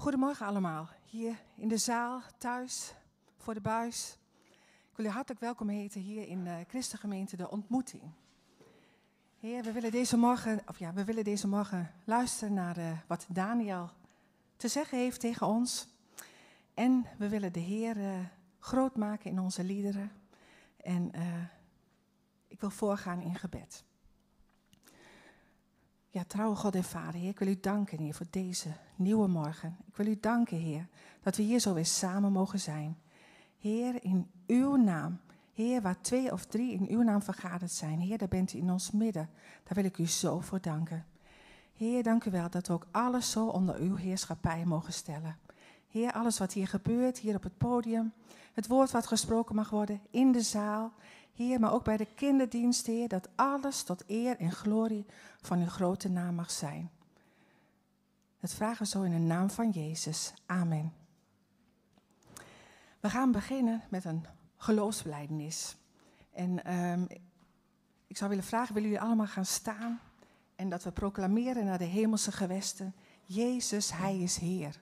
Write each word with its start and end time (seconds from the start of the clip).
Goedemorgen 0.00 0.46
allemaal, 0.46 0.88
hier 1.04 1.38
in 1.56 1.68
de 1.68 1.76
zaal, 1.76 2.22
thuis, 2.38 2.94
voor 3.36 3.54
de 3.54 3.60
buis. 3.60 4.18
Ik 4.90 4.96
wil 4.96 5.06
u 5.06 5.08
hartelijk 5.08 5.40
welkom 5.40 5.68
heten 5.68 6.00
hier 6.00 6.28
in 6.28 6.44
de 6.44 6.64
Christengemeente 6.68 7.36
De 7.36 7.50
Ontmoeting. 7.50 8.02
Heer, 9.40 9.62
we 9.62 9.72
willen 9.72 9.90
deze 9.90 10.16
morgen, 10.16 10.62
of 10.66 10.78
ja, 10.78 10.92
we 10.92 11.04
willen 11.04 11.24
deze 11.24 11.48
morgen 11.48 11.90
luisteren 12.04 12.54
naar 12.54 12.78
uh, 12.78 12.90
wat 13.06 13.26
Daniel 13.28 13.90
te 14.56 14.68
zeggen 14.68 14.98
heeft 14.98 15.20
tegen 15.20 15.46
ons. 15.46 15.88
En 16.74 17.06
we 17.18 17.28
willen 17.28 17.52
de 17.52 17.60
Heer 17.60 17.96
uh, 17.96 18.18
groot 18.58 18.96
maken 18.96 19.30
in 19.30 19.40
onze 19.40 19.64
liederen. 19.64 20.12
En 20.76 21.12
ik 22.48 22.60
wil 22.60 22.70
voorgaan 22.70 23.20
in 23.20 23.34
gebed. 23.34 23.84
Ja, 26.12 26.24
trouwe 26.24 26.56
God 26.56 26.74
en 26.74 26.84
Vader, 26.84 27.20
Heer, 27.20 27.28
ik 27.28 27.38
wil 27.38 27.48
u 27.48 27.60
danken, 27.60 27.98
Heer, 27.98 28.14
voor 28.14 28.26
deze 28.30 28.68
nieuwe 28.96 29.28
morgen. 29.28 29.76
Ik 29.86 29.96
wil 29.96 30.06
u 30.06 30.18
danken, 30.20 30.56
Heer, 30.56 30.88
dat 31.22 31.36
we 31.36 31.42
hier 31.42 31.60
zo 31.60 31.74
weer 31.74 31.86
samen 31.86 32.32
mogen 32.32 32.60
zijn. 32.60 32.98
Heer, 33.58 34.04
in 34.04 34.30
uw 34.46 34.76
naam. 34.76 35.20
Heer, 35.52 35.82
waar 35.82 36.00
twee 36.00 36.32
of 36.32 36.44
drie 36.46 36.72
in 36.72 36.86
uw 36.88 37.02
naam 37.02 37.22
vergaderd 37.22 37.70
zijn. 37.70 38.00
Heer, 38.00 38.18
daar 38.18 38.28
bent 38.28 38.52
u 38.52 38.58
in 38.58 38.70
ons 38.70 38.90
midden. 38.90 39.30
Daar 39.64 39.74
wil 39.74 39.84
ik 39.84 39.98
u 39.98 40.06
zo 40.06 40.40
voor 40.40 40.60
danken. 40.60 41.06
Heer, 41.76 42.02
dank 42.02 42.24
u 42.24 42.30
wel 42.30 42.50
dat 42.50 42.66
we 42.66 42.72
ook 42.72 42.86
alles 42.90 43.30
zo 43.30 43.46
onder 43.46 43.76
uw 43.76 43.96
heerschappij 43.96 44.64
mogen 44.64 44.92
stellen. 44.92 45.38
Heer, 45.88 46.12
alles 46.12 46.38
wat 46.38 46.52
hier 46.52 46.68
gebeurt, 46.68 47.18
hier 47.18 47.36
op 47.36 47.42
het 47.42 47.58
podium, 47.58 48.12
het 48.52 48.66
woord 48.66 48.90
wat 48.90 49.06
gesproken 49.06 49.54
mag 49.54 49.70
worden 49.70 50.00
in 50.10 50.32
de 50.32 50.42
zaal, 50.42 50.92
Maar 51.40 51.72
ook 51.72 51.84
bij 51.84 51.96
de 51.96 52.06
kinderdienst, 52.14 52.86
Heer, 52.86 53.08
dat 53.08 53.28
alles 53.34 53.82
tot 53.82 54.04
eer 54.06 54.38
en 54.38 54.52
glorie 54.52 55.06
van 55.40 55.60
uw 55.60 55.68
grote 55.68 56.08
naam 56.08 56.34
mag 56.34 56.50
zijn. 56.50 56.90
Dat 58.40 58.52
vragen 58.52 58.82
we 58.82 58.88
zo 58.88 59.02
in 59.02 59.10
de 59.10 59.18
naam 59.18 59.50
van 59.50 59.70
Jezus. 59.70 60.34
Amen. 60.46 60.92
We 63.00 63.10
gaan 63.10 63.32
beginnen 63.32 63.82
met 63.90 64.04
een 64.04 64.26
geloofsbelijdenis. 64.56 65.76
En 66.32 66.74
um, 66.74 67.06
ik 68.06 68.16
zou 68.16 68.30
willen 68.30 68.44
vragen, 68.44 68.74
willen 68.74 68.88
jullie 68.90 69.04
allemaal 69.04 69.26
gaan 69.26 69.46
staan? 69.46 70.00
En 70.56 70.68
dat 70.68 70.84
we 70.84 70.92
proclameren 70.92 71.64
naar 71.64 71.78
de 71.78 71.84
hemelse 71.84 72.32
gewesten, 72.32 72.94
Jezus, 73.24 73.92
Hij 73.92 74.18
is 74.18 74.36
Heer. 74.36 74.80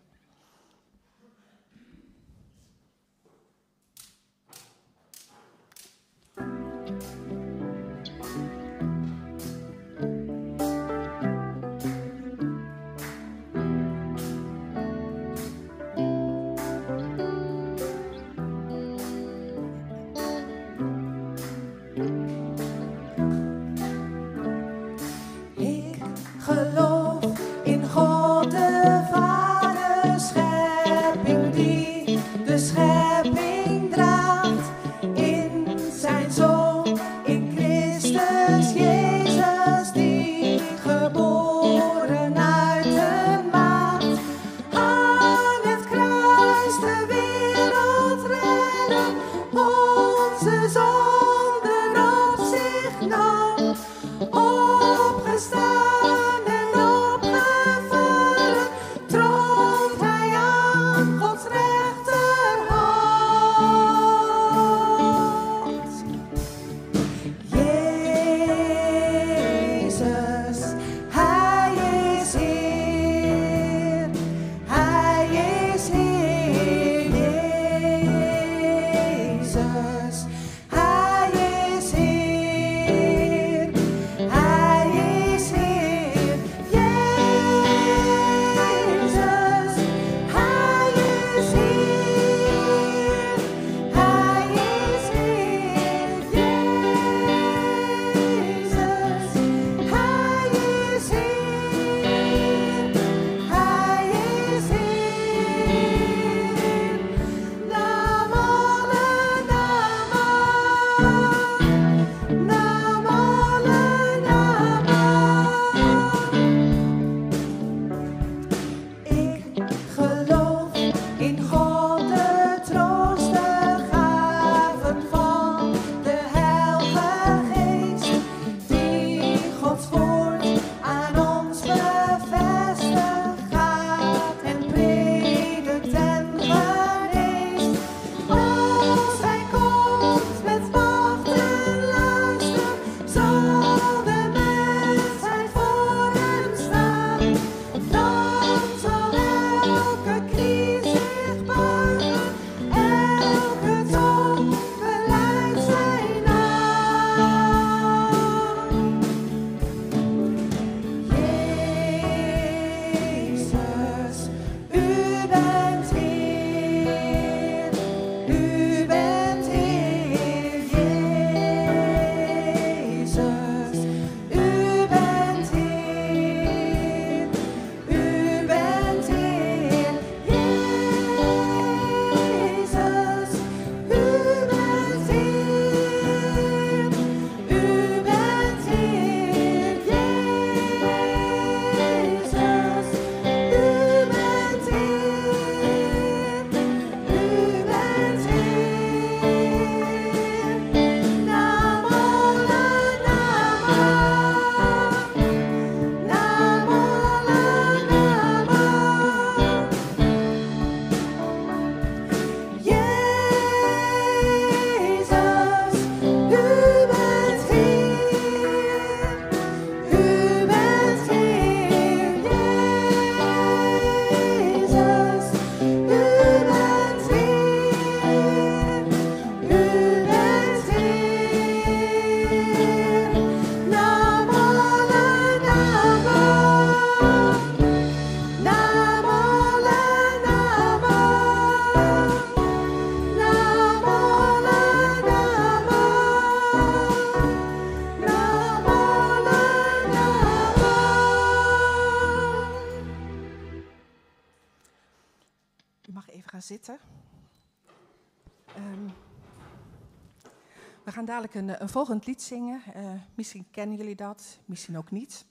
Dadelijk 261.22 261.48
een, 261.48 261.62
een 261.62 261.68
volgend 261.68 262.06
lied 262.06 262.22
zingen. 262.22 262.62
Uh, 262.76 262.90
misschien 263.14 263.46
kennen 263.50 263.76
jullie 263.76 263.94
dat, 263.94 264.38
misschien 264.44 264.78
ook 264.78 264.90
niet. 264.90 265.24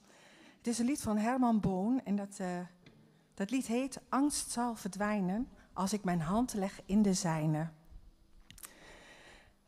Het 0.58 0.66
is 0.66 0.78
een 0.78 0.86
lied 0.86 1.00
van 1.00 1.16
Herman 1.16 1.60
Boon 1.60 2.00
en 2.04 2.16
dat, 2.16 2.38
uh, 2.40 2.60
dat 3.34 3.50
lied 3.50 3.66
heet 3.66 4.00
Angst 4.08 4.50
zal 4.50 4.74
verdwijnen 4.74 5.48
als 5.72 5.92
ik 5.92 6.04
mijn 6.04 6.20
hand 6.20 6.54
leg 6.54 6.80
in 6.84 7.02
de 7.02 7.14
zijne. 7.14 7.68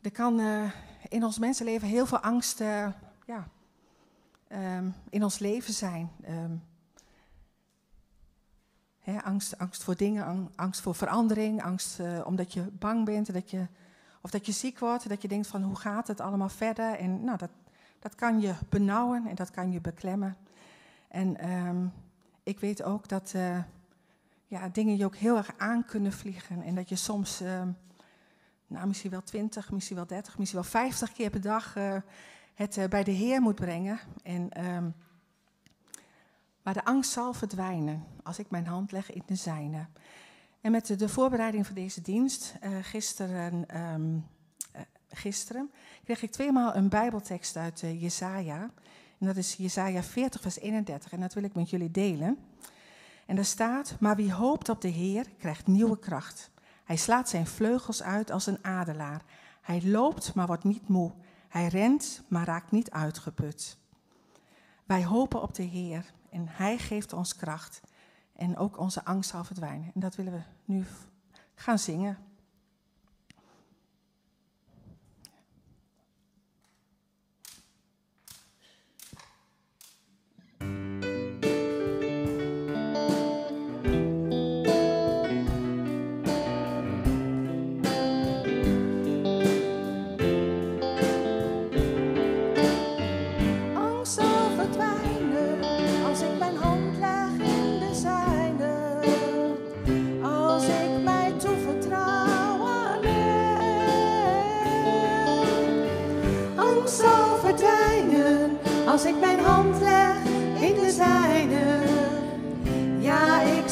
Er 0.00 0.10
kan 0.10 0.40
in 1.08 1.24
ons 1.24 1.38
mensenleven 1.38 1.88
heel 1.88 2.06
veel 2.06 2.18
angst 2.18 2.58
ja, 3.26 3.48
um, 4.48 4.94
in 5.10 5.22
ons 5.22 5.38
leven 5.38 5.74
zijn. 5.74 6.10
Um, 6.28 6.62
angst, 9.22 9.58
angst 9.58 9.82
voor 9.82 9.96
dingen, 9.96 10.50
angst 10.54 10.80
voor 10.80 10.94
verandering, 10.94 11.62
angst 11.62 12.00
omdat 12.24 12.52
je 12.52 12.62
bang 12.62 13.04
bent, 13.04 13.32
dat 13.32 13.50
je, 13.50 13.66
of 14.20 14.30
dat 14.30 14.46
je 14.46 14.52
ziek 14.52 14.78
wordt, 14.78 15.08
dat 15.08 15.22
je 15.22 15.28
denkt 15.28 15.46
van 15.46 15.62
hoe 15.62 15.76
gaat 15.76 16.08
het 16.08 16.20
allemaal 16.20 16.48
verder. 16.48 16.94
En 16.94 17.24
nou, 17.24 17.38
dat, 17.38 17.50
dat 17.98 18.14
kan 18.14 18.40
je 18.40 18.54
benauwen 18.68 19.26
en 19.26 19.34
dat 19.34 19.50
kan 19.50 19.72
je 19.72 19.80
beklemmen. 19.80 20.36
En 21.08 21.50
um, 21.50 21.92
ik 22.42 22.60
weet 22.60 22.82
ook 22.82 23.08
dat 23.08 23.32
uh, 23.36 23.58
ja, 24.46 24.68
dingen 24.68 24.96
je 24.96 25.04
ook 25.04 25.16
heel 25.16 25.36
erg 25.36 25.50
aan 25.56 25.84
kunnen 25.84 26.12
vliegen. 26.12 26.62
En 26.62 26.74
dat 26.74 26.88
je 26.88 26.96
soms, 26.96 27.42
uh, 27.42 27.62
nou, 28.66 28.86
misschien 28.86 29.10
wel 29.10 29.22
20, 29.22 29.70
misschien 29.70 29.96
wel 29.96 30.06
30, 30.06 30.38
misschien 30.38 30.60
wel 30.60 30.70
50 30.70 31.12
keer 31.12 31.30
per 31.30 31.40
dag 31.40 31.76
uh, 31.76 31.96
het 32.54 32.86
bij 32.88 33.04
de 33.04 33.10
Heer 33.10 33.40
moet 33.40 33.54
brengen. 33.54 33.98
En 34.22 34.48
maar 36.62 36.74
de 36.74 36.84
angst 36.84 37.10
zal 37.10 37.32
verdwijnen 37.32 38.04
als 38.22 38.38
ik 38.38 38.50
mijn 38.50 38.66
hand 38.66 38.92
leg 38.92 39.12
in 39.12 39.22
de 39.26 39.34
zijne. 39.34 39.86
En 40.60 40.70
met 40.70 40.98
de, 40.98 41.08
voorbereiding 41.08 41.66
van 41.66 41.74
deze 41.74 42.02
dienst, 42.02 42.54
uh, 42.64 42.76
gisteren, 42.82 43.78
um, 43.94 44.26
gisteren, 45.08 45.70
kreeg 46.04 46.22
ik 46.22 46.30
tweemaal 46.30 46.74
een 46.74 46.88
Bijbeltekst 46.88 47.56
uit 47.56 47.82
uh, 47.82 48.02
Jesaja. 48.02 48.70
En 49.18 49.26
dat 49.26 49.36
is 49.36 49.54
Jesaja 49.54 50.02
40, 50.02 50.40
vers 50.40 50.58
31. 50.58 51.12
En 51.12 51.20
dat 51.20 51.34
wil 51.34 51.42
ik 51.42 51.54
met 51.54 51.70
jullie 51.70 51.90
delen. 51.90 52.38
En 53.26 53.36
daar 53.36 53.44
staat: 53.44 53.96
Maar 54.00 54.16
wie 54.16 54.32
hoopt 54.32 54.68
op 54.68 54.80
de 54.80 54.88
Heer, 54.88 55.26
krijgt 55.38 55.66
nieuwe 55.66 55.98
kracht. 55.98 56.50
Hij 56.84 56.96
slaat 56.96 57.28
zijn 57.28 57.46
vleugels 57.46 58.02
uit 58.02 58.30
als 58.30 58.46
een 58.46 58.64
adelaar. 58.64 59.22
Hij 59.60 59.82
loopt, 59.84 60.34
maar 60.34 60.46
wordt 60.46 60.64
niet 60.64 60.88
moe. 60.88 61.12
Hij 61.48 61.66
rent, 61.66 62.22
maar 62.28 62.46
raakt 62.46 62.70
niet 62.70 62.90
uitgeput. 62.90 63.78
Wij 64.84 65.04
hopen 65.04 65.42
op 65.42 65.54
de 65.54 65.62
Heer 65.62 66.12
en 66.30 66.44
Hij 66.48 66.78
geeft 66.78 67.12
ons 67.12 67.36
kracht. 67.36 67.80
En 68.40 68.56
ook 68.56 68.78
onze 68.78 69.04
angst 69.04 69.30
zal 69.30 69.44
verdwijnen. 69.44 69.90
En 69.94 70.00
dat 70.00 70.14
willen 70.14 70.32
we 70.32 70.40
nu 70.64 70.84
gaan 71.54 71.78
zingen. 71.78 72.18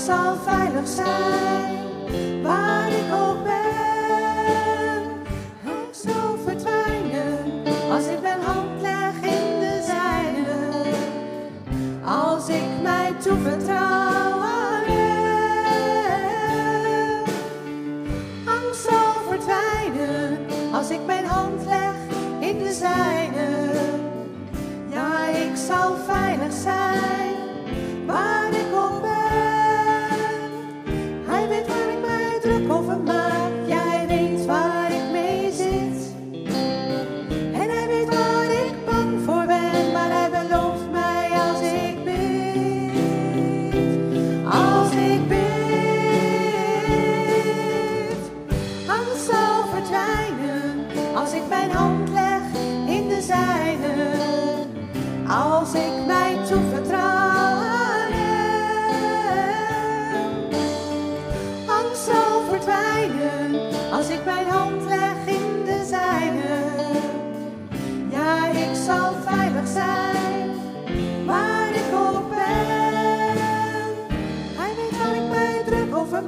Zal 0.08 0.36
veilig 0.44 0.88
zijn 0.88 2.42
waar 2.42 2.88
ik 2.88 3.12
ook 3.12 3.44
ben. 3.44 5.02
Angst 5.66 6.02
zal 6.02 6.36
verdwijnen 6.44 7.62
als 7.90 8.06
ik 8.06 8.22
mijn 8.22 8.40
hand 8.40 8.80
leg 8.80 9.14
in 9.14 9.60
de 9.60 9.84
zijne. 9.86 10.82
Als 12.04 12.48
ik 12.48 12.82
mij 12.82 13.12
toevertrouw 13.22 14.40
aan. 14.40 14.84
Angst 18.44 18.88
zal 18.88 19.14
verdwijnen 19.28 20.38
als 20.72 20.90
ik 20.90 21.00
mijn 21.06 21.26
hand 21.26 21.64
leg 21.64 21.94
in 22.40 22.58
de 22.58 22.72
zijne 22.72 23.58
zal 25.66 25.96
veilig 26.06 26.52
zijn 26.52 27.07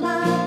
my 0.00 0.39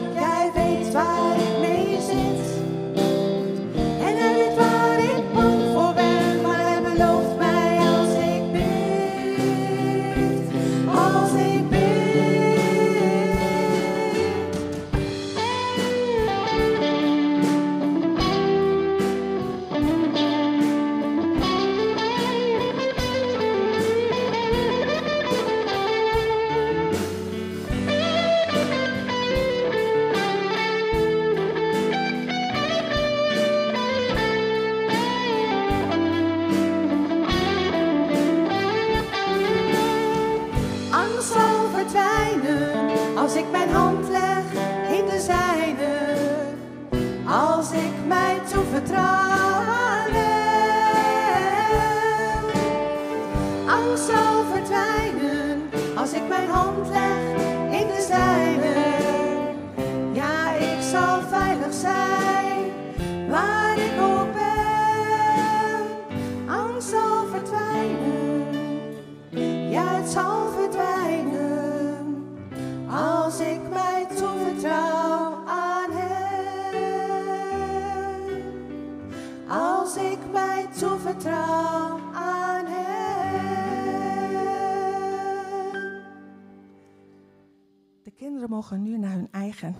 nu 88.71 88.97
naar 88.97 89.13
hun 89.13 89.27
eigen 89.31 89.75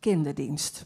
kinderdienst. 0.00 0.84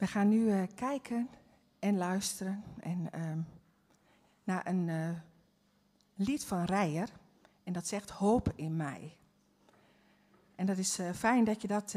We 0.00 0.06
gaan 0.06 0.28
nu 0.28 0.50
eh, 0.50 0.62
kijken 0.74 1.28
en 1.78 1.96
luisteren 1.96 2.64
en, 2.80 3.08
ehm, 3.12 3.38
naar 4.44 4.66
een 4.66 4.88
eh, 4.88 5.08
lied 6.14 6.44
van 6.44 6.64
Rijer. 6.64 7.08
En 7.64 7.72
dat 7.72 7.86
zegt 7.86 8.10
Hoop 8.10 8.52
in 8.54 8.76
mij. 8.76 9.16
En 10.54 10.66
dat 10.66 10.78
is 10.78 10.98
eh, 10.98 11.12
fijn 11.12 11.44
dat 11.44 11.62
je 11.62 11.68
dat 11.68 11.94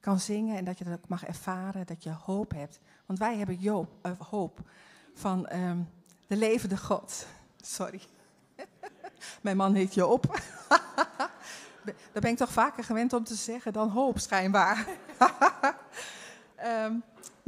kan 0.00 0.20
zingen 0.20 0.56
en 0.56 0.64
dat 0.64 0.78
je 0.78 0.84
dat 0.84 0.94
ook 0.94 1.08
mag 1.08 1.24
ervaren, 1.24 1.86
dat 1.86 2.02
je 2.02 2.10
hoop 2.10 2.50
hebt. 2.50 2.78
Want 3.06 3.18
wij 3.18 3.36
hebben 3.36 3.56
Joop, 3.56 4.08
hoop 4.18 4.60
van 5.14 5.46
ehm, 5.46 5.78
de 6.26 6.36
levende 6.36 6.76
God. 6.76 7.26
Sorry. 7.60 8.00
Mijn 9.42 9.56
man 9.56 9.74
heet 9.74 9.94
Joop. 9.94 10.26
Daar 11.84 12.22
ben 12.22 12.30
ik 12.30 12.36
toch 12.36 12.52
vaker 12.52 12.84
gewend 12.84 13.12
om 13.12 13.24
te 13.24 13.34
zeggen 13.34 13.72
dan 13.72 13.88
hoop, 13.88 14.18
schijnbaar. 14.18 14.86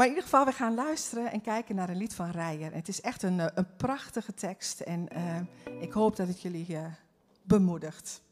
Maar 0.03 0.11
in 0.11 0.17
ieder 0.17 0.31
geval, 0.31 0.53
we 0.53 0.59
gaan 0.59 0.75
luisteren 0.75 1.33
en 1.33 1.41
kijken 1.41 1.75
naar 1.75 1.89
een 1.89 1.97
lied 1.97 2.15
van 2.15 2.31
Rijer. 2.31 2.75
Het 2.75 2.89
is 2.89 3.01
echt 3.01 3.23
een, 3.23 3.41
eh, 3.41 3.47
een 3.55 3.77
prachtige 3.77 4.35
tekst 4.35 4.81
en 4.81 5.09
eh, 5.09 5.41
ik 5.81 5.93
hoop 5.93 6.17
dat 6.17 6.29
het 6.29 6.43
jullie 6.43 6.77
eh, 6.77 6.85
bemoedigt. 7.43 8.23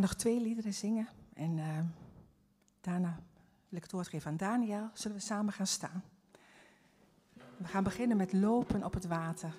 nog 0.00 0.14
twee 0.14 0.40
liederen 0.40 0.74
zingen. 0.74 1.08
En 1.34 1.58
eh, 1.58 1.78
daarna 2.80 3.20
wil 3.68 3.76
ik 3.78 3.82
het 3.82 3.92
woord 3.92 4.08
geven 4.08 4.30
aan 4.30 4.36
Daniel. 4.36 4.90
Zullen 4.92 5.16
we 5.16 5.22
samen 5.22 5.52
gaan 5.52 5.66
staan? 5.66 6.02
We 7.56 7.66
gaan 7.66 7.84
beginnen 7.84 8.16
met 8.16 8.32
lopen 8.32 8.84
op 8.84 8.94
het 8.94 9.06
water. 9.06 9.54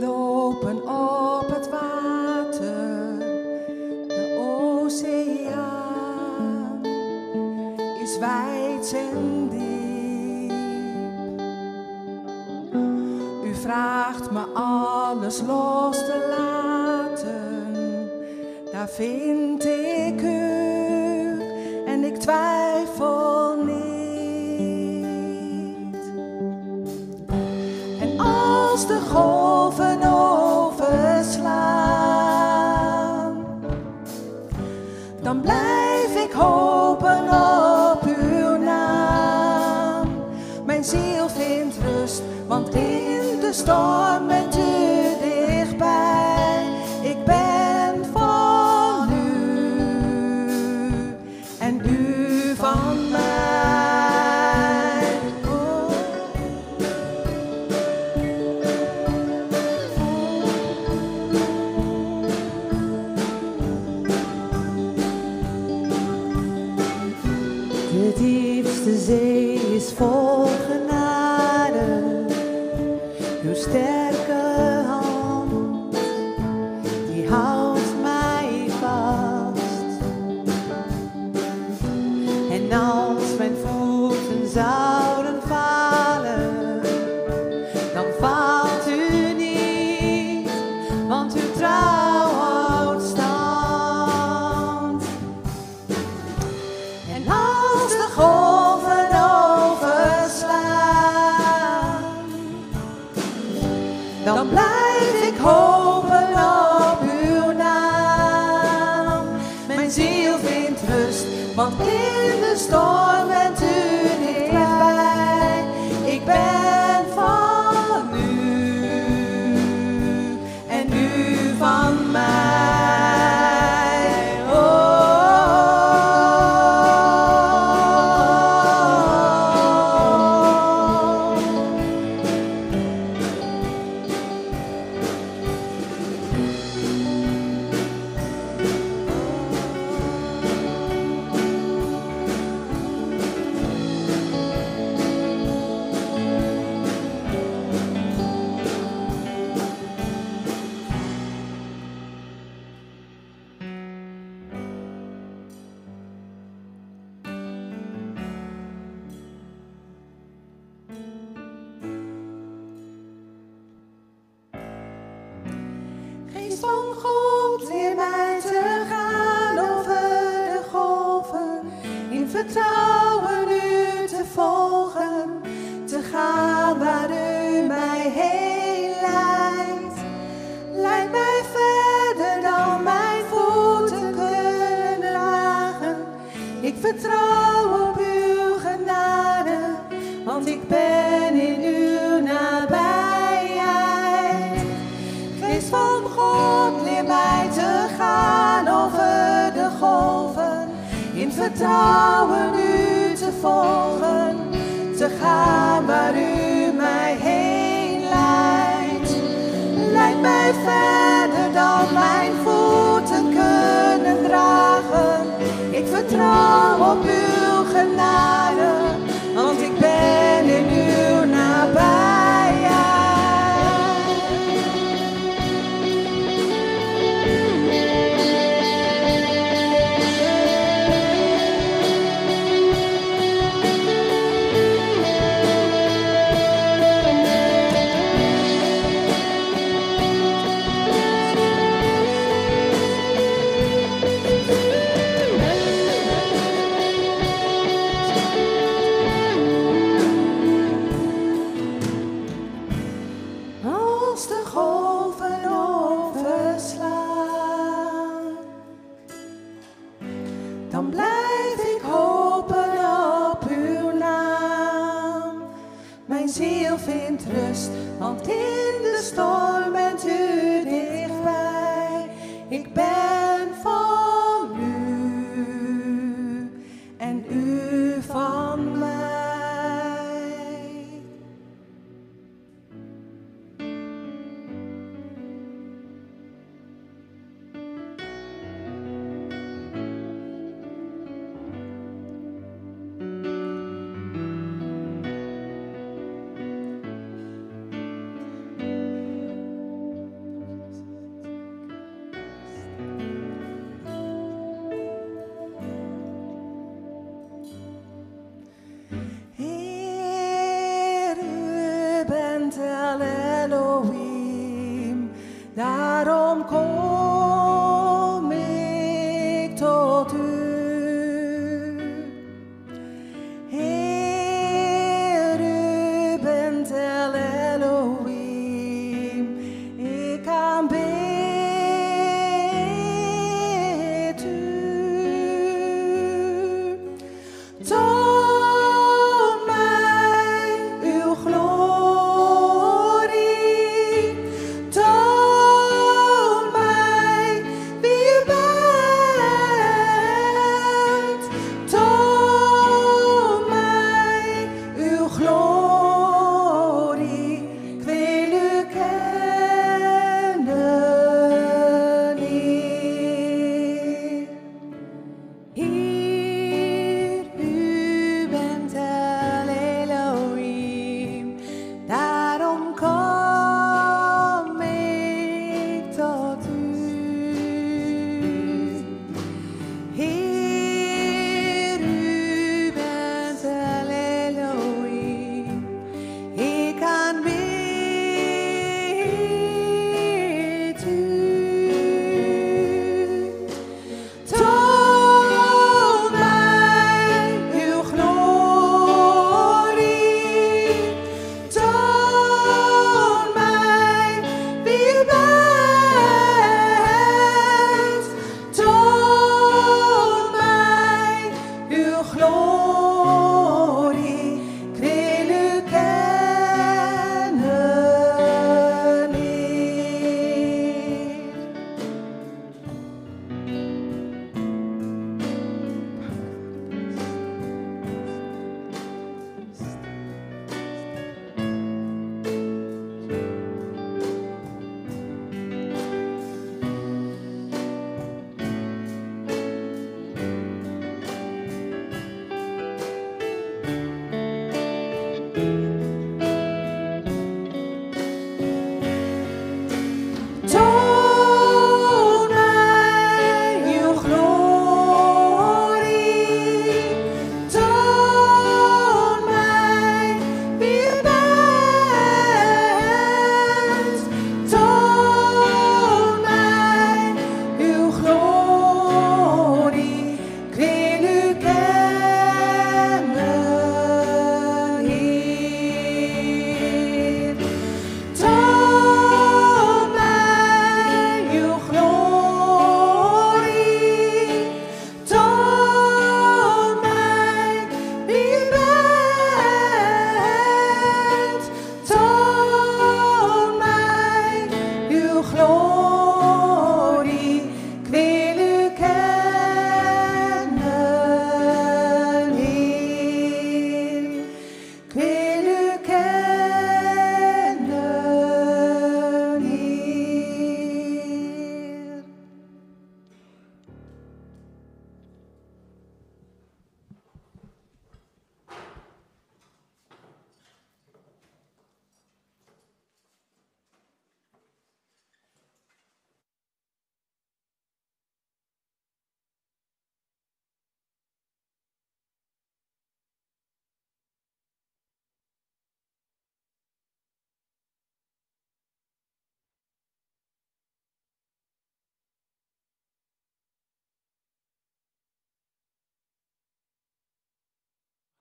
calor. 0.00 0.25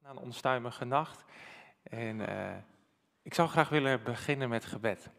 Na 0.05 0.11
een 0.11 0.17
onstuimige 0.17 0.85
nacht. 0.85 1.23
En 1.83 2.27
eh, 2.27 2.55
ik 3.21 3.33
zou 3.33 3.49
graag 3.49 3.69
willen 3.69 4.03
beginnen 4.03 4.49
met 4.49 4.65
gebed. 4.65 5.09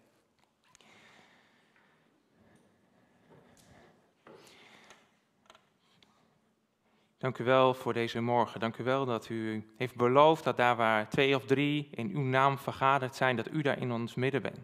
Dank 7.19 7.39
u 7.39 7.45
wel 7.45 7.75
voor 7.75 7.93
deze 7.93 8.21
morgen. 8.21 8.61
Dank 8.61 8.77
u 8.77 8.85
wel 8.85 9.05
dat 9.05 9.29
u 9.29 9.73
heeft 9.77 9.95
beloofd 9.95 10.45
dat 10.45 10.57
daar 10.57 10.77
waar 10.77 11.09
twee 11.09 11.37
of 11.37 11.45
drie 11.45 11.89
in 11.91 12.11
uw 12.11 12.25
naam 12.25 12.59
vergaderd 12.59 13.15
zijn, 13.15 13.37
dat 13.37 13.51
u 13.51 13.63
daar 13.63 13.79
in 13.79 13.93
ons 13.93 14.15
midden 14.15 14.43
bent. 14.43 14.61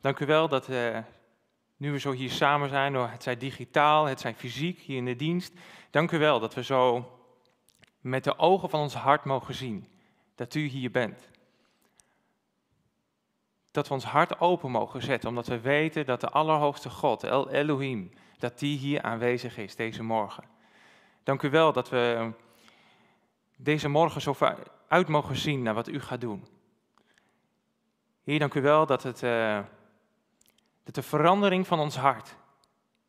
Dank 0.00 0.20
u 0.20 0.26
wel 0.26 0.48
dat 0.48 0.68
uh, 0.68 0.98
nu 1.76 1.92
we 1.92 1.98
zo 1.98 2.12
hier 2.12 2.30
samen 2.30 2.68
zijn, 2.68 2.94
het 2.94 3.22
zij 3.22 3.36
digitaal, 3.36 4.04
het 4.04 4.20
zij 4.20 4.34
fysiek 4.34 4.78
hier 4.78 4.96
in 4.96 5.04
de 5.04 5.16
dienst. 5.16 5.52
Dank 5.90 6.10
u 6.10 6.18
wel 6.18 6.40
dat 6.40 6.54
we 6.54 6.64
zo 6.64 7.14
met 8.00 8.24
de 8.24 8.38
ogen 8.38 8.70
van 8.70 8.80
ons 8.80 8.94
hart 8.94 9.24
mogen 9.24 9.54
zien 9.54 9.88
dat 10.34 10.54
u 10.54 10.60
hier 10.60 10.90
bent. 10.90 11.28
Dat 13.70 13.88
we 13.88 13.94
ons 13.94 14.04
hart 14.04 14.40
open 14.40 14.70
mogen 14.70 15.02
zetten, 15.02 15.28
omdat 15.28 15.46
we 15.46 15.60
weten 15.60 16.06
dat 16.06 16.20
de 16.20 16.30
Allerhoogste 16.30 16.90
God, 16.90 17.24
El 17.24 17.50
Elohim, 17.50 18.12
dat 18.38 18.58
die 18.58 18.78
hier 18.78 19.02
aanwezig 19.02 19.58
is 19.58 19.76
deze 19.76 20.02
morgen. 20.02 20.44
Dank 21.22 21.42
u 21.42 21.50
wel 21.50 21.72
dat 21.72 21.88
we 21.88 22.32
deze 23.56 23.88
morgen 23.88 24.20
zo 24.20 24.34
uit 24.88 25.08
mogen 25.08 25.36
zien 25.36 25.62
naar 25.62 25.74
wat 25.74 25.88
u 25.88 26.00
gaat 26.00 26.20
doen. 26.20 26.46
Heer, 28.24 28.38
dank 28.38 28.54
u 28.54 28.60
wel 28.60 28.86
dat, 28.86 29.02
het, 29.02 29.22
uh, 29.22 29.60
dat 30.84 30.94
de 30.94 31.02
verandering 31.02 31.66
van 31.66 31.78
ons 31.78 31.96
hart, 31.96 32.36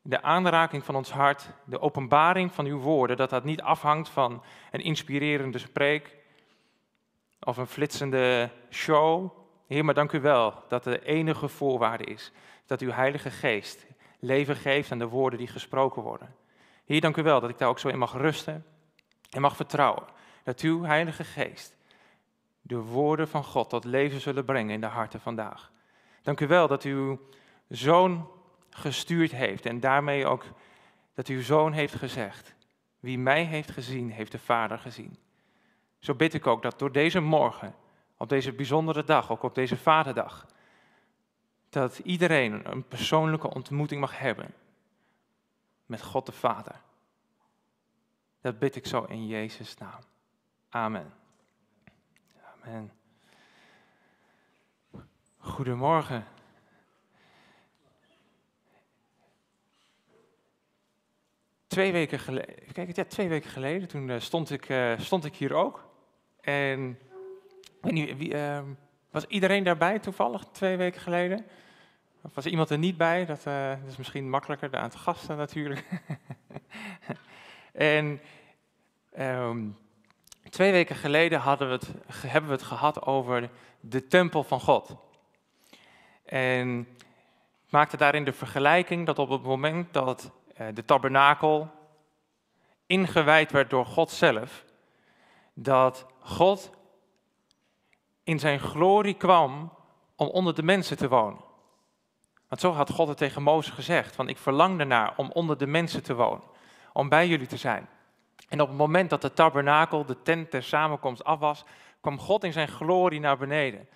de 0.02 0.22
aanraking 0.22 0.84
van 0.84 0.96
ons 0.96 1.10
hart, 1.10 1.48
de 1.64 1.80
openbaring 1.80 2.52
van 2.52 2.66
uw 2.66 2.78
woorden, 2.78 3.16
dat 3.16 3.30
dat 3.30 3.44
niet 3.44 3.62
afhangt 3.62 4.08
van 4.08 4.42
een 4.70 4.80
inspirerende 4.80 5.58
spreek 5.58 6.16
of 7.40 7.56
een 7.56 7.66
flitsende 7.66 8.50
show. 8.70 9.30
Heer, 9.66 9.84
maar 9.84 9.94
dank 9.94 10.12
u 10.12 10.20
wel 10.20 10.54
dat 10.68 10.84
de 10.84 11.04
enige 11.04 11.48
voorwaarde 11.48 12.04
is 12.04 12.32
dat 12.66 12.80
uw 12.80 12.90
Heilige 12.90 13.30
Geest 13.30 13.86
leven 14.18 14.56
geeft 14.56 14.92
aan 14.92 14.98
de 14.98 15.08
woorden 15.08 15.38
die 15.38 15.48
gesproken 15.48 16.02
worden. 16.02 16.34
Heer, 16.84 17.00
dank 17.00 17.16
u 17.16 17.22
wel 17.22 17.40
dat 17.40 17.50
ik 17.50 17.58
daar 17.58 17.68
ook 17.68 17.78
zo 17.78 17.88
in 17.88 17.98
mag 17.98 18.12
rusten 18.12 18.66
en 19.30 19.40
mag 19.40 19.56
vertrouwen. 19.56 20.04
Dat 20.44 20.60
uw 20.60 20.82
Heilige 20.82 21.24
Geest 21.24 21.76
de 22.62 22.76
woorden 22.76 23.28
van 23.28 23.44
God 23.44 23.68
tot 23.68 23.84
leven 23.84 24.20
zullen 24.20 24.44
brengen 24.44 24.74
in 24.74 24.80
de 24.80 24.86
harten 24.86 25.20
vandaag. 25.20 25.70
Dank 26.22 26.40
u 26.40 26.46
wel 26.46 26.68
dat 26.68 26.82
uw 26.82 27.20
zoon 27.68 28.28
gestuurd 28.74 29.30
heeft 29.30 29.66
en 29.66 29.80
daarmee 29.80 30.26
ook 30.26 30.44
dat 31.14 31.26
uw 31.26 31.42
zoon 31.42 31.72
heeft 31.72 31.94
gezegd. 31.94 32.54
Wie 33.00 33.18
mij 33.18 33.44
heeft 33.44 33.70
gezien, 33.70 34.10
heeft 34.10 34.32
de 34.32 34.38
Vader 34.38 34.78
gezien. 34.78 35.16
Zo 35.98 36.14
bid 36.14 36.34
ik 36.34 36.46
ook 36.46 36.62
dat 36.62 36.78
door 36.78 36.92
deze 36.92 37.20
morgen, 37.20 37.74
op 38.16 38.28
deze 38.28 38.52
bijzondere 38.52 39.04
dag, 39.04 39.30
ook 39.30 39.42
op 39.42 39.54
deze 39.54 39.76
Vaderdag, 39.76 40.46
dat 41.68 41.98
iedereen 41.98 42.70
een 42.70 42.88
persoonlijke 42.88 43.54
ontmoeting 43.54 44.00
mag 44.00 44.18
hebben 44.18 44.54
met 45.86 46.02
God 46.02 46.26
de 46.26 46.32
Vader. 46.32 46.80
Dat 48.40 48.58
bid 48.58 48.76
ik 48.76 48.86
zo 48.86 49.04
in 49.04 49.26
Jezus' 49.26 49.76
naam. 49.76 50.00
Amen. 50.68 51.12
Amen. 52.62 52.92
Goedemorgen. 55.38 56.26
Twee 61.72 61.92
weken 61.92 62.18
geleden, 62.18 62.54
kijk, 62.72 62.96
ja, 62.96 63.04
twee 63.04 63.28
weken 63.28 63.50
geleden, 63.50 63.88
toen 63.88 64.08
uh, 64.08 64.20
stond, 64.20 64.50
ik, 64.50 64.68
uh, 64.68 64.98
stond 64.98 65.24
ik 65.24 65.34
hier 65.34 65.54
ook. 65.54 65.88
En 66.40 66.98
weet 67.80 68.16
wie, 68.16 68.34
uh, 68.34 68.60
was 69.10 69.26
iedereen 69.26 69.64
daarbij 69.64 69.98
toevallig 69.98 70.44
twee 70.52 70.76
weken 70.76 71.00
geleden? 71.00 71.46
Of 72.22 72.34
was 72.34 72.46
iemand 72.46 72.70
er 72.70 72.78
niet 72.78 72.96
bij? 72.96 73.26
Dat, 73.26 73.46
uh, 73.46 73.68
dat 73.68 73.88
is 73.88 73.96
misschien 73.96 74.30
makkelijker, 74.30 74.70
de 74.70 74.76
aantal 74.76 75.00
gasten 75.00 75.36
natuurlijk. 75.36 75.84
en 77.72 78.20
um, 79.18 79.76
twee 80.50 80.72
weken 80.72 80.96
geleden 80.96 81.40
hadden 81.40 81.68
we 81.68 81.74
het, 81.74 81.92
hebben 82.26 82.50
we 82.50 82.56
het 82.56 82.66
gehad 82.66 83.02
over 83.02 83.50
de 83.80 84.06
tempel 84.06 84.44
van 84.44 84.60
God. 84.60 84.96
En 86.24 86.86
ik 87.66 87.70
maakte 87.70 87.96
daarin 87.96 88.24
de 88.24 88.32
vergelijking 88.32 89.06
dat 89.06 89.18
op 89.18 89.30
het 89.30 89.42
moment 89.42 89.92
dat 89.92 90.32
de 90.74 90.84
tabernakel 90.84 91.70
ingewijd 92.86 93.52
werd 93.52 93.70
door 93.70 93.86
God 93.86 94.10
zelf, 94.10 94.64
dat 95.54 96.06
God 96.20 96.70
in 98.24 98.38
zijn 98.38 98.60
glorie 98.60 99.14
kwam 99.14 99.72
om 100.16 100.26
onder 100.26 100.54
de 100.54 100.62
mensen 100.62 100.96
te 100.96 101.08
wonen. 101.08 101.40
Want 102.48 102.60
zo 102.60 102.72
had 102.72 102.90
God 102.90 103.08
het 103.08 103.16
tegen 103.16 103.42
Mozes 103.42 103.74
gezegd, 103.74 104.14
van 104.14 104.28
ik 104.28 104.38
verlang 104.38 104.80
ernaar 104.80 105.12
om 105.16 105.30
onder 105.30 105.58
de 105.58 105.66
mensen 105.66 106.02
te 106.02 106.14
wonen, 106.14 106.44
om 106.92 107.08
bij 107.08 107.28
jullie 107.28 107.46
te 107.46 107.56
zijn. 107.56 107.88
En 108.48 108.60
op 108.60 108.68
het 108.68 108.76
moment 108.76 109.10
dat 109.10 109.22
de 109.22 109.32
tabernakel, 109.32 110.04
de 110.04 110.22
tent 110.22 110.50
der 110.50 110.62
samenkomst 110.62 111.24
af 111.24 111.38
was, 111.38 111.64
kwam 112.00 112.18
God 112.18 112.44
in 112.44 112.52
zijn 112.52 112.68
glorie 112.68 113.20
naar 113.20 113.38
beneden. 113.38 113.88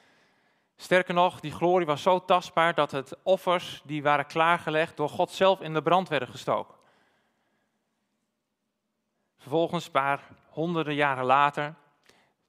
Sterker 0.77 1.15
nog, 1.15 1.41
die 1.41 1.53
glorie 1.53 1.87
was 1.87 2.03
zo 2.03 2.25
tastbaar 2.25 2.75
dat 2.75 2.91
het 2.91 3.17
offers 3.23 3.83
die 3.85 4.03
waren 4.03 4.27
klaargelegd 4.27 4.97
door 4.97 5.09
God 5.09 5.31
zelf 5.31 5.61
in 5.61 5.75
de 5.75 5.83
brand 5.83 6.09
werden 6.09 6.29
gestoken. 6.29 6.75
Vervolgens, 9.39 9.85
een 9.85 9.91
paar 9.91 10.29
honderden 10.49 10.95
jaren 10.95 11.25
later, 11.25 11.75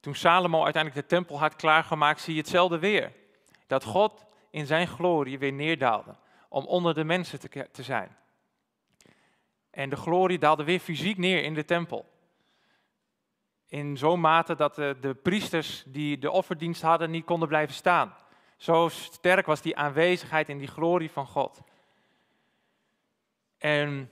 toen 0.00 0.14
Salomo 0.14 0.64
uiteindelijk 0.64 1.08
de 1.08 1.14
tempel 1.14 1.38
had 1.38 1.56
klaargemaakt, 1.56 2.20
zie 2.20 2.34
je 2.34 2.40
hetzelfde 2.40 2.78
weer. 2.78 3.12
Dat 3.66 3.84
God 3.84 4.24
in 4.50 4.66
zijn 4.66 4.86
glorie 4.86 5.38
weer 5.38 5.52
neerdaalde 5.52 6.14
om 6.48 6.64
onder 6.64 6.94
de 6.94 7.04
mensen 7.04 7.40
te, 7.40 7.68
te 7.72 7.82
zijn. 7.82 8.16
En 9.70 9.88
de 9.88 9.96
glorie 9.96 10.38
daalde 10.38 10.64
weer 10.64 10.80
fysiek 10.80 11.18
neer 11.18 11.42
in 11.42 11.54
de 11.54 11.64
tempel. 11.64 12.17
In 13.68 13.96
zo'n 13.96 14.20
mate 14.20 14.54
dat 14.54 14.74
de, 14.74 15.16
priesters 15.22 15.82
die 15.86 16.18
de 16.18 16.30
offerdienst 16.30 16.82
hadden 16.82 17.10
niet 17.10 17.24
konden 17.24 17.48
blijven 17.48 17.74
staan. 17.74 18.14
Zo 18.56 18.88
sterk 18.88 19.46
was 19.46 19.60
die 19.60 19.76
aanwezigheid 19.76 20.48
in 20.48 20.58
die 20.58 20.66
glorie 20.66 21.10
van 21.10 21.26
God. 21.26 21.60
En 23.58 24.10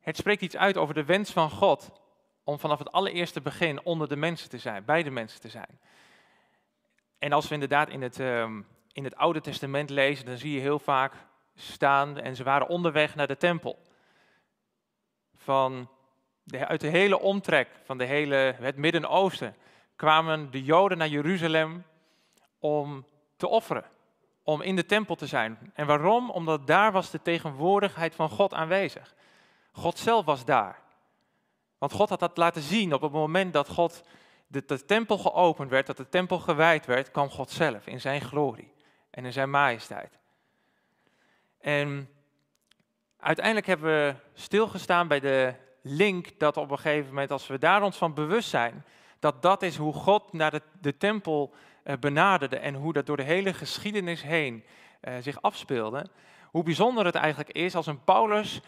het 0.00 0.16
spreekt 0.16 0.42
iets 0.42 0.56
uit 0.56 0.76
over 0.76 0.94
de 0.94 1.04
wens 1.04 1.30
van 1.32 1.50
God 1.50 1.90
om 2.44 2.58
vanaf 2.58 2.78
het 2.78 2.92
allereerste 2.92 3.40
begin 3.40 3.84
onder 3.84 4.08
de 4.08 4.16
mensen 4.16 4.48
te 4.48 4.58
zijn, 4.58 4.84
bij 4.84 5.02
de 5.02 5.10
mensen 5.10 5.40
te 5.40 5.48
zijn. 5.48 5.80
En 7.18 7.32
als 7.32 7.48
we 7.48 7.54
inderdaad 7.54 7.88
in 7.88 8.02
het, 8.02 8.18
um, 8.18 8.66
in 8.92 9.04
het 9.04 9.16
Oude 9.16 9.40
Testament 9.40 9.90
lezen, 9.90 10.26
dan 10.26 10.36
zie 10.36 10.52
je 10.52 10.60
heel 10.60 10.78
vaak 10.78 11.14
staan 11.54 12.18
en 12.18 12.36
ze 12.36 12.44
waren 12.44 12.68
onderweg 12.68 13.14
naar 13.14 13.26
de 13.26 13.36
tempel. 13.36 13.78
Van 15.36 15.88
uit 16.58 16.80
de 16.80 16.88
hele 16.88 17.20
omtrek 17.20 17.68
van 17.84 17.98
de 17.98 18.04
hele, 18.04 18.54
het 18.60 18.76
Midden-Oosten 18.76 19.56
kwamen 19.96 20.50
de 20.50 20.62
Joden 20.62 20.98
naar 20.98 21.08
Jeruzalem 21.08 21.84
om 22.58 23.06
te 23.36 23.48
offeren, 23.48 23.84
om 24.42 24.62
in 24.62 24.76
de 24.76 24.86
tempel 24.86 25.14
te 25.14 25.26
zijn. 25.26 25.58
En 25.74 25.86
waarom? 25.86 26.30
Omdat 26.30 26.66
daar 26.66 26.92
was 26.92 27.10
de 27.10 27.22
tegenwoordigheid 27.22 28.14
van 28.14 28.28
God 28.28 28.54
aanwezig. 28.54 29.14
God 29.72 29.98
zelf 29.98 30.24
was 30.24 30.44
daar. 30.44 30.80
Want 31.78 31.92
God 31.92 32.08
had 32.08 32.20
dat 32.20 32.36
laten 32.36 32.62
zien 32.62 32.94
op 32.94 33.00
het 33.00 33.12
moment 33.12 33.52
dat 33.52 33.68
God 33.68 34.02
de, 34.46 34.62
de 34.66 34.84
tempel 34.84 35.18
geopend 35.18 35.70
werd, 35.70 35.86
dat 35.86 35.96
de 35.96 36.08
tempel 36.08 36.38
gewijd 36.38 36.86
werd, 36.86 37.10
kwam 37.10 37.28
God 37.28 37.50
zelf 37.50 37.86
in 37.86 38.00
zijn 38.00 38.20
glorie 38.20 38.72
en 39.10 39.24
in 39.24 39.32
zijn 39.32 39.50
majesteit. 39.50 40.18
En 41.60 42.08
uiteindelijk 43.16 43.66
hebben 43.66 43.86
we 43.86 44.14
stilgestaan 44.34 45.08
bij 45.08 45.20
de 45.20 45.54
link 45.82 46.38
dat 46.38 46.56
op 46.56 46.70
een 46.70 46.78
gegeven 46.78 47.08
moment, 47.08 47.30
als 47.30 47.46
we 47.46 47.58
daar 47.58 47.82
ons 47.82 47.96
van 47.96 48.14
bewust 48.14 48.48
zijn, 48.48 48.84
dat 49.18 49.42
dat 49.42 49.62
is 49.62 49.76
hoe 49.76 49.92
God 49.92 50.32
naar 50.32 50.50
de, 50.50 50.62
de 50.80 50.96
tempel 50.96 51.54
uh, 51.84 51.94
benaderde 52.00 52.58
en 52.58 52.74
hoe 52.74 52.92
dat 52.92 53.06
door 53.06 53.16
de 53.16 53.22
hele 53.22 53.54
geschiedenis 53.54 54.22
heen 54.22 54.64
uh, 55.02 55.14
zich 55.20 55.42
afspeelde. 55.42 56.06
Hoe 56.50 56.62
bijzonder 56.62 57.04
het 57.04 57.14
eigenlijk 57.14 57.52
is 57.52 57.74
als 57.74 57.86
een 57.86 58.04
Paulus 58.04 58.60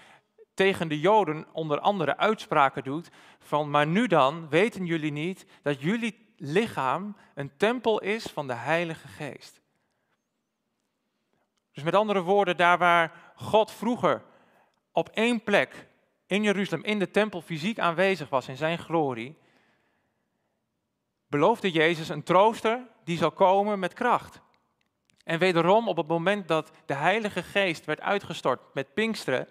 tegen 0.55 0.89
de 0.89 1.01
Joden 1.01 1.47
onder 1.53 1.81
andere 1.81 2.17
uitspraken 2.17 2.85
doet 2.85 3.11
van, 3.39 3.71
maar 3.71 3.87
nu 3.87 4.07
dan 4.07 4.49
weten 4.49 4.87
jullie 4.87 5.13
niet 5.13 5.47
dat 5.63 5.81
jullie 5.81 6.35
lichaam 6.37 7.17
een 7.35 7.57
tempel 7.57 8.01
is 8.01 8.25
van 8.25 8.47
de 8.47 8.55
Heilige 8.55 9.09
Geest. 9.09 9.61
Dus 11.73 11.83
met 11.83 11.95
andere 11.95 12.21
woorden, 12.21 12.57
daar 12.57 12.79
waar 12.79 13.33
God 13.35 13.71
vroeger 13.71 14.23
op 14.93 15.09
één 15.09 15.43
plek 15.43 15.87
in 16.33 16.43
Jeruzalem, 16.43 16.85
in 16.85 16.99
de 16.99 17.11
tempel, 17.11 17.41
fysiek 17.41 17.79
aanwezig 17.79 18.29
was 18.29 18.49
in 18.49 18.57
zijn 18.57 18.79
glorie, 18.79 19.37
beloofde 21.27 21.71
Jezus 21.71 22.09
een 22.09 22.23
trooster 22.23 22.81
die 23.05 23.19
zal 23.19 23.31
komen 23.31 23.79
met 23.79 23.93
kracht. 23.93 24.41
En 25.25 25.39
wederom, 25.39 25.89
op 25.89 25.97
het 25.97 26.07
moment 26.07 26.49
dat 26.49 26.71
de 26.87 26.95
Heilige 26.95 27.43
Geest 27.43 27.85
werd 27.85 28.01
uitgestort 28.01 28.61
met 28.75 28.95
Pinksteren, 28.95 29.49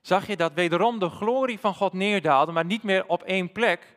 zag 0.00 0.26
je 0.26 0.36
dat 0.36 0.52
wederom 0.52 0.98
de 0.98 1.08
glorie 1.08 1.58
van 1.58 1.74
God 1.74 1.92
neerdaalde, 1.92 2.52
maar 2.52 2.64
niet 2.64 2.82
meer 2.82 3.06
op 3.06 3.22
één 3.22 3.52
plek. 3.52 3.96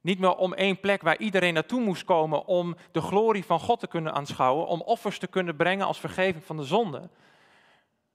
Niet 0.00 0.18
meer 0.18 0.34
om 0.34 0.54
één 0.54 0.80
plek 0.80 1.02
waar 1.02 1.18
iedereen 1.18 1.54
naartoe 1.54 1.80
moest 1.80 2.04
komen 2.04 2.46
om 2.46 2.76
de 2.90 3.00
glorie 3.00 3.44
van 3.44 3.60
God 3.60 3.80
te 3.80 3.86
kunnen 3.86 4.12
aanschouwen, 4.12 4.66
om 4.66 4.80
offers 4.80 5.18
te 5.18 5.26
kunnen 5.26 5.56
brengen 5.56 5.86
als 5.86 6.00
vergeving 6.00 6.44
van 6.44 6.56
de 6.56 6.64
zonde. 6.64 7.08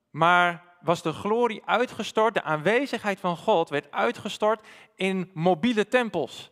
Maar 0.09 0.66
was 0.81 1.01
de 1.01 1.13
glorie 1.13 1.61
uitgestort, 1.65 2.33
de 2.33 2.43
aanwezigheid 2.43 3.19
van 3.19 3.37
God 3.37 3.69
werd 3.69 3.91
uitgestort 3.91 4.67
in 4.95 5.31
mobiele 5.33 5.87
tempels. 5.87 6.49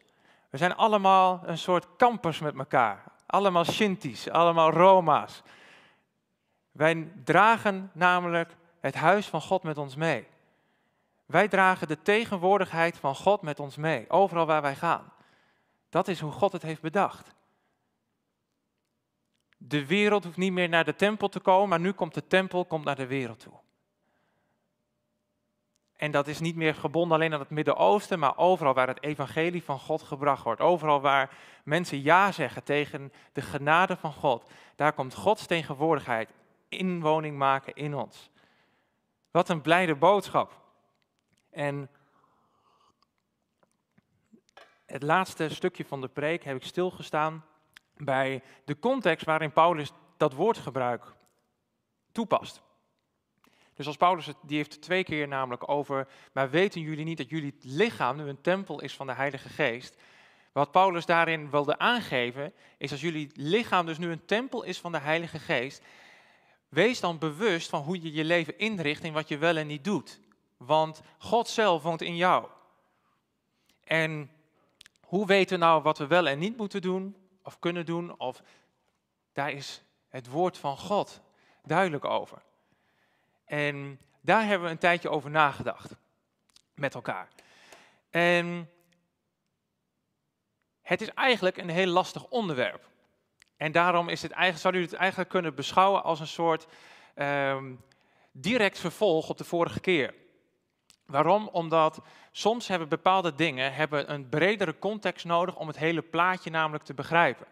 We 0.49 0.57
zijn 0.57 0.75
allemaal 0.75 1.41
een 1.45 1.57
soort 1.57 1.87
kampers 1.97 2.39
met 2.39 2.57
elkaar. 2.57 3.03
Allemaal 3.25 3.65
Shinti's, 3.65 4.29
allemaal 4.29 4.71
Roma's. 4.71 5.41
Wij 6.71 7.11
dragen 7.23 7.91
namelijk 7.93 8.55
het 8.79 8.95
huis 8.95 9.27
van 9.27 9.41
God 9.41 9.63
met 9.63 9.77
ons 9.77 9.95
mee. 9.95 10.27
Wij 11.25 11.47
dragen 11.47 11.87
de 11.87 12.01
tegenwoordigheid 12.01 12.97
van 12.97 13.15
God 13.15 13.41
met 13.41 13.59
ons 13.59 13.75
mee, 13.75 14.09
overal 14.09 14.45
waar 14.45 14.61
wij 14.61 14.75
gaan. 14.75 15.13
Dat 15.89 16.07
is 16.07 16.19
hoe 16.19 16.31
God 16.31 16.51
het 16.51 16.61
heeft 16.61 16.81
bedacht. 16.81 17.33
De 19.57 19.85
wereld 19.85 20.23
hoeft 20.23 20.37
niet 20.37 20.51
meer 20.51 20.69
naar 20.69 20.85
de 20.85 20.95
tempel 20.95 21.29
te 21.29 21.39
komen, 21.39 21.69
maar 21.69 21.79
nu 21.79 21.91
komt 21.91 22.13
de 22.13 22.27
tempel 22.27 22.65
komt 22.65 22.85
naar 22.85 22.95
de 22.95 23.07
wereld 23.07 23.39
toe. 23.39 23.53
En 25.95 26.11
dat 26.11 26.27
is 26.27 26.39
niet 26.39 26.55
meer 26.55 26.75
gebonden 26.75 27.17
alleen 27.17 27.33
aan 27.33 27.39
het 27.39 27.49
Midden-Oosten, 27.49 28.19
maar 28.19 28.37
overal 28.37 28.73
waar 28.73 28.87
het 28.87 29.03
evangelie 29.03 29.63
van 29.63 29.79
God 29.79 30.01
gebracht 30.01 30.43
wordt. 30.43 30.61
Overal 30.61 31.01
waar 31.01 31.37
mensen 31.63 32.01
ja 32.01 32.31
zeggen 32.31 32.63
tegen 32.63 33.11
de 33.33 33.41
genade 33.41 33.95
van 33.95 34.13
God. 34.13 34.49
Daar 34.75 34.93
komt 34.93 35.15
Gods 35.15 35.45
tegenwoordigheid 35.45 36.29
inwoning 36.69 37.37
maken 37.37 37.73
in 37.75 37.95
ons. 37.95 38.29
Wat 39.31 39.49
een 39.49 39.61
blijde 39.61 39.95
boodschap. 39.95 40.61
En 41.49 41.89
het 44.85 45.03
laatste 45.03 45.49
stukje 45.49 45.85
van 45.85 46.01
de 46.01 46.07
preek 46.07 46.43
heb 46.43 46.55
ik 46.55 46.63
stilgestaan 46.63 47.45
bij 47.97 48.43
de 48.65 48.79
context 48.79 49.25
waarin 49.25 49.51
Paulus 49.51 49.91
dat 50.17 50.33
woordgebruik 50.33 51.13
toepast. 52.11 52.64
Dus 53.75 53.87
als 53.87 53.97
Paulus 53.97 54.25
het, 54.25 54.37
die 54.41 54.57
heeft 54.57 54.81
twee 54.81 55.03
keer 55.03 55.27
namelijk 55.27 55.69
over, 55.69 56.07
maar 56.33 56.49
weten 56.49 56.81
jullie 56.81 57.05
niet 57.05 57.17
dat 57.17 57.29
jullie 57.29 57.55
lichaam 57.61 58.17
nu 58.17 58.27
een 58.27 58.41
tempel 58.41 58.81
is 58.81 58.95
van 58.95 59.07
de 59.07 59.13
Heilige 59.13 59.49
Geest? 59.49 59.95
Wat 60.51 60.71
Paulus 60.71 61.05
daarin 61.05 61.49
wilde 61.49 61.77
aangeven, 61.77 62.53
is 62.77 62.91
als 62.91 63.01
jullie 63.01 63.31
lichaam 63.33 63.85
dus 63.85 63.97
nu 63.97 64.11
een 64.11 64.25
tempel 64.25 64.63
is 64.63 64.79
van 64.79 64.91
de 64.91 64.99
Heilige 64.99 65.39
Geest, 65.39 65.83
wees 66.69 66.99
dan 66.99 67.17
bewust 67.17 67.69
van 67.69 67.81
hoe 67.81 68.01
je 68.01 68.13
je 68.13 68.23
leven 68.23 68.57
inricht 68.57 69.03
en 69.03 69.13
wat 69.13 69.27
je 69.27 69.37
wel 69.37 69.57
en 69.57 69.67
niet 69.67 69.83
doet. 69.83 70.19
Want 70.57 71.01
God 71.17 71.47
zelf 71.47 71.83
woont 71.83 72.01
in 72.01 72.15
jou. 72.15 72.47
En 73.83 74.31
hoe 75.01 75.25
weten 75.25 75.59
we 75.59 75.65
nou 75.65 75.81
wat 75.81 75.97
we 75.97 76.07
wel 76.07 76.27
en 76.27 76.39
niet 76.39 76.57
moeten 76.57 76.81
doen, 76.81 77.15
of 77.43 77.59
kunnen 77.59 77.85
doen, 77.85 78.19
of 78.19 78.41
daar 79.33 79.51
is 79.51 79.83
het 80.09 80.27
woord 80.27 80.57
van 80.57 80.77
God 80.77 81.21
duidelijk 81.63 82.05
over. 82.05 82.41
En 83.45 83.99
daar 84.21 84.45
hebben 84.45 84.67
we 84.67 84.73
een 84.73 84.79
tijdje 84.79 85.09
over 85.09 85.29
nagedacht 85.29 85.95
met 86.73 86.93
elkaar. 86.93 87.27
En 88.09 88.69
het 90.81 91.01
is 91.01 91.13
eigenlijk 91.13 91.57
een 91.57 91.69
heel 91.69 91.87
lastig 91.87 92.25
onderwerp. 92.25 92.87
En 93.57 93.71
daarom 93.71 94.09
is 94.09 94.21
het 94.21 94.31
eigenlijk, 94.31 94.61
zou 94.61 94.83
u 94.83 94.85
het 94.85 94.99
eigenlijk 94.99 95.29
kunnen 95.29 95.55
beschouwen 95.55 96.03
als 96.03 96.19
een 96.19 96.27
soort 96.27 96.67
um, 97.15 97.83
direct 98.31 98.79
vervolg 98.79 99.29
op 99.29 99.37
de 99.37 99.43
vorige 99.43 99.79
keer. 99.79 100.13
Waarom? 101.05 101.47
Omdat 101.47 102.01
soms 102.31 102.67
hebben 102.67 102.89
bepaalde 102.89 103.35
dingen 103.35 103.73
hebben 103.73 104.11
een 104.13 104.29
bredere 104.29 104.79
context 104.79 105.25
nodig 105.25 105.55
om 105.55 105.67
het 105.67 105.77
hele 105.77 106.01
plaatje 106.01 106.49
namelijk 106.49 106.83
te 106.83 106.93
begrijpen. 106.93 107.47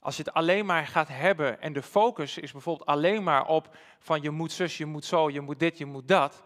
Als 0.00 0.16
je 0.16 0.22
het 0.22 0.34
alleen 0.34 0.66
maar 0.66 0.86
gaat 0.86 1.08
hebben 1.08 1.60
en 1.60 1.72
de 1.72 1.82
focus 1.82 2.38
is 2.38 2.52
bijvoorbeeld 2.52 2.88
alleen 2.88 3.22
maar 3.22 3.46
op 3.46 3.76
van 3.98 4.22
je 4.22 4.30
moet 4.30 4.52
zus, 4.52 4.76
je 4.76 4.86
moet 4.86 5.04
zo, 5.04 5.30
je 5.30 5.40
moet 5.40 5.58
dit, 5.58 5.78
je 5.78 5.86
moet 5.86 6.08
dat. 6.08 6.42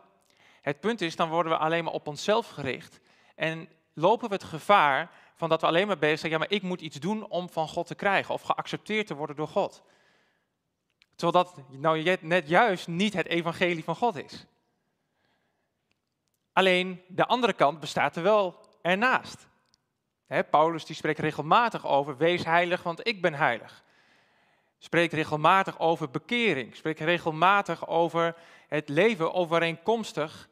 Het 0.63 0.81
punt 0.81 1.01
is, 1.01 1.17
dan 1.17 1.29
worden 1.29 1.53
we 1.53 1.59
alleen 1.59 1.85
maar 1.85 1.93
op 1.93 2.07
onszelf 2.07 2.49
gericht 2.49 3.01
en 3.35 3.69
lopen 3.93 4.29
we 4.29 4.35
het 4.35 4.45
gevaar 4.45 5.11
van 5.35 5.49
dat 5.49 5.61
we 5.61 5.67
alleen 5.67 5.87
maar 5.87 5.99
bezig 5.99 6.19
zijn, 6.19 6.33
ja 6.33 6.39
maar 6.39 6.51
ik 6.51 6.63
moet 6.63 6.81
iets 6.81 7.01
doen 7.01 7.29
om 7.29 7.49
van 7.49 7.69
God 7.69 7.87
te 7.87 7.95
krijgen 7.95 8.35
of 8.35 8.43
geaccepteerd 8.43 9.07
te 9.07 9.15
worden 9.15 9.37
door 9.37 9.49
God. 9.49 9.83
Terwijl 11.17 11.45
dat 11.45 11.63
nou 11.69 12.17
net 12.21 12.49
juist 12.49 12.89
niet 12.89 13.15
het 13.15 13.27
evangelie 13.27 13.85
van 13.85 13.97
God 13.97 14.17
is. 14.17 14.47
Alleen 16.53 17.03
de 17.09 17.27
andere 17.27 17.53
kant 17.53 17.81
bestaat 17.81 18.17
er 18.17 18.23
wel 18.23 18.61
ernaast. 18.83 19.49
Paulus 20.51 20.85
die 20.85 20.97
spreekt 20.97 21.19
regelmatig 21.19 21.87
over, 21.87 22.17
wees 22.17 22.45
heilig, 22.45 22.83
want 22.83 23.07
ik 23.07 23.23
ben 23.23 23.35
heilig. 23.35 23.85
Spreekt 24.79 25.13
regelmatig 25.13 25.79
over 25.79 26.11
bekering. 26.11 26.77
Spreekt 26.77 27.01
regelmatig 27.01 27.89
over 27.89 28.37
het 28.69 28.89
leven 28.89 29.33
overeenkomstig 29.33 30.49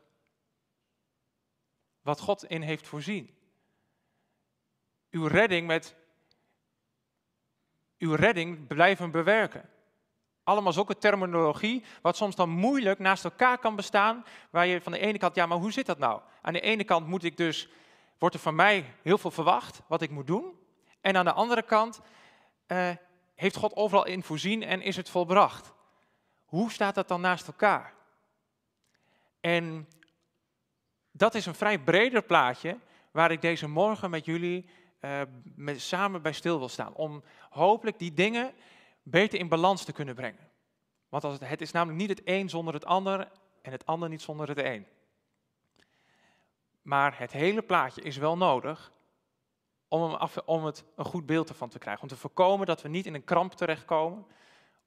wat 2.03 2.21
God 2.21 2.45
in 2.45 2.63
heeft 2.63 2.87
voorzien. 2.87 3.35
Uw 5.11 5.27
redding 5.27 5.67
met 5.67 5.95
uw 7.99 8.15
redding 8.15 8.67
blijven 8.67 9.11
bewerken. 9.11 9.69
Allemaal 10.45 10.73
zulke 10.73 10.99
terminologie, 10.99 11.85
wat 12.01 12.17
soms 12.17 12.37
dan 12.37 12.49
moeilijk 12.49 12.99
naast 12.99 13.25
elkaar 13.25 13.59
kan 13.59 13.77
bestaan, 13.77 14.25
waar 14.51 14.67
je 14.67 14.81
van 14.81 14.93
de 14.93 14.99
ene 14.99 15.19
kant, 15.19 15.35
ja, 15.35 15.47
maar 15.47 15.59
hoe 15.59 15.73
zit 15.73 15.87
dat 15.87 15.99
nou? 15.99 16.21
Aan 16.43 16.53
de 16.53 16.61
ene 16.61 16.85
kant 16.85 17.07
moet 17.07 17.25
ik 17.25 17.37
dus 17.37 17.69
wordt 18.23 18.37
er 18.37 18.43
van 18.43 18.55
mij 18.55 18.95
heel 19.03 19.19
veel 19.19 19.31
verwacht 19.31 19.83
wat 19.87 20.03
ik 20.03 20.11
moet 20.11 20.27
doen. 20.27 20.59
En 21.01 21.17
aan 21.17 21.25
de 21.25 21.33
andere 21.33 21.63
kant 21.63 22.01
uh, 22.67 22.91
heeft 23.35 23.57
God 23.57 23.77
overal 23.77 24.07
in 24.07 24.23
voorzien 24.23 24.63
en 24.63 24.83
is 24.83 24.97
het 24.97 25.11
volbracht. 25.11 25.73
Hoe 26.45 26.71
staat 26.71 26.95
dat 26.95 27.09
dan 27.09 27.21
naast 27.21 27.47
elkaar? 27.47 27.95
En 29.41 29.89
dat 31.11 31.35
is 31.35 31.47
een 31.47 31.55
vrij 31.55 31.79
breder 31.79 32.23
plaatje 32.23 32.79
waar 33.11 33.31
ik 33.31 33.41
deze 33.41 33.69
morgen 33.69 34.11
met 34.11 34.25
jullie 34.25 34.69
uh, 35.01 35.21
met, 35.55 35.81
samen 35.81 36.23
bij 36.23 36.33
stil 36.33 36.59
wil 36.59 36.69
staan. 36.69 36.95
Om 36.95 37.23
hopelijk 37.51 37.99
die 37.99 38.13
dingen 38.13 38.53
beter 39.03 39.39
in 39.39 39.49
balans 39.49 39.85
te 39.85 39.93
kunnen 39.93 40.15
brengen. 40.15 40.51
Want 41.09 41.25
als 41.25 41.33
het, 41.33 41.49
het 41.49 41.61
is 41.61 41.73
namelijk 41.73 41.99
niet 41.99 42.19
het 42.19 42.23
een 42.25 42.49
zonder 42.49 42.75
het 42.75 42.85
ander 42.85 43.31
en 43.63 43.73
het 43.73 43.87
ander 43.87 44.09
niet 44.09 44.23
zonder 44.23 44.49
het 44.49 44.59
een. 44.59 44.87
Maar 46.83 47.19
het 47.19 47.33
hele 47.33 47.63
plaatje 47.63 48.03
is 48.03 48.17
wel 48.17 48.37
nodig 48.37 48.93
om, 49.89 50.19
om 50.45 50.65
het 50.65 50.85
een 50.97 51.05
goed 51.05 51.27
beeld 51.27 51.49
ervan 51.49 51.69
te 51.69 51.79
krijgen. 51.79 52.03
Om 52.03 52.09
te 52.09 52.17
voorkomen 52.17 52.67
dat 52.67 52.83
we 52.83 52.89
niet 52.89 53.07
in 53.07 53.15
een 53.15 53.25
kramp 53.25 53.53
terechtkomen. 53.53 54.27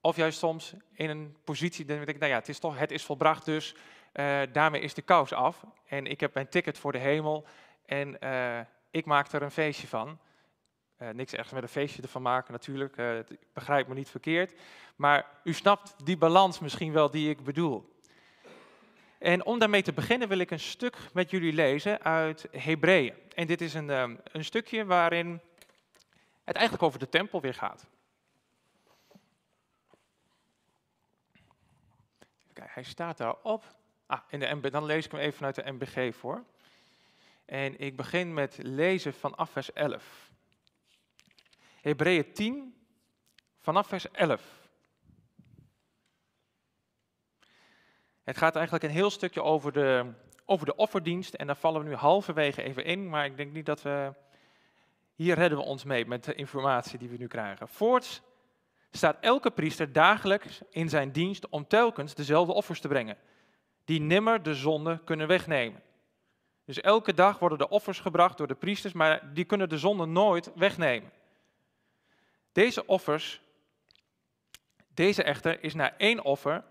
Of 0.01 0.15
juist 0.15 0.39
soms 0.39 0.73
in 0.91 1.09
een 1.09 1.35
positie, 1.43 1.85
dan 1.85 2.05
denk 2.05 2.19
nou 2.19 2.31
ja, 2.31 2.37
het 2.37 2.49
is 2.49 2.59
toch, 2.59 2.77
het 2.77 2.91
is 2.91 3.05
volbracht, 3.05 3.45
dus 3.45 3.75
uh, 4.13 4.41
daarmee 4.51 4.81
is 4.81 4.93
de 4.93 5.01
kous 5.01 5.33
af. 5.33 5.63
En 5.85 6.05
ik 6.05 6.19
heb 6.19 6.33
mijn 6.33 6.49
ticket 6.49 6.77
voor 6.77 6.91
de 6.91 6.97
hemel 6.97 7.45
en 7.85 8.17
uh, 8.23 8.59
ik 8.91 9.05
maak 9.05 9.31
er 9.31 9.41
een 9.41 9.51
feestje 9.51 9.87
van. 9.87 10.19
Uh, 10.99 11.09
niks 11.09 11.33
ergens 11.33 11.53
met 11.53 11.63
een 11.63 11.69
feestje 11.69 12.01
ervan 12.01 12.21
maken 12.21 12.51
natuurlijk, 12.51 12.95
begrijp 13.53 13.87
me 13.87 13.93
niet 13.93 14.09
verkeerd. 14.09 14.53
Maar 14.95 15.25
u 15.43 15.53
snapt 15.53 16.05
die 16.05 16.17
balans 16.17 16.59
misschien 16.59 16.93
wel 16.93 17.11
die 17.11 17.29
ik 17.29 17.43
bedoel. 17.43 17.94
En 19.25 19.45
om 19.45 19.59
daarmee 19.59 19.81
te 19.81 19.93
beginnen 19.93 20.27
wil 20.27 20.37
ik 20.37 20.51
een 20.51 20.59
stuk 20.59 20.97
met 21.13 21.29
jullie 21.29 21.53
lezen 21.53 22.01
uit 22.01 22.47
Hebreeën. 22.51 23.13
En 23.35 23.47
dit 23.47 23.61
is 23.61 23.73
een, 23.73 23.89
ehm, 23.89 24.15
een 24.23 24.45
stukje 24.45 24.85
waarin 24.85 25.41
het 26.43 26.55
eigenlijk 26.55 26.85
over 26.85 26.99
de 26.99 27.09
tempel 27.09 27.41
weer 27.41 27.53
gaat. 27.53 27.85
Kijk, 32.53 32.73
hij 32.73 32.83
staat 32.83 33.17
daarop. 33.17 33.63
Ah, 34.05 34.19
in 34.29 34.39
de 34.39 34.55
MB, 34.55 34.71
dan 34.71 34.85
lees 34.85 35.05
ik 35.05 35.11
hem 35.11 35.19
even 35.19 35.37
vanuit 35.37 35.55
de 35.55 35.71
MBG 35.71 36.15
voor. 36.15 36.43
En 37.45 37.79
ik 37.79 37.95
begin 37.95 38.33
met 38.33 38.57
lezen 38.61 39.13
vanaf 39.13 39.49
vers 39.49 39.73
11. 39.73 40.31
Hebreeën 41.81 42.33
10, 42.33 42.75
vanaf 43.59 43.87
vers 43.87 44.11
11. 44.11 44.54
Het 48.25 48.37
gaat 48.37 48.55
eigenlijk 48.55 48.85
een 48.85 48.91
heel 48.91 49.09
stukje 49.09 49.43
over 49.43 49.71
de, 49.71 50.13
over 50.45 50.65
de 50.65 50.75
offerdienst. 50.75 51.33
En 51.33 51.47
daar 51.47 51.55
vallen 51.55 51.81
we 51.83 51.87
nu 51.87 51.95
halverwege 51.95 52.63
even 52.63 52.85
in. 52.85 53.09
Maar 53.09 53.25
ik 53.25 53.37
denk 53.37 53.53
niet 53.53 53.65
dat 53.65 53.81
we. 53.81 54.13
Hier 55.15 55.35
redden 55.35 55.57
we 55.57 55.63
ons 55.63 55.83
mee 55.83 56.05
met 56.05 56.23
de 56.23 56.35
informatie 56.35 56.99
die 56.99 57.09
we 57.09 57.17
nu 57.17 57.27
krijgen. 57.27 57.67
Voorts 57.67 58.21
staat 58.91 59.17
elke 59.21 59.51
priester 59.51 59.91
dagelijks 59.91 60.61
in 60.69 60.89
zijn 60.89 61.11
dienst 61.11 61.49
om 61.49 61.67
telkens 61.67 62.15
dezelfde 62.15 62.53
offers 62.53 62.79
te 62.79 62.87
brengen. 62.87 63.17
Die 63.85 64.01
nimmer 64.01 64.43
de 64.43 64.55
zonde 64.55 65.01
kunnen 65.03 65.27
wegnemen. 65.27 65.81
Dus 66.65 66.81
elke 66.81 67.13
dag 67.13 67.39
worden 67.39 67.57
de 67.57 67.69
offers 67.69 67.99
gebracht 67.99 68.37
door 68.37 68.47
de 68.47 68.55
priesters, 68.55 68.93
maar 68.93 69.33
die 69.33 69.45
kunnen 69.45 69.69
de 69.69 69.77
zonde 69.77 70.05
nooit 70.05 70.51
wegnemen. 70.55 71.11
Deze 72.51 72.85
offers, 72.85 73.41
deze 74.93 75.23
echter 75.23 75.63
is 75.63 75.73
na 75.73 75.97
één 75.97 76.23
offer 76.23 76.63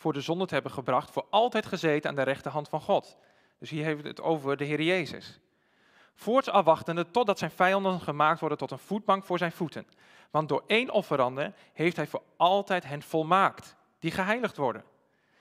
voor 0.00 0.12
de 0.12 0.20
zonde 0.20 0.46
te 0.46 0.54
hebben 0.54 0.72
gebracht, 0.72 1.10
voor 1.10 1.26
altijd 1.30 1.66
gezeten 1.66 2.10
aan 2.10 2.16
de 2.16 2.22
rechterhand 2.22 2.68
van 2.68 2.80
God. 2.80 3.16
Dus 3.58 3.70
hier 3.70 3.84
heeft 3.84 4.04
het 4.04 4.20
over 4.20 4.56
de 4.56 4.64
Heer 4.64 4.82
Jezus. 4.82 5.40
Voorts 6.14 6.48
afwachtende 6.48 7.10
totdat 7.10 7.38
zijn 7.38 7.50
vijanden 7.50 8.00
gemaakt 8.00 8.40
worden 8.40 8.58
tot 8.58 8.70
een 8.70 8.78
voetbank 8.78 9.24
voor 9.24 9.38
zijn 9.38 9.52
voeten. 9.52 9.86
Want 10.30 10.48
door 10.48 10.64
één 10.66 10.90
offerande 10.90 11.52
heeft 11.72 11.96
hij 11.96 12.06
voor 12.06 12.22
altijd 12.36 12.84
hen 12.84 13.02
volmaakt, 13.02 13.76
die 13.98 14.10
geheiligd 14.10 14.56
worden. 14.56 14.84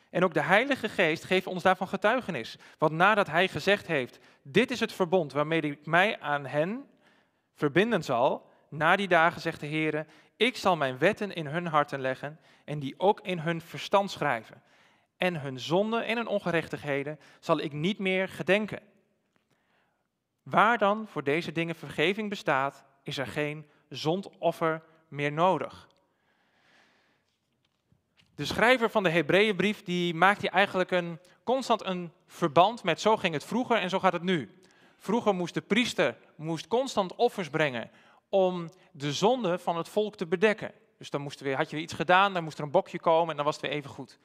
En 0.09 0.23
ook 0.23 0.33
de 0.33 0.43
Heilige 0.43 0.89
Geest 0.89 1.23
geeft 1.23 1.47
ons 1.47 1.63
daarvan 1.63 1.87
getuigenis. 1.87 2.57
Want 2.77 2.91
nadat 2.91 3.27
Hij 3.27 3.47
gezegd 3.47 3.87
heeft, 3.87 4.19
dit 4.41 4.71
is 4.71 4.79
het 4.79 4.93
verbond 4.93 5.31
waarmee 5.31 5.61
ik 5.61 5.85
mij 5.85 6.19
aan 6.19 6.45
hen 6.45 6.85
verbinden 7.55 8.03
zal, 8.03 8.49
na 8.69 8.95
die 8.95 9.07
dagen 9.07 9.41
zegt 9.41 9.59
de 9.59 9.67
Heer, 9.67 10.05
ik 10.39 10.57
zal 10.57 10.75
mijn 10.75 10.97
wetten 10.97 11.33
in 11.33 11.45
hun 11.45 11.67
harten 11.67 12.01
leggen 12.01 12.39
en 12.65 12.79
die 12.79 12.93
ook 12.97 13.19
in 13.21 13.39
hun 13.39 13.61
verstand 13.61 14.11
schrijven. 14.11 14.61
En 15.17 15.41
hun 15.41 15.59
zonden 15.59 16.05
en 16.05 16.17
hun 16.17 16.27
ongerechtigheden 16.27 17.19
zal 17.39 17.59
ik 17.59 17.71
niet 17.71 17.99
meer 17.99 18.29
gedenken. 18.29 18.81
Waar 20.43 20.77
dan 20.77 21.07
voor 21.07 21.23
deze 21.23 21.51
dingen 21.51 21.75
vergeving 21.75 22.29
bestaat, 22.29 22.85
is 23.03 23.17
er 23.17 23.27
geen 23.27 23.69
zondoffer 23.89 24.83
meer 25.07 25.31
nodig. 25.31 25.87
De 28.35 28.45
schrijver 28.45 28.89
van 28.89 29.03
de 29.03 29.09
Hebreeënbrief 29.09 29.83
die 29.83 30.13
maakt 30.13 30.41
hier 30.41 30.51
eigenlijk 30.51 30.91
een, 30.91 31.19
constant 31.43 31.85
een 31.85 32.11
verband 32.27 32.83
met 32.83 33.01
zo 33.01 33.17
ging 33.17 33.33
het 33.33 33.45
vroeger 33.45 33.77
en 33.77 33.89
zo 33.89 33.99
gaat 33.99 34.13
het 34.13 34.23
nu. 34.23 34.61
Vroeger 34.97 35.35
moest 35.35 35.53
de 35.53 35.61
priester 35.61 36.17
moest 36.35 36.67
constant 36.67 37.15
offers 37.15 37.49
brengen 37.49 37.91
om 38.29 38.69
de 38.91 39.13
zonde 39.13 39.59
van 39.59 39.77
het 39.77 39.89
volk 39.89 40.15
te 40.15 40.27
bedekken. 40.27 40.71
Dus 40.97 41.09
dan 41.09 41.21
moest 41.21 41.39
er 41.39 41.45
weer, 41.45 41.55
had 41.55 41.69
je 41.69 41.75
weer 41.75 41.85
iets 41.85 41.93
gedaan, 41.93 42.33
dan 42.33 42.43
moest 42.43 42.57
er 42.57 42.63
een 42.63 42.71
bokje 42.71 42.99
komen 42.99 43.29
en 43.29 43.35
dan 43.35 43.45
was 43.45 43.55
het 43.55 43.65
weer 43.65 43.73
even 43.73 43.89
goed. 43.89 44.19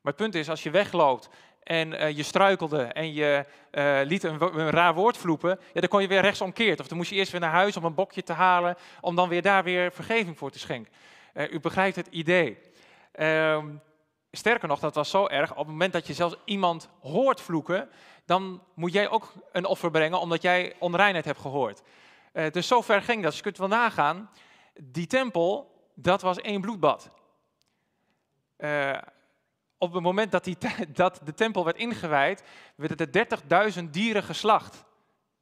Maar 0.00 0.12
het 0.12 0.22
punt 0.22 0.34
is, 0.34 0.48
als 0.48 0.62
je 0.62 0.70
wegloopt 0.70 1.28
en 1.62 1.92
eh, 1.92 2.16
je 2.16 2.22
struikelde 2.22 2.82
en 2.82 3.12
je 3.12 3.44
eh, 3.70 4.00
liet 4.04 4.22
een, 4.22 4.70
raar 4.70 4.94
woord 4.94 5.16
vloepen, 5.16 5.60
ja, 5.72 5.80
dan 5.80 5.88
kon 5.88 6.02
je 6.02 6.08
weer 6.08 6.20
rechtsomkeerd. 6.20 6.80
Of 6.80 6.88
dan 6.88 6.96
moest 6.96 7.10
je 7.10 7.16
eerst 7.16 7.32
weer 7.32 7.40
naar 7.40 7.50
huis 7.50 7.76
om 7.76 7.84
een 7.84 7.94
bokje 7.94 8.22
te 8.22 8.32
halen, 8.32 8.76
om 9.00 9.16
dan 9.16 9.28
weer 9.28 9.42
daar 9.42 9.64
weer 9.64 9.92
vergeving 9.92 10.38
voor 10.38 10.50
te 10.50 10.58
schenken. 10.58 10.92
Eh, 11.32 11.52
u 11.52 11.60
begrijpt 11.60 11.96
het 11.96 12.06
idee. 12.06 12.58
Ehm, 13.12 13.66
sterker 14.30 14.68
nog, 14.68 14.80
dat 14.80 14.94
was 14.94 15.10
zo 15.10 15.26
erg, 15.26 15.50
op 15.50 15.56
het 15.56 15.66
moment 15.66 15.92
dat 15.92 16.06
je 16.06 16.14
zelfs 16.14 16.36
iemand 16.44 16.88
hoort 17.00 17.40
vloeken, 17.40 17.88
dan 18.24 18.62
moet 18.74 18.92
jij 18.92 19.08
ook 19.08 19.32
een 19.52 19.64
offer 19.64 19.90
brengen, 19.90 20.20
omdat 20.20 20.42
jij 20.42 20.74
onreinheid 20.78 21.24
hebt 21.24 21.40
gehoord. 21.40 21.82
Eh, 22.32 22.50
dus 22.50 22.66
zo 22.66 22.80
ver 22.80 23.02
ging 23.02 23.22
dat. 23.22 23.30
Dus 23.30 23.36
je 23.36 23.42
kunt 23.42 23.58
wel 23.58 23.68
nagaan, 23.68 24.30
die 24.82 25.06
tempel, 25.06 25.74
dat 25.94 26.22
was 26.22 26.40
één 26.40 26.60
bloedbad. 26.60 27.10
Eh, 28.56 28.98
op 29.78 29.92
het 29.92 30.02
moment 30.02 30.32
dat, 30.32 30.44
die, 30.44 30.56
dat 30.92 31.20
de 31.24 31.34
tempel 31.34 31.64
werd 31.64 31.76
ingewijd, 31.76 32.42
werden 32.74 33.10
er 33.12 33.72
30.000 33.82 33.90
dieren 33.90 34.22
geslacht 34.22 34.84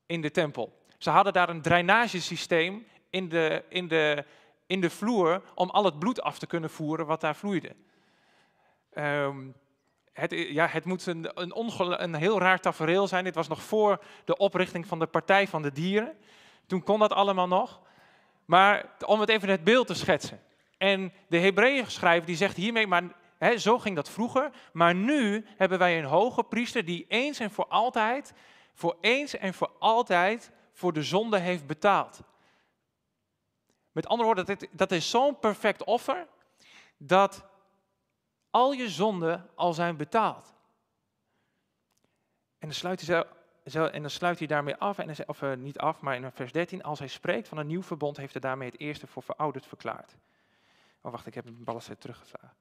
in 0.06 0.20
de 0.20 0.30
tempel. 0.30 0.86
Ze 0.98 1.10
hadden 1.10 1.32
daar 1.32 1.48
een 1.48 1.62
drainagesysteem 1.62 2.86
in 3.10 3.28
de, 3.28 3.64
in, 3.68 3.88
de, 3.88 4.24
in 4.66 4.80
de 4.80 4.90
vloer 4.90 5.42
om 5.54 5.70
al 5.70 5.84
het 5.84 5.98
bloed 5.98 6.20
af 6.22 6.38
te 6.38 6.46
kunnen 6.46 6.70
voeren 6.70 7.06
wat 7.06 7.20
daar 7.20 7.36
vloeide. 7.36 7.76
Ehm, 8.90 9.46
het, 10.12 10.30
ja, 10.32 10.66
het 10.66 10.84
moet 10.84 11.06
een, 11.06 11.30
een, 11.34 12.02
een 12.02 12.14
heel 12.14 12.38
raar 12.38 12.60
tafereel 12.60 13.06
zijn. 13.06 13.24
Dit 13.24 13.34
was 13.34 13.48
nog 13.48 13.62
voor 13.62 14.04
de 14.24 14.36
oprichting 14.36 14.86
van 14.86 14.98
de 14.98 15.06
Partij 15.06 15.48
van 15.48 15.62
de 15.62 15.72
Dieren. 15.72 16.16
Toen 16.68 16.82
kon 16.82 16.98
dat 16.98 17.12
allemaal 17.12 17.48
nog. 17.48 17.80
Maar 18.44 18.94
om 19.06 19.20
het 19.20 19.28
even 19.28 19.48
het 19.48 19.64
beeld 19.64 19.86
te 19.86 19.94
schetsen. 19.94 20.42
En 20.76 21.12
de 21.28 21.38
Hebreeën 21.38 21.90
schrijver 21.90 22.26
die 22.26 22.36
zegt 22.36 22.56
hiermee, 22.56 22.86
maar 22.86 23.02
zo 23.56 23.78
ging 23.78 23.96
dat 23.96 24.10
vroeger. 24.10 24.50
Maar 24.72 24.94
nu 24.94 25.46
hebben 25.56 25.78
wij 25.78 25.98
een 25.98 26.04
hoge 26.04 26.44
priester 26.44 26.84
die 26.84 27.04
eens 27.08 27.38
en 27.38 27.50
voor 27.50 27.66
altijd, 27.66 28.32
voor 28.74 28.96
eens 29.00 29.36
en 29.36 29.54
voor 29.54 29.70
altijd 29.78 30.50
voor 30.72 30.92
de 30.92 31.02
zonde 31.02 31.38
heeft 31.38 31.66
betaald. 31.66 32.20
Met 33.92 34.06
andere 34.06 34.24
woorden, 34.24 34.46
dat, 34.46 34.66
dat 34.70 34.92
is 34.92 35.10
zo'n 35.10 35.38
perfect 35.38 35.84
offer 35.84 36.26
dat 36.96 37.44
al 38.50 38.72
je 38.72 38.88
zonden 38.88 39.50
al 39.54 39.72
zijn 39.72 39.96
betaald. 39.96 40.54
En 42.58 42.68
dan 42.68 42.72
sluit 42.72 43.06
hij, 43.06 43.26
zo, 43.70 43.84
en 43.84 44.00
dan 44.00 44.10
sluit 44.10 44.38
hij 44.38 44.46
daarmee 44.46 44.76
af, 44.76 44.98
en 44.98 45.28
of 45.28 45.42
eh, 45.42 45.52
niet 45.52 45.78
af, 45.78 46.00
maar 46.00 46.16
in 46.16 46.32
vers 46.32 46.52
13, 46.52 46.82
als 46.82 46.98
hij 46.98 47.08
spreekt 47.08 47.48
van 47.48 47.58
een 47.58 47.66
nieuw 47.66 47.82
verbond, 47.82 48.16
heeft 48.16 48.32
hij 48.32 48.40
daarmee 48.40 48.68
het 48.70 48.80
eerste 48.80 49.06
voor 49.06 49.22
verouderd 49.22 49.66
verklaard. 49.66 50.16
Oh, 51.00 51.12
wacht, 51.12 51.26
ik 51.26 51.34
heb 51.34 51.46
een 51.46 51.64
ballenset 51.64 52.00
teruggeslagen. 52.00 52.56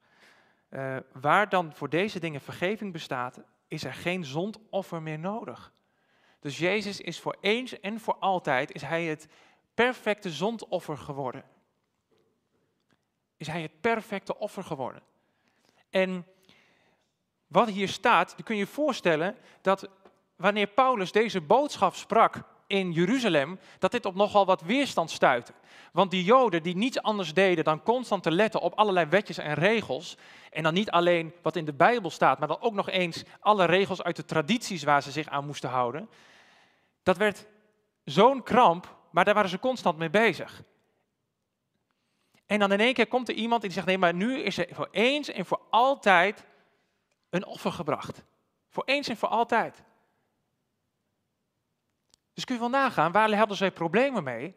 Eh, 0.68 0.96
waar 1.12 1.48
dan 1.48 1.74
voor 1.74 1.88
deze 1.88 2.20
dingen 2.20 2.40
vergeving 2.40 2.92
bestaat, 2.92 3.40
is 3.68 3.84
er 3.84 3.94
geen 3.94 4.24
zondoffer 4.24 5.02
meer 5.02 5.18
nodig. 5.18 5.72
Dus 6.40 6.58
Jezus 6.58 7.00
is 7.00 7.20
voor 7.20 7.36
eens 7.40 7.80
en 7.80 8.00
voor 8.00 8.16
altijd, 8.18 8.72
is 8.72 8.82
hij 8.82 9.04
het 9.04 9.28
perfecte 9.74 10.30
zondoffer 10.30 10.96
geworden. 10.96 11.44
Is 13.36 13.46
hij 13.46 13.62
het 13.62 13.80
perfecte 13.80 14.38
offer 14.38 14.64
geworden. 14.64 15.02
En 15.90 16.26
wat 17.46 17.68
hier 17.68 17.88
staat, 17.88 18.34
kun 18.44 18.54
je 18.54 18.60
je 18.60 18.66
voorstellen 18.66 19.36
dat 19.60 19.88
wanneer 20.38 20.66
Paulus 20.66 21.12
deze 21.12 21.40
boodschap 21.40 21.94
sprak 21.94 22.42
in 22.66 22.92
Jeruzalem, 22.92 23.58
dat 23.78 23.90
dit 23.90 24.04
op 24.04 24.14
nogal 24.14 24.46
wat 24.46 24.62
weerstand 24.62 25.10
stuitte. 25.10 25.52
Want 25.92 26.10
die 26.10 26.24
Joden 26.24 26.62
die 26.62 26.76
niets 26.76 27.02
anders 27.02 27.34
deden 27.34 27.64
dan 27.64 27.82
constant 27.82 28.22
te 28.22 28.30
letten 28.30 28.60
op 28.60 28.74
allerlei 28.74 29.06
wetjes 29.06 29.38
en 29.38 29.54
regels, 29.54 30.16
en 30.50 30.62
dan 30.62 30.74
niet 30.74 30.90
alleen 30.90 31.34
wat 31.42 31.56
in 31.56 31.64
de 31.64 31.72
Bijbel 31.72 32.10
staat, 32.10 32.38
maar 32.38 32.48
dan 32.48 32.60
ook 32.60 32.74
nog 32.74 32.90
eens 32.90 33.24
alle 33.40 33.64
regels 33.64 34.02
uit 34.02 34.16
de 34.16 34.24
tradities 34.24 34.82
waar 34.82 35.02
ze 35.02 35.10
zich 35.10 35.28
aan 35.28 35.46
moesten 35.46 35.70
houden, 35.70 36.08
dat 37.02 37.16
werd 37.16 37.46
zo'n 38.04 38.42
kramp, 38.42 38.96
maar 39.10 39.24
daar 39.24 39.34
waren 39.34 39.50
ze 39.50 39.58
constant 39.58 39.98
mee 39.98 40.10
bezig. 40.10 40.62
En 42.46 42.58
dan 42.58 42.72
in 42.72 42.80
één 42.80 42.94
keer 42.94 43.08
komt 43.08 43.28
er 43.28 43.34
iemand 43.34 43.62
die 43.62 43.70
zegt, 43.70 43.86
nee, 43.86 43.98
maar 43.98 44.14
nu 44.14 44.38
is 44.38 44.58
er 44.58 44.68
voor 44.70 44.88
eens 44.90 45.28
en 45.28 45.46
voor 45.46 45.60
altijd 45.70 46.44
een 47.30 47.46
offer 47.46 47.72
gebracht. 47.72 48.24
Voor 48.68 48.84
eens 48.86 49.08
en 49.08 49.16
voor 49.16 49.28
altijd. 49.28 49.82
Dus 52.38 52.46
kun 52.46 52.56
je 52.56 52.62
wel 52.62 52.80
nagaan, 52.80 53.12
waar 53.12 53.34
hadden 53.34 53.56
zij 53.56 53.70
problemen 53.70 54.24
mee? 54.24 54.54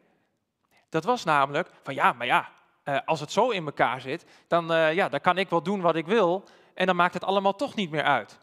Dat 0.88 1.04
was 1.04 1.24
namelijk 1.24 1.70
van 1.82 1.94
ja, 1.94 2.12
maar 2.12 2.26
ja, 2.26 2.48
eh, 2.82 2.98
als 3.04 3.20
het 3.20 3.32
zo 3.32 3.50
in 3.50 3.64
elkaar 3.64 4.00
zit, 4.00 4.26
dan, 4.46 4.72
eh, 4.72 4.94
ja, 4.94 5.08
dan 5.08 5.20
kan 5.20 5.38
ik 5.38 5.48
wel 5.48 5.62
doen 5.62 5.80
wat 5.80 5.96
ik 5.96 6.06
wil 6.06 6.44
en 6.74 6.86
dan 6.86 6.96
maakt 6.96 7.14
het 7.14 7.24
allemaal 7.24 7.54
toch 7.54 7.74
niet 7.74 7.90
meer 7.90 8.02
uit. 8.02 8.40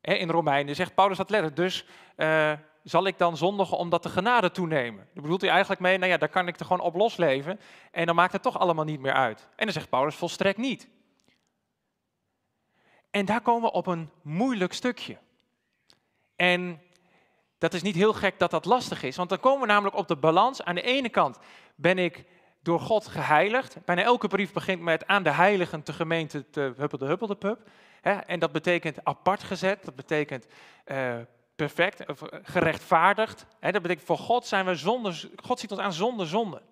In 0.00 0.30
Romeinen 0.30 0.74
zegt 0.74 0.94
Paulus 0.94 1.16
dat 1.16 1.30
letterlijk, 1.30 1.60
dus 1.60 1.86
eh, 2.16 2.52
zal 2.82 3.06
ik 3.06 3.18
dan 3.18 3.36
zondigen 3.36 3.76
omdat 3.76 4.02
de 4.02 4.08
genade 4.08 4.50
toenemen? 4.50 5.08
Daar 5.14 5.22
bedoelt 5.22 5.40
hij 5.40 5.50
eigenlijk 5.50 5.80
mee, 5.80 5.98
nou 5.98 6.10
ja, 6.10 6.16
daar 6.16 6.28
kan 6.28 6.48
ik 6.48 6.58
er 6.58 6.66
gewoon 6.66 6.86
op 6.86 6.94
losleven 6.94 7.60
en 7.90 8.06
dan 8.06 8.14
maakt 8.14 8.32
het 8.32 8.42
toch 8.42 8.58
allemaal 8.58 8.84
niet 8.84 9.00
meer 9.00 9.14
uit. 9.14 9.48
En 9.56 9.64
dan 9.64 9.72
zegt 9.72 9.88
Paulus 9.88 10.14
volstrekt 10.14 10.58
niet. 10.58 10.88
En 13.10 13.24
daar 13.24 13.40
komen 13.40 13.62
we 13.62 13.76
op 13.76 13.86
een 13.86 14.10
moeilijk 14.22 14.72
stukje. 14.72 15.18
En 16.36 16.80
dat 17.58 17.74
is 17.74 17.82
niet 17.82 17.94
heel 17.94 18.12
gek 18.12 18.38
dat 18.38 18.50
dat 18.50 18.64
lastig 18.64 19.02
is, 19.02 19.16
want 19.16 19.28
dan 19.28 19.40
komen 19.40 19.60
we 19.60 19.66
namelijk 19.66 19.96
op 19.96 20.08
de 20.08 20.16
balans. 20.16 20.62
Aan 20.62 20.74
de 20.74 20.82
ene 20.82 21.08
kant 21.08 21.38
ben 21.74 21.98
ik 21.98 22.24
door 22.62 22.80
God 22.80 23.06
geheiligd. 23.06 23.76
Bijna 23.84 24.02
elke 24.02 24.28
brief 24.28 24.52
begint 24.52 24.80
met 24.80 25.06
aan 25.06 25.22
de 25.22 25.30
heiligen 25.30 25.82
te 25.82 25.92
gemeente 25.92 26.50
te 26.50 26.72
huppelde 26.76 27.06
huppelde 27.06 27.36
pup. 27.36 27.68
En 28.26 28.38
dat 28.38 28.52
betekent 28.52 29.04
apart 29.04 29.42
gezet, 29.42 29.84
dat 29.84 29.94
betekent 29.94 30.46
eh, 30.84 31.16
perfect, 31.56 32.04
eh, 32.04 32.14
gerechtvaardigd. 32.42 33.46
Dat 33.60 33.82
betekent 33.82 34.06
voor 34.06 34.18
God 34.18 34.46
zijn 34.46 34.64
we 34.64 34.74
zonder, 34.74 35.30
God 35.36 35.60
ziet 35.60 35.70
ons 35.70 35.80
aan 35.80 35.92
zonder 35.92 36.26
zonde. 36.26 36.62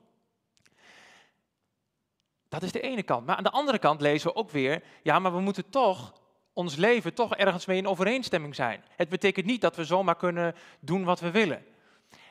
Dat 2.48 2.62
is 2.62 2.72
de 2.72 2.80
ene 2.80 3.02
kant. 3.02 3.26
Maar 3.26 3.36
aan 3.36 3.42
de 3.42 3.50
andere 3.50 3.78
kant 3.78 4.00
lezen 4.00 4.28
we 4.28 4.36
ook 4.36 4.50
weer, 4.50 4.82
ja, 5.02 5.18
maar 5.18 5.34
we 5.34 5.40
moeten 5.40 5.70
toch 5.70 6.12
ons 6.56 6.76
leven 6.76 7.14
toch 7.14 7.34
ergens 7.34 7.66
mee 7.66 7.76
in 7.76 7.86
overeenstemming 7.86 8.54
zijn. 8.54 8.84
Het 8.96 9.08
betekent 9.08 9.46
niet 9.46 9.60
dat 9.60 9.76
we 9.76 9.84
zomaar 9.84 10.16
kunnen 10.16 10.54
doen 10.80 11.04
wat 11.04 11.20
we 11.20 11.30
willen. 11.30 11.64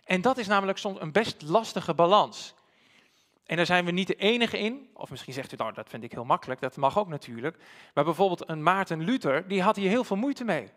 En 0.03 0.21
dat 0.21 0.38
is 0.38 0.47
namelijk 0.47 0.78
soms 0.78 1.01
een 1.01 1.11
best 1.11 1.41
lastige 1.41 1.93
balans. 1.93 2.53
En 3.45 3.55
daar 3.55 3.65
zijn 3.65 3.86
we 3.86 3.91
niet 3.91 4.07
de 4.07 4.15
enige 4.15 4.59
in. 4.59 4.89
Of 4.93 5.09
misschien 5.09 5.34
zegt 5.34 5.53
u, 5.53 5.55
nou, 5.55 5.73
dat 5.73 5.89
vind 5.89 6.03
ik 6.03 6.11
heel 6.11 6.26
makkelijk, 6.26 6.61
dat 6.61 6.76
mag 6.76 6.97
ook 6.97 7.07
natuurlijk. 7.07 7.57
Maar 7.93 8.03
bijvoorbeeld 8.03 8.49
een 8.49 8.63
Maarten 8.63 9.03
Luther, 9.03 9.47
die 9.47 9.61
had 9.61 9.76
hier 9.76 9.89
heel 9.89 10.03
veel 10.03 10.17
moeite 10.17 10.43
mee. 10.43 10.69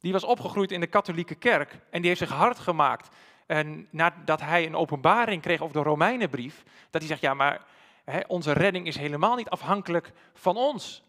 Die 0.00 0.12
was 0.12 0.24
opgegroeid 0.24 0.72
in 0.72 0.80
de 0.80 0.86
katholieke 0.86 1.34
kerk 1.34 1.78
en 1.90 2.00
die 2.00 2.08
heeft 2.08 2.20
zich 2.20 2.30
hard 2.30 2.58
gemaakt. 2.58 3.08
En 3.46 3.88
nadat 3.90 4.40
hij 4.40 4.66
een 4.66 4.76
openbaring 4.76 5.42
kreeg 5.42 5.60
over 5.60 5.76
de 5.76 5.88
Romeinenbrief, 5.88 6.62
dat 6.90 7.00
hij 7.00 7.10
zegt, 7.10 7.20
ja, 7.20 7.34
maar 7.34 7.64
hè, 8.04 8.20
onze 8.26 8.52
redding 8.52 8.86
is 8.86 8.96
helemaal 8.96 9.36
niet 9.36 9.48
afhankelijk 9.48 10.12
van 10.34 10.56
ons. 10.56 11.06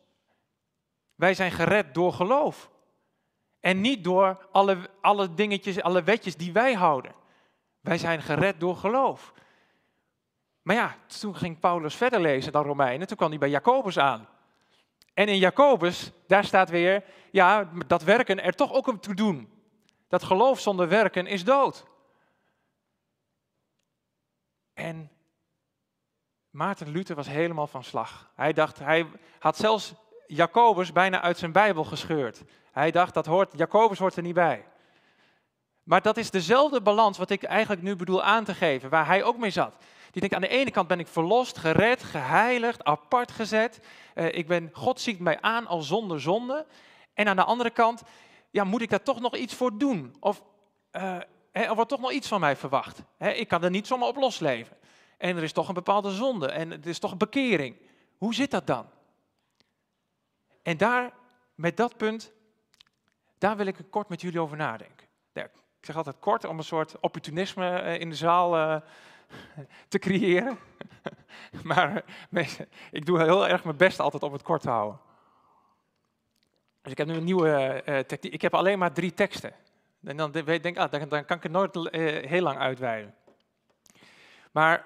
Wij 1.20 1.34
zijn 1.34 1.52
gered 1.52 1.94
door 1.94 2.14
geloof. 2.14 2.70
En 3.60 3.82
niet 3.82 4.04
door 4.04 4.48
alle, 4.52 4.90
alle 5.02 5.34
dingetjes, 5.34 5.82
alle 5.82 6.04
wetjes 6.04 6.36
die 6.36 6.54
wij 6.54 6.74
houden. 6.74 7.16
Wij 7.80 7.98
zijn 7.98 8.22
gered 8.22 8.60
door 8.60 8.76
geloof. 8.76 9.34
Maar 10.62 10.76
ja, 10.76 10.96
toen 11.20 11.36
ging 11.36 11.60
Paulus 11.60 11.96
verder 11.96 12.22
lezen 12.22 12.52
dan 12.52 12.64
Romeinen, 12.64 13.08
toen 13.08 13.18
kwam 13.18 13.30
hij 13.30 13.40
bij 13.40 13.50
Jacobus 13.50 13.98
aan. 13.98 14.28
En 15.14 15.28
in 15.28 15.38
Jacobus, 15.38 16.12
daar 16.28 16.44
staat 16.44 16.70
weer, 16.70 17.04
ja, 17.32 17.70
dat 17.88 18.04
werken 18.04 18.44
er 18.44 18.54
toch 18.56 18.74
ook 18.74 18.88
om 18.88 19.00
te 19.00 19.14
doen. 19.14 19.50
Dat 20.08 20.24
geloof 20.24 20.60
zonder 20.60 20.88
werken 20.88 21.28
is 21.28 21.44
dood. 21.44 21.86
En 24.74 25.12
Maarten 26.50 26.90
Luther 26.90 27.16
was 27.16 27.28
helemaal 27.28 27.68
van 27.68 27.84
slag. 27.84 28.32
Hij 28.36 28.54
dacht, 28.54 28.80
hij 28.80 29.08
had 29.40 29.58
zelfs 29.58 29.94
Jacobus 30.32 30.92
bijna 30.92 31.22
uit 31.22 31.38
zijn 31.38 31.52
Bijbel 31.52 31.84
gescheurd. 31.84 32.44
Hij 32.72 32.92
dacht, 32.92 33.14
dat 33.14 33.26
hoort, 33.26 33.54
Jacobus 33.56 34.00
hoort 34.00 34.16
er 34.16 34.24
niet 34.24 34.34
bij. 34.34 34.66
Maar 35.84 36.02
dat 36.02 36.18
is 36.18 36.32
dezelfde 36.32 36.82
balans 36.82 37.18
wat 37.18 37.30
ik 37.30 37.44
eigenlijk 37.44 37.82
nu 37.82 37.96
bedoel 37.96 38.24
aan 38.24 38.44
te 38.44 38.54
geven, 38.54 38.90
waar 38.90 39.06
hij 39.06 39.24
ook 39.24 39.38
mee 39.38 39.50
zat. 39.50 39.76
Die 40.12 40.22
denkt, 40.22 40.36
aan 40.36 40.42
de 40.42 40.48
ene 40.48 40.72
kant 40.72 40.88
ben 40.88 41.00
ik 41.00 41.08
verlost, 41.08 41.58
gered, 41.58 42.04
geheiligd, 42.04 42.84
apart 42.84 43.32
gezet. 43.32 43.80
Eh, 44.14 44.38
ik 44.38 44.48
ben, 44.48 44.70
God 44.74 45.00
ziet 45.00 45.20
mij 45.20 45.42
aan 45.42 45.68
als 45.68 45.88
zonder 45.88 46.22
zonde. 46.22 46.66
En 47.14 47.28
aan 47.28 47.36
de 47.36 47.44
andere 47.44 47.70
kant, 47.70 48.02
ja, 48.50 48.64
moet 48.64 48.82
ik 48.82 48.90
daar 48.90 49.04
toch 49.04 49.20
nog 49.20 49.36
iets 49.36 49.56
voor 49.56 49.78
doen? 49.78 50.16
Of 50.20 50.44
eh, 50.92 51.18
er 51.52 51.76
wordt 51.76 51.90
toch 51.90 52.00
nog 52.00 52.12
iets 52.12 52.28
van 52.28 52.40
mij 52.40 52.56
verwacht. 52.56 53.04
Ik 53.18 53.48
kan 53.48 53.64
er 53.64 53.70
niet 53.70 53.88
zomaar 53.88 54.08
op 54.08 54.16
losleven. 54.16 54.78
En 55.18 55.38
er 55.38 55.44
is 55.44 55.52
toch 55.52 55.68
een 55.68 55.74
bepaalde 55.74 56.12
zonde 56.12 56.48
en 56.48 56.72
het 56.72 56.86
is 56.86 57.00
toch 57.00 57.18
bekering. 57.18 57.76
Hoe 58.18 58.34
zit 58.34 58.52
dat 58.52 58.68
dan? 58.68 58.86
En 60.70 60.78
daar, 60.78 61.12
met 61.56 61.78
dat 61.78 61.98
punt, 61.98 62.32
daar 63.38 63.58
wil 63.58 63.66
ik 63.66 63.78
kort 63.90 64.10
met 64.10 64.22
jullie 64.22 64.42
over 64.42 64.58
nadenken. 64.58 65.08
Ik 65.34 65.86
zeg 65.86 65.96
altijd 65.96 66.20
kort 66.20 66.46
om 66.46 66.58
een 66.58 66.64
soort 66.64 67.00
opportunisme 67.00 67.80
eh, 67.80 68.00
in 68.00 68.10
de 68.10 68.16
zaal 68.16 68.56
eh, 68.56 68.76
te 69.88 70.00
creëren. 70.00 70.58
maar 71.64 72.04
eh, 72.32 72.50
ik 72.92 73.06
doe 73.06 73.24
heel 73.24 73.48
erg 73.48 73.64
mijn 73.64 73.78
best 73.78 74.00
altijd 74.00 74.24
om 74.24 74.34
het 74.34 74.42
kort 74.42 74.62
te 74.62 74.70
houden. 74.70 75.00
Dus 76.82 76.92
ik 76.92 76.98
heb 76.98 77.08
nu 77.08 77.14
een 77.14 77.24
nieuwe 77.24 77.84
techniek. 78.08 78.34
Ik 78.34 78.42
heb 78.42 78.54
alleen 78.54 78.80
maar 78.80 78.94
drie 78.94 79.14
teksten. 79.14 79.54
En 80.04 80.18
dan 80.18 80.32
denk 80.32 80.64
ik, 80.64 80.78
ah, 80.78 80.92
dan, 80.92 81.26
kan 81.26 81.38
ik 81.38 81.44
het 81.44 81.52
nooit 81.52 81.76
heel 82.28 82.42
lang 82.42 82.58
uitweiden. 82.58 83.16
Maar 84.52 84.86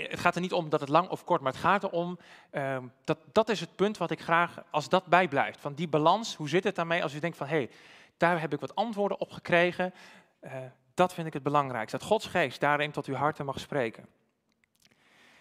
het 0.00 0.20
gaat 0.20 0.34
er 0.34 0.40
niet 0.40 0.52
om 0.52 0.68
dat 0.68 0.80
het 0.80 0.88
lang 0.88 1.08
of 1.08 1.24
kort, 1.24 1.40
maar 1.40 1.52
het 1.52 1.60
gaat 1.60 1.82
erom, 1.82 2.18
uh, 2.52 2.78
dat, 3.04 3.18
dat 3.32 3.48
is 3.48 3.60
het 3.60 3.76
punt 3.76 3.98
wat 3.98 4.10
ik 4.10 4.20
graag, 4.20 4.62
als 4.70 4.88
dat 4.88 5.06
bijblijft. 5.06 5.60
Van 5.60 5.74
die 5.74 5.88
balans, 5.88 6.34
hoe 6.34 6.48
zit 6.48 6.64
het 6.64 6.74
daarmee 6.74 7.02
als 7.02 7.14
u 7.14 7.18
denkt 7.18 7.36
van, 7.36 7.46
hé, 7.46 7.56
hey, 7.56 7.70
daar 8.16 8.40
heb 8.40 8.52
ik 8.52 8.60
wat 8.60 8.74
antwoorden 8.74 9.20
op 9.20 9.30
gekregen. 9.30 9.94
Uh, 10.40 10.52
dat 10.94 11.14
vind 11.14 11.26
ik 11.26 11.32
het 11.32 11.42
belangrijkste, 11.42 11.98
dat 11.98 12.06
Gods 12.06 12.26
geest 12.26 12.60
daarin 12.60 12.90
tot 12.90 13.06
uw 13.06 13.14
harten 13.14 13.44
mag 13.44 13.60
spreken. 13.60 14.06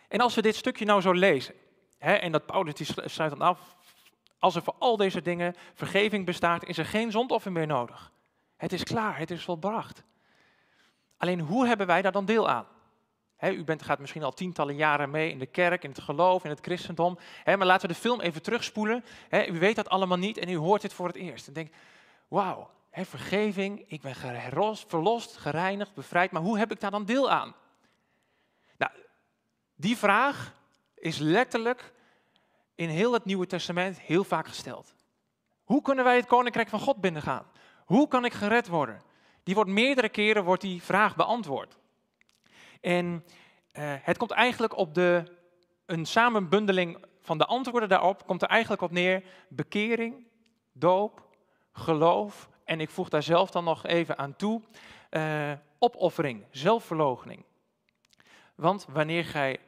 En 0.08 0.20
als 0.20 0.36
we 0.36 0.42
dit 0.42 0.56
stukje 0.56 0.86
nou 0.86 1.02
zo 1.02 1.12
lezen, 1.12 1.54
hè, 1.98 2.14
en 2.14 2.32
dat 2.32 2.46
Paulus 2.46 2.74
die 2.74 2.88
sluit 3.06 3.32
dan 3.32 3.42
af, 3.42 3.76
als 4.40 4.56
er 4.56 4.64
voor 4.64 4.76
al 4.80 4.98
deze 4.98 5.22
dingen 5.22 5.56
vergeving 5.74 6.26
bestaat, 6.26 6.66
is 6.66 6.78
er 6.78 6.86
geen 6.86 7.12
zondoffer 7.12 7.52
meer 7.52 7.68
nodig. 7.68 8.12
Het 8.58 8.74
is 8.74 8.84
klaar, 8.84 9.18
het 9.18 9.32
is 9.32 9.44
volbracht. 9.44 10.04
Alleen 11.18 11.40
hoe 11.40 11.68
hebben 11.68 11.88
wij 11.88 12.02
daar 12.02 12.12
dan 12.12 12.26
deel 12.26 12.50
aan? 12.50 12.66
U 13.52 13.64
bent, 13.64 13.84
gaat 13.84 14.00
misschien 14.00 14.24
al 14.24 14.34
tientallen 14.34 14.76
jaren 14.76 15.10
mee 15.10 15.32
in 15.32 15.40
de 15.40 15.46
kerk, 15.46 15.84
in 15.84 15.90
het 15.90 16.02
geloof, 16.02 16.44
in 16.44 16.50
het 16.50 16.60
christendom. 16.62 17.18
maar 17.46 17.66
laten 17.66 17.88
we 17.88 17.94
de 17.94 18.00
film 18.00 18.22
even 18.22 18.42
terugspoelen. 18.42 19.06
u 19.32 19.60
weet 19.60 19.76
dat 19.76 19.90
allemaal 19.90 20.18
niet 20.18 20.38
en 20.38 20.50
u 20.50 20.56
hoort 20.56 20.82
dit 20.82 20.94
voor 20.94 21.08
het 21.08 21.16
eerst. 21.16 21.48
En 21.48 21.54
denkt, 21.54 21.76
wauw, 22.28 22.70
vergeving, 22.92 23.84
ik 23.88 24.02
ben 24.02 24.16
verlost, 24.88 25.38
gereinigd, 25.38 25.94
bevrijd. 25.94 26.32
Maar 26.32 26.42
hoe 26.42 26.58
heb 26.58 26.72
ik 26.72 26.80
daar 26.80 26.92
dan 26.92 27.06
deel 27.06 27.30
aan? 27.30 27.56
Nou, 28.78 28.92
die 29.76 29.98
vraag 29.98 30.54
is 30.96 31.18
letterlijk 31.18 31.94
in 32.76 32.90
heel 32.90 33.14
het 33.14 33.26
Nieuwe 33.26 33.46
Testament 33.46 34.00
heel 34.00 34.24
vaak 34.24 34.48
gesteld. 34.48 34.96
Hoe 35.64 35.82
kunnen 35.82 36.04
wij 36.04 36.16
het 36.16 36.26
koninkrijk 36.26 36.70
van 36.70 36.80
God 36.80 37.02
binnengaan? 37.02 37.46
Hoe 37.86 38.08
kan 38.08 38.26
ik 38.26 38.34
gered 38.34 38.68
worden? 38.68 39.02
Die 39.44 39.56
wordt 39.56 39.70
meerdere 39.70 40.10
keren 40.10 40.44
wordt 40.44 40.62
die 40.62 40.84
vraag 40.84 41.16
beantwoord. 41.16 41.78
En 42.84 43.06
uh, 43.74 43.94
het 44.02 44.18
komt 44.18 44.32
eigenlijk 44.32 44.78
op 44.78 44.94
de, 44.94 45.24
een 45.86 46.06
samenbundeling 46.06 47.06
van 47.22 47.38
de 47.38 47.46
antwoorden 47.46 47.90
daarop, 47.90 48.26
komt 48.26 48.42
er 48.42 48.48
eigenlijk 48.48 48.82
op 48.82 48.92
neer 48.92 49.24
bekering, 49.48 50.28
doop, 50.72 51.28
geloof 51.72 52.50
en 52.64 52.80
ik 52.80 52.90
voeg 52.90 53.10
daar 53.10 53.24
zelf 53.24 53.52
dan 53.52 53.64
nog 53.64 53.86
even 53.86 54.18
aan 54.18 54.36
toe, 54.36 54.62
uh, 55.12 55.52
opoffering, 55.80 56.44
zelfverloochening. 56.52 57.44
Want 58.56 58.86
wanneer 58.90 59.26
gij 59.26 59.60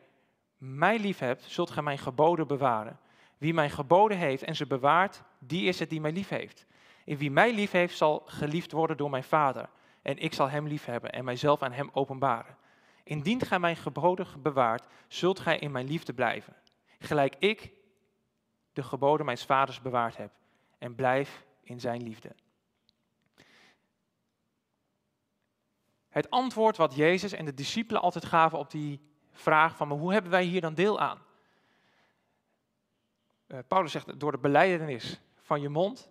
mij 0.57 0.99
lief 0.99 1.20
hebt, 1.20 1.43
zult 1.43 1.70
gij 1.70 1.84
mijn 1.84 1.97
geboden 1.97 2.47
bewaren. 2.47 2.99
Wie 3.38 3.53
mijn 3.53 3.70
geboden 3.70 4.18
heeft 4.18 4.43
en 4.43 4.55
ze 4.55 4.68
bewaart, 4.68 5.24
die 5.39 5.68
is 5.68 5.80
het 5.80 5.89
die 5.89 6.01
mij 6.01 6.11
lief 6.11 6.30
heeft. 6.30 6.66
En 7.05 7.18
wie 7.18 7.32
mij 7.32 7.53
lief 7.53 7.72
heeft, 7.72 7.97
zal 7.97 8.24
geliefd 8.26 8.72
worden 8.72 8.97
door 8.97 9.09
mijn 9.09 9.24
Vader. 9.24 9.70
En 10.01 10.18
ik 10.18 10.34
zal 10.34 10.49
hem 10.49 10.68
lief 10.68 10.86
hebben 10.86 11.11
en 11.11 11.26
mijzelf 11.26 11.61
aan 11.61 11.72
hem 11.72 11.89
openbaren. 11.93 12.57
Indien 13.06 13.41
gij 13.41 13.60
mijn 13.60 13.76
geboden 13.76 14.28
bewaart, 14.41 14.88
zult 15.08 15.39
gij 15.39 15.58
in 15.58 15.72
mijn 15.72 15.88
liefde 15.88 16.14
blijven. 16.14 16.56
Gelijk 16.99 17.36
ik 17.39 17.74
de 18.74 18.84
geboden 18.84 19.26
mijn 19.26 19.38
vaders 19.38 19.82
bewaard 19.82 20.18
heb 20.18 20.32
en 20.78 20.95
blijf 20.95 21.45
in 21.62 21.80
zijn 21.80 22.03
liefde. 22.03 22.36
Het 26.10 26.30
antwoord 26.30 26.78
wat 26.78 26.95
Jezus 26.95 27.32
en 27.32 27.45
de 27.45 27.53
discipelen 27.53 28.01
altijd 28.01 28.26
gaven 28.26 28.58
op 28.58 28.72
die 28.72 29.01
vraag 29.32 29.76
van 29.76 29.88
maar 29.88 29.97
hoe 29.97 30.14
hebben 30.14 30.32
wij 30.32 30.43
hier 30.43 30.62
dan 30.62 30.74
deel 30.74 30.99
aan? 30.99 31.22
Uh, 33.47 33.60
Paulus 33.68 33.91
zegt 33.91 34.20
door 34.20 34.32
de 34.32 34.38
beleidenis 34.38 35.20
van 35.41 35.62
je 35.62 35.70
mond. 35.70 36.10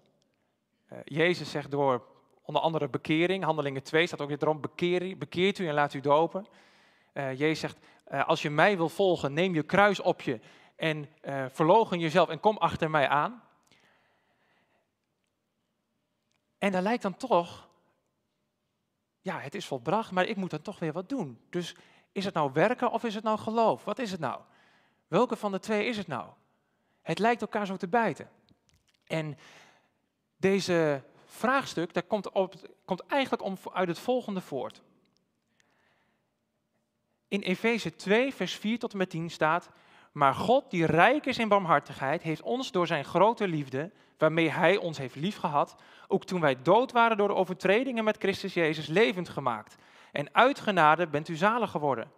Uh, 0.92 0.98
Jezus 1.04 1.50
zegt 1.50 1.70
door 1.70 2.06
onder 2.42 2.62
andere 2.62 2.88
bekering. 2.88 3.44
Handelingen 3.44 3.82
2 3.82 4.06
staat 4.06 4.20
ook 4.20 4.28
weer 4.28 4.42
erom, 4.42 4.60
bekeer, 4.60 5.18
bekeert 5.18 5.58
u 5.58 5.68
en 5.68 5.74
laat 5.74 5.94
u 5.94 6.00
dopen. 6.00 6.46
Uh, 7.14 7.38
Jezus 7.38 7.60
zegt, 7.60 7.78
uh, 8.08 8.28
als 8.28 8.42
je 8.42 8.50
mij 8.50 8.76
wil 8.76 8.88
volgen, 8.88 9.32
neem 9.32 9.54
je 9.54 9.62
kruis 9.62 10.00
op 10.00 10.20
je 10.20 10.40
en 10.76 11.08
uh, 11.22 11.44
verlogen 11.48 11.98
jezelf 11.98 12.28
en 12.28 12.40
kom 12.40 12.56
achter 12.56 12.90
mij 12.90 13.08
aan. 13.08 13.42
En 16.58 16.72
daar 16.72 16.82
lijkt 16.82 17.02
dan 17.02 17.16
toch, 17.16 17.68
ja, 19.20 19.38
het 19.38 19.54
is 19.54 19.66
volbracht, 19.66 20.10
maar 20.10 20.26
ik 20.26 20.36
moet 20.36 20.50
dan 20.50 20.62
toch 20.62 20.78
weer 20.78 20.92
wat 20.92 21.08
doen. 21.08 21.40
Dus 21.50 21.76
is 22.12 22.24
het 22.24 22.34
nou 22.34 22.52
werken 22.52 22.90
of 22.90 23.04
is 23.04 23.14
het 23.14 23.24
nou 23.24 23.38
geloof? 23.38 23.84
Wat 23.84 23.98
is 23.98 24.10
het 24.10 24.20
nou? 24.20 24.40
Welke 25.06 25.36
van 25.36 25.52
de 25.52 25.58
twee 25.58 25.86
is 25.86 25.96
het 25.96 26.06
nou? 26.06 26.28
Het 27.02 27.18
lijkt 27.18 27.40
elkaar 27.40 27.66
zo 27.66 27.76
te 27.76 27.88
bijten. 27.88 28.30
En 29.04 29.38
deze 30.36 31.02
vraagstuk, 31.24 31.94
dat 31.94 32.06
komt, 32.06 32.30
op, 32.30 32.54
komt 32.84 33.06
eigenlijk 33.06 33.42
om, 33.42 33.56
uit 33.72 33.88
het 33.88 33.98
volgende 33.98 34.40
voort. 34.40 34.82
In 37.34 37.40
Efeze 37.40 37.96
2, 37.96 38.34
vers 38.34 38.54
4 38.54 38.78
tot 38.78 38.92
en 38.92 38.98
met 38.98 39.10
10 39.10 39.30
staat, 39.30 39.70
maar 40.12 40.34
God, 40.34 40.70
die 40.70 40.86
rijk 40.86 41.26
is 41.26 41.38
in 41.38 41.48
barmhartigheid, 41.48 42.22
heeft 42.22 42.42
ons 42.42 42.70
door 42.70 42.86
zijn 42.86 43.04
grote 43.04 43.48
liefde, 43.48 43.90
waarmee 44.18 44.50
hij 44.50 44.76
ons 44.76 44.98
heeft 44.98 45.14
liefgehad, 45.14 45.76
ook 46.08 46.24
toen 46.24 46.40
wij 46.40 46.62
dood 46.62 46.92
waren 46.92 47.16
door 47.16 47.28
de 47.28 47.34
overtredingen 47.34 48.04
met 48.04 48.16
Christus 48.16 48.54
Jezus, 48.54 48.86
levend 48.86 49.28
gemaakt. 49.28 49.76
En 50.12 50.34
uit 50.34 50.60
genade 50.60 51.06
bent 51.06 51.28
u 51.28 51.36
zalig 51.36 51.70
geworden. 51.70 52.10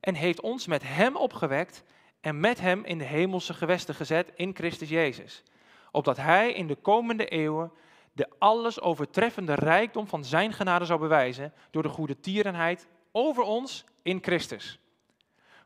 En 0.00 0.14
heeft 0.14 0.40
ons 0.40 0.66
met 0.66 0.82
hem 0.84 1.16
opgewekt 1.16 1.84
en 2.20 2.40
met 2.40 2.60
hem 2.60 2.84
in 2.84 2.98
de 2.98 3.04
hemelse 3.04 3.54
gewesten 3.54 3.94
gezet 3.94 4.32
in 4.34 4.54
Christus 4.54 4.88
Jezus. 4.88 5.42
Opdat 5.90 6.16
hij 6.16 6.52
in 6.52 6.66
de 6.66 6.76
komende 6.76 7.28
eeuwen 7.28 7.72
de 8.12 8.28
alles 8.38 8.80
overtreffende 8.80 9.54
rijkdom 9.54 10.06
van 10.06 10.24
zijn 10.24 10.52
genade 10.52 10.84
zou 10.84 11.00
bewijzen 11.00 11.52
door 11.70 11.82
de 11.82 11.88
goede 11.88 12.20
tierenheid 12.20 12.88
over 13.12 13.42
ons 13.42 13.84
in 14.02 14.22
Christus. 14.22 14.78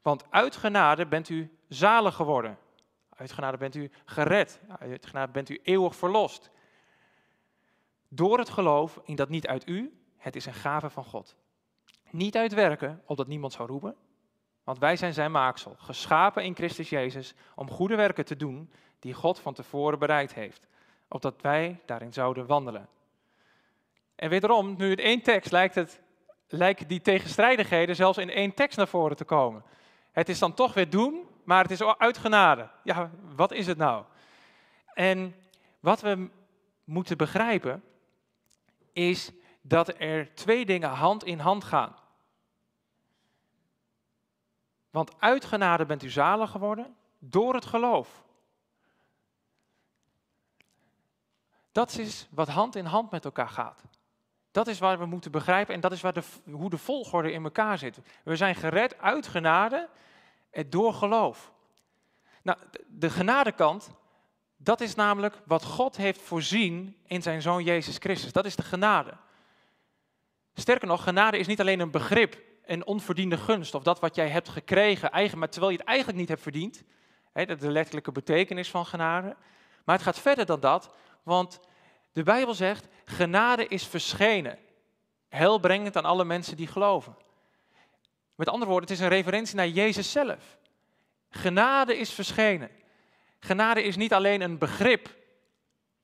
Want 0.02 0.24
uit 0.30 0.56
genade 0.56 1.06
bent 1.06 1.28
u 1.28 1.56
zalig 1.68 2.14
geworden. 2.14 2.58
Uit 3.16 3.32
genade 3.32 3.56
bent 3.56 3.74
u 3.74 3.90
gered. 4.04 4.60
Uit 4.78 5.06
genade 5.06 5.32
bent 5.32 5.48
u 5.48 5.60
eeuwig 5.62 5.96
verlost. 5.96 6.50
Door 8.08 8.38
het 8.38 8.50
geloof 8.50 9.00
in 9.04 9.16
dat 9.16 9.28
niet 9.28 9.46
uit 9.46 9.68
u, 9.68 9.96
het 10.16 10.36
is 10.36 10.46
een 10.46 10.54
gave 10.54 10.90
van 10.90 11.04
God. 11.04 11.36
Niet 12.10 12.36
uit 12.36 12.52
werken, 12.52 13.02
opdat 13.06 13.26
niemand 13.26 13.52
zou 13.52 13.68
roepen. 13.68 13.96
Want 14.64 14.78
wij 14.78 14.96
zijn 14.96 15.14
zijn 15.14 15.30
maaksel, 15.30 15.74
geschapen 15.78 16.44
in 16.44 16.54
Christus 16.54 16.88
Jezus 16.88 17.34
om 17.54 17.70
goede 17.70 17.96
werken 17.96 18.24
te 18.24 18.36
doen 18.36 18.72
die 18.98 19.14
God 19.14 19.38
van 19.38 19.54
tevoren 19.54 19.98
bereikt 19.98 20.34
heeft. 20.34 20.66
Opdat 21.08 21.40
wij 21.40 21.80
daarin 21.86 22.12
zouden 22.12 22.46
wandelen. 22.46 22.88
En 24.14 24.28
wederom, 24.28 24.74
nu 24.76 24.90
in 24.90 24.96
één 24.96 25.22
tekst 25.22 25.52
lijkt 25.52 25.74
het 25.74 26.01
lijken 26.52 26.88
die 26.88 27.00
tegenstrijdigheden 27.00 27.96
zelfs 27.96 28.18
in 28.18 28.30
één 28.30 28.54
tekst 28.54 28.76
naar 28.76 28.88
voren 28.88 29.16
te 29.16 29.24
komen. 29.24 29.64
Het 30.12 30.28
is 30.28 30.38
dan 30.38 30.54
toch 30.54 30.74
weer 30.74 30.90
doen, 30.90 31.26
maar 31.44 31.62
het 31.62 31.70
is 31.70 31.82
uit 31.82 32.18
genade. 32.18 32.68
Ja, 32.84 33.10
wat 33.34 33.52
is 33.52 33.66
het 33.66 33.78
nou? 33.78 34.04
En 34.94 35.34
wat 35.80 36.00
we 36.00 36.30
moeten 36.84 37.16
begrijpen 37.16 37.84
is 38.92 39.32
dat 39.60 39.94
er 39.98 40.34
twee 40.34 40.66
dingen 40.66 40.90
hand 40.90 41.24
in 41.24 41.38
hand 41.38 41.64
gaan. 41.64 41.96
Want 44.90 45.20
uit 45.20 45.44
genade 45.44 45.86
bent 45.86 46.02
u 46.02 46.10
zalig 46.10 46.50
geworden 46.50 46.96
door 47.18 47.54
het 47.54 47.64
geloof. 47.64 48.24
Dat 51.72 51.98
is 51.98 52.28
wat 52.30 52.48
hand 52.48 52.76
in 52.76 52.84
hand 52.84 53.10
met 53.10 53.24
elkaar 53.24 53.48
gaat. 53.48 53.84
Dat 54.52 54.66
is 54.66 54.78
waar 54.78 54.98
we 54.98 55.06
moeten 55.06 55.30
begrijpen 55.30 55.74
en 55.74 55.80
dat 55.80 55.92
is 55.92 56.00
waar 56.00 56.12
de, 56.12 56.22
hoe 56.50 56.70
de 56.70 56.78
volgorde 56.78 57.32
in 57.32 57.44
elkaar 57.44 57.78
zit. 57.78 57.98
We 58.24 58.36
zijn 58.36 58.54
gered 58.54 58.98
uit 58.98 59.26
genade 59.26 59.88
en 60.50 60.70
door 60.70 60.94
geloof. 60.94 61.52
Nou, 62.42 62.58
de 62.86 63.10
genadekant, 63.10 63.90
Dat 64.56 64.80
is 64.80 64.94
namelijk 64.94 65.40
wat 65.44 65.64
God 65.64 65.96
heeft 65.96 66.20
voorzien 66.20 66.96
in 67.06 67.22
zijn 67.22 67.42
zoon 67.42 67.64
Jezus 67.64 67.96
Christus. 67.96 68.32
Dat 68.32 68.44
is 68.44 68.56
de 68.56 68.62
genade. 68.62 69.14
Sterker 70.54 70.88
nog, 70.88 71.02
genade 71.02 71.38
is 71.38 71.46
niet 71.46 71.60
alleen 71.60 71.80
een 71.80 71.90
begrip, 71.90 72.40
een 72.64 72.86
onverdiende 72.86 73.36
gunst 73.36 73.74
of 73.74 73.82
dat 73.82 74.00
wat 74.00 74.14
jij 74.14 74.28
hebt 74.28 74.48
gekregen, 74.48 75.10
eigen, 75.10 75.38
maar 75.38 75.48
terwijl 75.48 75.72
je 75.72 75.78
het 75.78 75.86
eigenlijk 75.86 76.18
niet 76.18 76.28
hebt 76.28 76.42
verdiend. 76.42 76.82
Hè, 77.32 77.44
dat 77.44 77.56
is 77.56 77.62
de 77.62 77.70
letterlijke 77.70 78.12
betekenis 78.12 78.70
van 78.70 78.86
genade. 78.86 79.36
Maar 79.84 79.94
het 79.94 80.04
gaat 80.04 80.18
verder 80.18 80.46
dan 80.46 80.60
dat, 80.60 80.94
want 81.22 81.60
de 82.12 82.22
Bijbel 82.22 82.54
zegt, 82.54 82.86
genade 83.04 83.66
is 83.66 83.86
verschenen. 83.86 84.58
Helbrengend 85.28 85.96
aan 85.96 86.04
alle 86.04 86.24
mensen 86.24 86.56
die 86.56 86.66
geloven. 86.66 87.16
Met 88.34 88.48
andere 88.48 88.70
woorden, 88.70 88.88
het 88.88 88.98
is 88.98 89.04
een 89.04 89.12
referentie 89.12 89.56
naar 89.56 89.68
Jezus 89.68 90.12
zelf. 90.12 90.58
Genade 91.30 91.96
is 91.96 92.12
verschenen. 92.12 92.70
Genade 93.38 93.82
is 93.82 93.96
niet 93.96 94.12
alleen 94.12 94.40
een 94.40 94.58
begrip, 94.58 95.14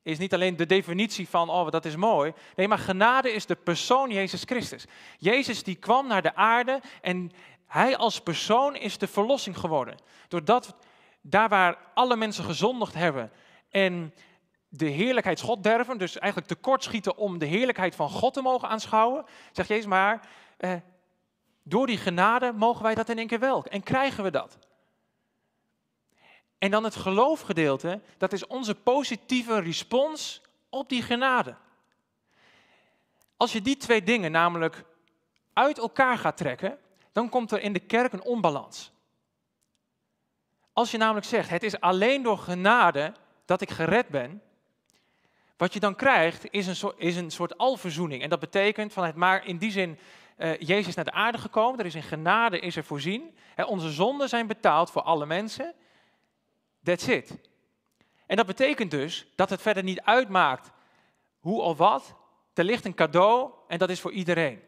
is 0.03 0.19
niet 0.19 0.35
alleen 0.35 0.57
de 0.57 0.67
definitie 0.67 1.29
van, 1.29 1.51
oh 1.51 1.71
dat 1.71 1.85
is 1.85 1.97
mooi. 1.97 2.33
Nee, 2.57 2.69
maar 2.69 2.79
genade 2.79 3.33
is 3.33 3.47
de 3.47 3.57
persoon 3.57 4.11
Jezus 4.11 4.43
Christus. 4.45 4.85
Jezus 5.19 5.63
die 5.63 5.75
kwam 5.75 6.07
naar 6.07 6.23
de 6.23 6.35
aarde 6.35 6.81
en 7.01 7.33
hij 7.67 7.97
als 7.97 8.21
persoon 8.21 8.77
is 8.77 8.99
de 8.99 9.07
verlossing 9.07 9.59
geworden. 9.59 9.97
Doordat 10.29 10.77
daar 11.21 11.49
waar 11.49 11.79
alle 11.95 12.17
mensen 12.17 12.45
gezondigd 12.45 12.95
hebben 12.95 13.33
en 13.71 14.15
de 14.69 14.87
heerlijkheid 14.87 15.41
God 15.41 15.63
derven, 15.63 15.99
dus 15.99 16.19
eigenlijk 16.19 16.53
tekortschieten 16.53 17.17
om 17.17 17.39
de 17.39 17.47
heerlijkheid 17.47 17.95
van 17.95 18.11
God 18.11 18.35
te 18.35 18.43
mogen 18.43 18.69
aanschouwen, 18.69 19.25
zegt 19.53 19.69
Jezus 19.69 19.87
maar, 19.87 20.29
eh, 20.57 20.75
door 21.63 21.87
die 21.87 21.97
genade 21.97 22.53
mogen 22.53 22.83
wij 22.83 22.95
dat 22.95 23.09
in 23.09 23.19
één 23.19 23.27
keer 23.27 23.39
wel. 23.39 23.65
En 23.65 23.83
krijgen 23.83 24.25
we 24.25 24.31
dat. 24.31 24.59
En 26.59 26.71
dan 26.71 26.85
het 26.85 26.97
geloofgedeelte, 26.97 28.01
dat 28.19 28.33
is 28.33 28.47
onze 28.47 28.75
positieve 28.75 29.61
respons 29.61 30.43
op 30.69 30.89
die 30.89 31.03
genade. 31.03 31.57
Als 33.37 33.53
je 33.53 33.63
die 33.63 33.77
twee 33.77 34.03
dingen 34.03 34.31
namelijk 34.31 34.85
uit 35.53 35.79
elkaar 35.79 36.19
gaat 36.19 36.37
trekken, 36.37 36.79
dan 37.13 37.29
komt 37.29 37.53
er 37.53 37.61
in 37.61 37.73
de 37.73 37.81
kerk 37.81 38.13
een 38.13 38.25
onbalans. 38.25 38.93
Als 40.73 40.91
je 40.91 40.99
namelijk 40.99 41.27
zegt, 41.27 41.51
het 41.51 41.63
is 41.63 41.81
alleen 41.81 42.23
door 42.23 42.39
genade 42.39 43.13
dat 43.45 43.61
ik 43.61 43.71
gered 43.71 44.09
ben, 44.09 44.43
wat 45.59 45.73
je 45.73 45.81
dan 45.81 45.95
krijgt 45.95 46.47
is 46.51 46.67
een 46.67 46.77
soort, 46.77 46.95
is 46.99 47.17
een 47.17 47.31
soort 47.31 47.59
alverzoening. 47.59 48.23
En 48.23 48.29
dat 48.29 48.41
betekent 48.41 48.93
van 48.93 49.05
het 49.05 49.15
maar 49.15 49.47
in 49.47 49.59
die 49.59 49.71
zin, 49.71 49.99
uh, 50.39 50.59
Jezus 50.59 50.87
is 50.87 50.95
naar 50.95 51.05
de 51.05 51.13
aarde 51.13 51.39
gekomen, 51.39 51.79
er 51.79 51.87
is 51.87 51.95
in 51.95 52.03
genade 52.03 52.59
is 52.59 52.77
er 52.77 52.85
voorzien. 52.85 53.37
Hè, 53.55 53.65
onze 53.65 53.91
zonden 53.91 54.29
zijn 54.29 54.47
betaald 54.47 54.91
voor 54.91 55.03
alle 55.03 55.27
mensen. 55.27 55.75
That's 56.83 57.07
it. 57.07 57.39
En 58.27 58.37
dat 58.37 58.47
betekent 58.47 58.91
dus 58.91 59.27
dat 59.35 59.51
het 59.51 59.63
verder 59.63 59.83
niet 59.83 60.01
uitmaakt 60.01 60.71
hoe 61.39 61.61
of 61.61 61.79
wat. 61.79 62.15
Er 62.55 62.65
ligt 62.65 62.85
een 62.85 62.95
cadeau 62.95 63.51
en 63.69 63.79
dat 63.79 63.91
is 63.91 64.01
voor 64.01 64.13
iedereen. 64.13 64.61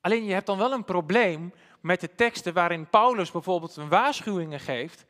Alleen 0.00 0.24
je 0.24 0.32
hebt 0.32 0.46
dan 0.46 0.58
wel 0.58 0.72
een 0.72 0.84
probleem 0.84 1.52
met 1.80 2.00
de 2.00 2.14
teksten 2.14 2.52
waarin 2.52 2.90
Paulus 2.90 3.30
bijvoorbeeld 3.30 3.76
een 3.76 3.88
waarschuwingen 3.88 4.60
geeft. 4.60 5.06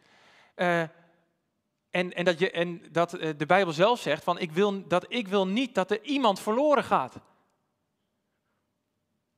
Uh, 0.56 0.82
en, 1.90 2.12
en, 2.12 2.24
dat, 2.24 2.38
je, 2.38 2.50
en 2.50 2.82
dat 2.92 3.12
eh, 3.12 3.30
de 3.36 3.46
Bijbel 3.46 3.72
zelf 3.72 4.00
zegt 4.00 4.24
van 4.24 4.38
ik 4.38 4.52
wil, 4.52 4.88
dat 4.88 5.04
ik 5.08 5.28
wil 5.28 5.46
niet 5.46 5.74
dat 5.74 5.90
er 5.90 6.02
iemand 6.02 6.40
verloren 6.40 6.84
gaat. 6.84 7.20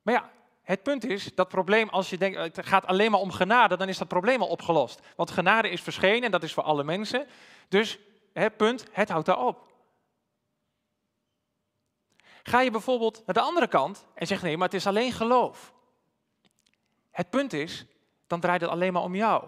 Maar 0.01 0.13
ja, 0.13 0.31
het 0.61 0.83
punt 0.83 1.05
is, 1.05 1.35
dat 1.35 1.47
probleem, 1.47 1.89
als 1.89 2.09
je 2.09 2.17
denkt, 2.17 2.37
het 2.37 2.65
gaat 2.65 2.85
alleen 2.85 3.11
maar 3.11 3.19
om 3.19 3.31
genade, 3.31 3.77
dan 3.77 3.89
is 3.89 3.97
dat 3.97 4.07
probleem 4.07 4.41
al 4.41 4.47
opgelost. 4.47 4.99
Want 5.15 5.31
genade 5.31 5.69
is 5.69 5.81
verschenen 5.81 6.23
en 6.23 6.31
dat 6.31 6.43
is 6.43 6.53
voor 6.53 6.63
alle 6.63 6.83
mensen. 6.83 7.27
Dus, 7.67 7.99
hè, 8.33 8.49
punt, 8.49 8.85
het 8.91 9.09
houdt 9.09 9.25
daar 9.25 9.45
op. 9.45 9.69
Ga 12.43 12.61
je 12.61 12.71
bijvoorbeeld 12.71 13.23
naar 13.25 13.35
de 13.35 13.41
andere 13.41 13.67
kant 13.67 14.05
en 14.13 14.27
zeg 14.27 14.41
nee, 14.41 14.57
maar 14.57 14.67
het 14.67 14.77
is 14.77 14.87
alleen 14.87 15.11
geloof. 15.11 15.73
Het 17.11 17.29
punt 17.29 17.53
is, 17.53 17.85
dan 18.27 18.39
draait 18.39 18.61
het 18.61 18.69
alleen 18.69 18.93
maar 18.93 19.01
om 19.01 19.15
jou. 19.15 19.47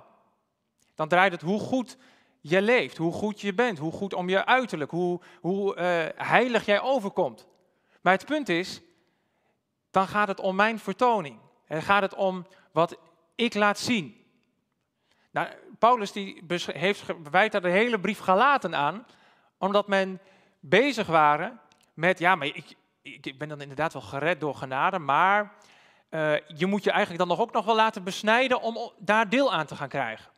Dan 0.95 1.08
draait 1.08 1.32
het 1.32 1.41
hoe 1.41 1.60
goed 1.60 1.97
je 2.46 2.62
leeft, 2.62 2.98
hoe 2.98 3.14
goed 3.14 3.41
je 3.41 3.54
bent, 3.54 3.78
hoe 3.78 3.91
goed 3.91 4.14
om 4.14 4.30
je 4.30 4.46
uiterlijk, 4.46 4.91
hoe, 4.91 5.22
hoe 5.41 5.76
uh, 5.76 6.28
heilig 6.28 6.66
jij 6.66 6.82
overkomt. 6.82 7.48
Maar 8.02 8.14
het 8.14 8.26
punt 8.26 8.50
is, 8.50 8.82
dan 9.91 10.08
gaat 10.08 10.28
het 10.28 10.39
om 10.39 10.56
mijn 10.56 10.80
vertoning. 10.80 11.39
En 11.68 11.82
gaat 11.82 12.02
het 12.02 12.16
om 12.16 12.46
wat 12.72 12.98
ik 13.36 13.54
laat 13.54 13.80
zien. 13.80 14.26
Nou, 15.32 15.48
Paulus 15.80 16.12
die 16.12 16.44
heeft 16.66 17.04
wijt 17.32 17.52
daar 17.52 17.62
de 17.62 17.70
hele 17.70 18.00
brief 18.00 18.20
Galaten 18.20 18.76
aan, 18.76 19.06
omdat 19.58 19.88
men 19.88 20.20
bezig 20.60 21.08
waren 21.08 21.60
met, 21.94 22.20
ja, 22.20 22.36
maar 22.36 22.48
ik, 22.48 22.76
ik 23.02 23.38
ben 23.38 23.50
dan 23.50 23.62
inderdaad 23.62 23.94
wel 23.94 24.02
gered 24.02 24.39
door 24.39 24.56
genade, 24.56 25.00
maar 25.00 25.54
uh, 26.10 26.36
je 26.48 26.66
moet 26.66 26.84
je 26.84 26.91
eigenlijk 26.91 27.20
dan 27.20 27.38
nog 27.38 27.46
ook 27.46 27.54
nog 27.54 27.66
wel 27.66 27.76
laten 27.76 28.04
besnijden 28.04 28.62
om 28.62 28.91
daar 28.98 29.30
deel 29.30 29.54
aan 29.54 29.66
te 29.66 29.76
gaan 29.76 29.89
krijgen. 29.89 30.32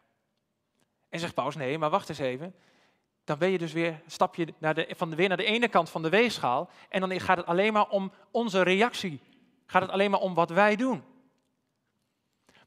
En 1.15 1.21
zegt 1.21 1.33
Paulus, 1.33 1.55
nee, 1.55 1.77
maar 1.77 1.89
wacht 1.89 2.09
eens 2.09 2.19
even. 2.19 2.55
Dan 3.23 3.37
ben 3.37 3.49
je 3.49 3.57
dus 3.57 3.73
weer, 3.73 4.01
stap 4.07 4.35
je 4.35 4.53
naar 4.57 4.73
de, 4.73 4.93
van 4.95 5.15
weer 5.15 5.27
naar 5.27 5.37
de 5.37 5.43
ene 5.43 5.67
kant 5.67 5.89
van 5.89 6.01
de 6.01 6.09
weegschaal. 6.09 6.69
En 6.89 6.99
dan 6.99 7.19
gaat 7.19 7.37
het 7.37 7.45
alleen 7.45 7.73
maar 7.73 7.89
om 7.89 8.11
onze 8.31 8.61
reactie. 8.61 9.19
Gaat 9.65 9.81
het 9.81 9.91
alleen 9.91 10.11
maar 10.11 10.19
om 10.19 10.33
wat 10.33 10.49
wij 10.49 10.75
doen. 10.75 11.03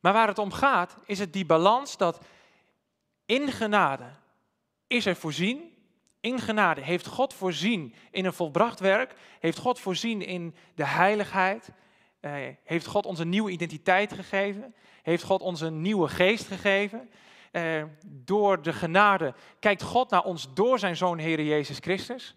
Maar 0.01 0.13
waar 0.13 0.29
het 0.29 0.39
om 0.39 0.53
gaat, 0.53 0.97
is 1.07 1.19
het 1.19 1.33
die 1.33 1.47
balans 1.47 1.97
dat 1.97 2.21
in 3.27 3.53
genade 3.53 4.11
is 4.87 5.07
er 5.07 5.17
voorzien. 5.17 5.77
In 6.21 6.39
genade 6.39 6.81
heeft 6.81 7.07
God 7.07 7.35
voorzien 7.35 7.95
in 8.11 8.25
een 8.25 8.33
volbracht 8.33 8.81
werk. 8.81 9.15
Heeft 9.41 9.59
God 9.59 9.79
voorzien 9.81 10.23
in 10.23 10.55
de 10.75 10.87
heiligheid. 10.87 11.71
Eh, 12.21 12.33
heeft 12.65 12.87
God 12.87 13.07
ons 13.07 13.19
een 13.19 13.29
nieuwe 13.29 13.51
identiteit 13.51 14.13
gegeven. 14.13 14.75
Heeft 15.03 15.23
God 15.23 15.41
ons 15.41 15.61
een 15.61 15.83
nieuwe 15.83 16.09
geest 16.09 16.47
gegeven 16.47 17.09
eh, 17.51 17.83
door 18.07 18.63
de 18.63 18.73
genade 18.73 19.35
kijkt 19.59 19.83
God 19.83 20.11
naar 20.11 20.25
ons 20.25 20.55
door 20.55 20.79
zijn 20.79 20.97
Zoon 20.97 21.19
Heer 21.19 21.43
Jezus 21.43 21.79
Christus. 21.79 22.37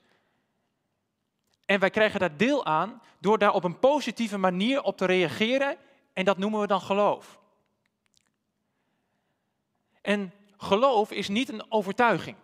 En 1.66 1.80
wij 1.80 1.90
krijgen 1.90 2.20
daar 2.20 2.38
deel 2.38 2.66
aan 2.66 3.02
door 3.20 3.38
daar 3.38 3.54
op 3.54 3.64
een 3.64 3.80
positieve 3.80 4.38
manier 4.38 4.82
op 4.82 4.98
te 4.98 5.06
reageren. 5.06 5.78
En 6.14 6.26
dat 6.26 6.38
noemen 6.38 6.60
we 6.60 6.68
dan 6.68 6.82
geloof. 6.82 7.40
En 10.02 10.34
geloof 10.58 11.12
is 11.12 11.28
niet 11.28 11.50
een 11.50 11.72
overtuiging. 11.72 12.38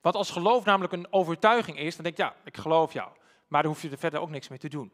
Want 0.00 0.16
als 0.16 0.30
geloof 0.30 0.64
namelijk 0.64 0.92
een 0.92 1.12
overtuiging 1.12 1.78
is, 1.78 1.94
dan 1.94 2.04
denk 2.04 2.16
je, 2.16 2.22
ja, 2.22 2.34
ik 2.44 2.56
geloof 2.56 2.92
jou. 2.92 3.10
Maar 3.48 3.62
dan 3.62 3.70
hoef 3.72 3.82
je 3.82 3.90
er 3.90 3.98
verder 3.98 4.20
ook 4.20 4.30
niks 4.30 4.48
mee 4.48 4.58
te 4.58 4.68
doen. 4.68 4.92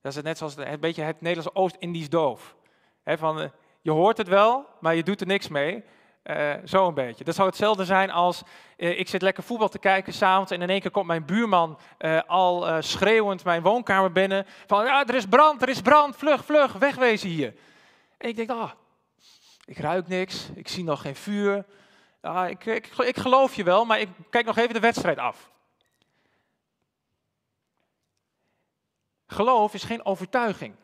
Dat 0.00 0.16
is 0.16 0.22
net 0.22 0.38
zoals 0.38 0.56
een 0.56 0.80
beetje 0.80 1.02
het 1.02 1.20
Nederlandse 1.20 1.60
Oost-Indisch 1.60 2.08
doof. 2.08 2.56
He, 3.02 3.18
van, 3.18 3.40
eh, 3.40 3.50
je 3.80 3.90
hoort 3.90 4.16
het 4.16 4.28
wel, 4.28 4.66
maar 4.80 4.94
je 4.94 5.02
doet 5.02 5.20
er 5.20 5.26
niks 5.26 5.48
mee. 5.48 5.84
Uh, 6.24 6.54
zo 6.64 6.88
een 6.88 6.94
beetje. 6.94 7.24
Dat 7.24 7.34
zou 7.34 7.48
hetzelfde 7.48 7.84
zijn 7.84 8.10
als 8.10 8.42
uh, 8.76 8.98
ik 8.98 9.08
zit 9.08 9.22
lekker 9.22 9.42
voetbal 9.42 9.68
te 9.68 9.78
kijken 9.78 10.12
s'avonds 10.12 10.50
en 10.50 10.62
in 10.62 10.70
één 10.70 10.80
keer 10.80 10.90
komt 10.90 11.06
mijn 11.06 11.24
buurman 11.24 11.78
uh, 11.98 12.20
al 12.26 12.82
schreeuwend 12.82 13.44
mijn 13.44 13.62
woonkamer 13.62 14.12
binnen. 14.12 14.46
Van 14.66 14.84
ja, 14.84 15.06
er 15.06 15.14
is 15.14 15.26
brand, 15.26 15.62
er 15.62 15.68
is 15.68 15.80
brand, 15.80 16.16
vlug, 16.16 16.44
vlug, 16.44 16.72
wegwezen 16.72 17.28
hier. 17.28 17.54
En 18.18 18.28
ik 18.28 18.36
denk, 18.36 18.50
ah, 18.50 18.70
ik 19.64 19.78
ruik 19.78 20.08
niks, 20.08 20.48
ik 20.54 20.68
zie 20.68 20.84
nog 20.84 21.00
geen 21.00 21.16
vuur. 21.16 21.64
Ah, 22.20 22.48
ik, 22.48 22.66
ik, 22.66 22.86
ik 22.86 23.16
geloof 23.16 23.54
je 23.54 23.62
wel, 23.62 23.84
maar 23.84 24.00
ik 24.00 24.08
kijk 24.30 24.46
nog 24.46 24.56
even 24.56 24.74
de 24.74 24.80
wedstrijd 24.80 25.18
af. 25.18 25.50
Geloof 29.26 29.74
is 29.74 29.84
geen 29.84 30.04
overtuiging. 30.04 30.74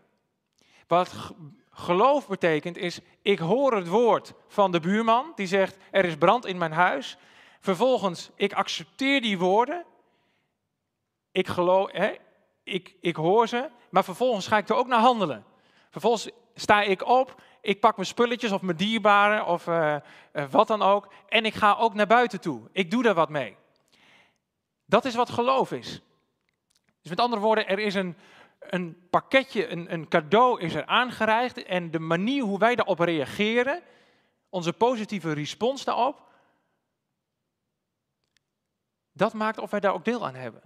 Wat 0.86 1.32
Geloof 1.79 2.29
betekent 2.29 2.77
is, 2.77 3.01
ik 3.22 3.39
hoor 3.39 3.74
het 3.74 3.89
woord 3.89 4.35
van 4.49 4.72
de 4.72 4.81
buurman 4.81 5.33
die 5.35 5.47
zegt, 5.47 5.77
er 5.91 6.05
is 6.05 6.16
brand 6.16 6.47
in 6.47 6.59
mijn 6.59 6.72
huis. 6.72 7.16
Vervolgens, 7.61 8.31
ik 8.35 8.53
accepteer 8.53 9.20
die 9.20 9.39
woorden. 9.39 9.85
Ik 11.33 11.49
geloof, 11.49 11.93
hè, 11.93 12.14
ik, 12.64 12.95
ik 13.01 13.16
hoor 13.16 13.49
ze, 13.49 13.68
maar 13.91 14.05
vervolgens 14.05 14.47
ga 14.47 14.57
ik 14.57 14.68
er 14.68 14.77
ook 14.77 14.87
naar 14.87 15.01
handelen. 15.01 15.45
Vervolgens 15.91 16.31
sta 16.55 16.83
ik 16.83 17.07
op, 17.07 17.43
ik 17.61 17.81
pak 17.81 17.97
mijn 17.97 18.09
spulletjes 18.09 18.53
of 18.53 18.62
mijn 18.62 18.77
dierbaren 18.77 19.47
of 19.47 19.66
uh, 19.66 19.97
uh, 20.33 20.45
wat 20.51 20.66
dan 20.66 20.83
ook. 20.83 21.12
En 21.29 21.45
ik 21.45 21.55
ga 21.55 21.74
ook 21.74 21.95
naar 21.95 22.07
buiten 22.07 22.41
toe. 22.41 22.68
Ik 22.72 22.91
doe 22.91 23.03
daar 23.03 23.14
wat 23.14 23.29
mee. 23.29 23.57
Dat 24.87 25.05
is 25.05 25.14
wat 25.14 25.31
geloof 25.31 25.72
is. 25.72 26.03
Dus 27.01 27.11
met 27.11 27.20
andere 27.20 27.43
woorden, 27.43 27.68
er 27.68 27.79
is 27.79 27.95
een, 27.95 28.16
een 28.59 29.07
pakketje, 29.11 29.68
een, 29.68 29.92
een 29.92 30.09
cadeau 30.09 30.61
is 30.61 30.74
er 30.74 30.86
aangereikt 30.86 31.62
en 31.62 31.90
de 31.90 31.98
manier 31.98 32.42
hoe 32.42 32.59
wij 32.59 32.74
daarop 32.74 32.98
reageren, 32.98 33.82
onze 34.48 34.72
positieve 34.72 35.32
respons 35.32 35.84
daarop, 35.84 36.24
dat 39.12 39.32
maakt 39.32 39.59
of 39.59 39.70
wij 39.70 39.80
daar 39.80 39.94
ook 39.94 40.04
deel 40.04 40.26
aan 40.26 40.34
hebben. 40.34 40.62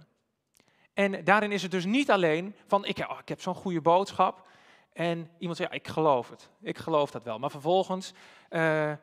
En 0.93 1.23
daarin 1.23 1.51
is 1.51 1.61
het 1.61 1.71
dus 1.71 1.85
niet 1.85 2.11
alleen 2.11 2.55
van, 2.67 2.85
ik, 2.85 2.97
oh, 2.97 3.19
ik 3.19 3.29
heb 3.29 3.41
zo'n 3.41 3.55
goede 3.55 3.81
boodschap 3.81 4.47
en 4.93 5.29
iemand 5.37 5.57
zegt, 5.57 5.71
ja, 5.71 5.77
ik 5.77 5.87
geloof 5.87 6.29
het, 6.29 6.49
ik 6.61 6.77
geloof 6.77 7.11
dat 7.11 7.23
wel. 7.23 7.39
Maar 7.39 7.51
vervolgens, 7.51 8.13
uh, 8.49 8.59
nou 8.59 8.97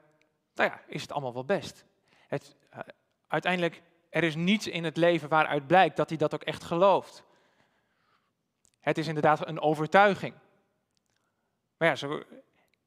ja, 0.54 0.80
is 0.86 1.02
het 1.02 1.12
allemaal 1.12 1.32
wel 1.32 1.44
best. 1.44 1.84
Het, 2.26 2.56
eh, 2.70 2.78
uiteindelijk, 3.26 3.82
er 4.10 4.24
is 4.24 4.34
niets 4.34 4.66
in 4.66 4.84
het 4.84 4.96
leven 4.96 5.28
waaruit 5.28 5.66
blijkt 5.66 5.96
dat 5.96 6.08
hij 6.08 6.18
dat 6.18 6.34
ook 6.34 6.42
echt 6.42 6.64
gelooft. 6.64 7.24
Het 8.80 8.98
is 8.98 9.06
inderdaad 9.06 9.46
een 9.46 9.60
overtuiging. 9.60 10.34
Maar 11.76 11.88
ja, 11.88 11.94
zo, 11.94 12.22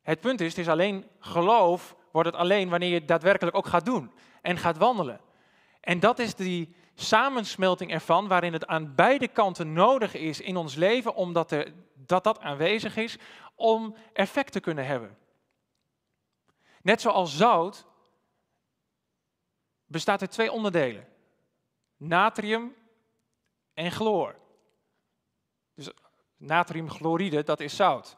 het 0.01 0.19
punt 0.19 0.41
is, 0.41 0.49
het 0.49 0.57
is 0.57 0.67
alleen 0.67 1.09
geloof, 1.19 1.95
wordt 2.11 2.29
het 2.29 2.37
alleen 2.37 2.69
wanneer 2.69 2.89
je 2.89 2.99
het 2.99 3.07
daadwerkelijk 3.07 3.55
ook 3.55 3.67
gaat 3.67 3.85
doen 3.85 4.11
en 4.41 4.57
gaat 4.57 4.77
wandelen. 4.77 5.21
En 5.79 5.99
dat 5.99 6.19
is 6.19 6.35
die 6.35 6.75
samensmelting 6.93 7.91
ervan, 7.91 8.27
waarin 8.27 8.53
het 8.53 8.67
aan 8.67 8.95
beide 8.95 9.27
kanten 9.27 9.73
nodig 9.73 10.13
is 10.13 10.41
in 10.41 10.55
ons 10.55 10.75
leven, 10.75 11.15
omdat 11.15 11.51
er, 11.51 11.73
dat 11.93 12.23
dat 12.23 12.39
aanwezig 12.39 12.97
is, 12.97 13.17
om 13.55 13.95
effect 14.13 14.51
te 14.51 14.59
kunnen 14.59 14.85
hebben. 14.85 15.17
Net 16.81 17.01
zoals 17.01 17.37
zout 17.37 17.85
bestaat 19.85 20.21
uit 20.21 20.31
twee 20.31 20.51
onderdelen. 20.51 21.07
Natrium 21.97 22.75
en 23.73 23.91
chloor. 23.91 24.40
Natriumchloride, 26.41 27.43
dat 27.43 27.59
is 27.59 27.75
zout. 27.75 28.17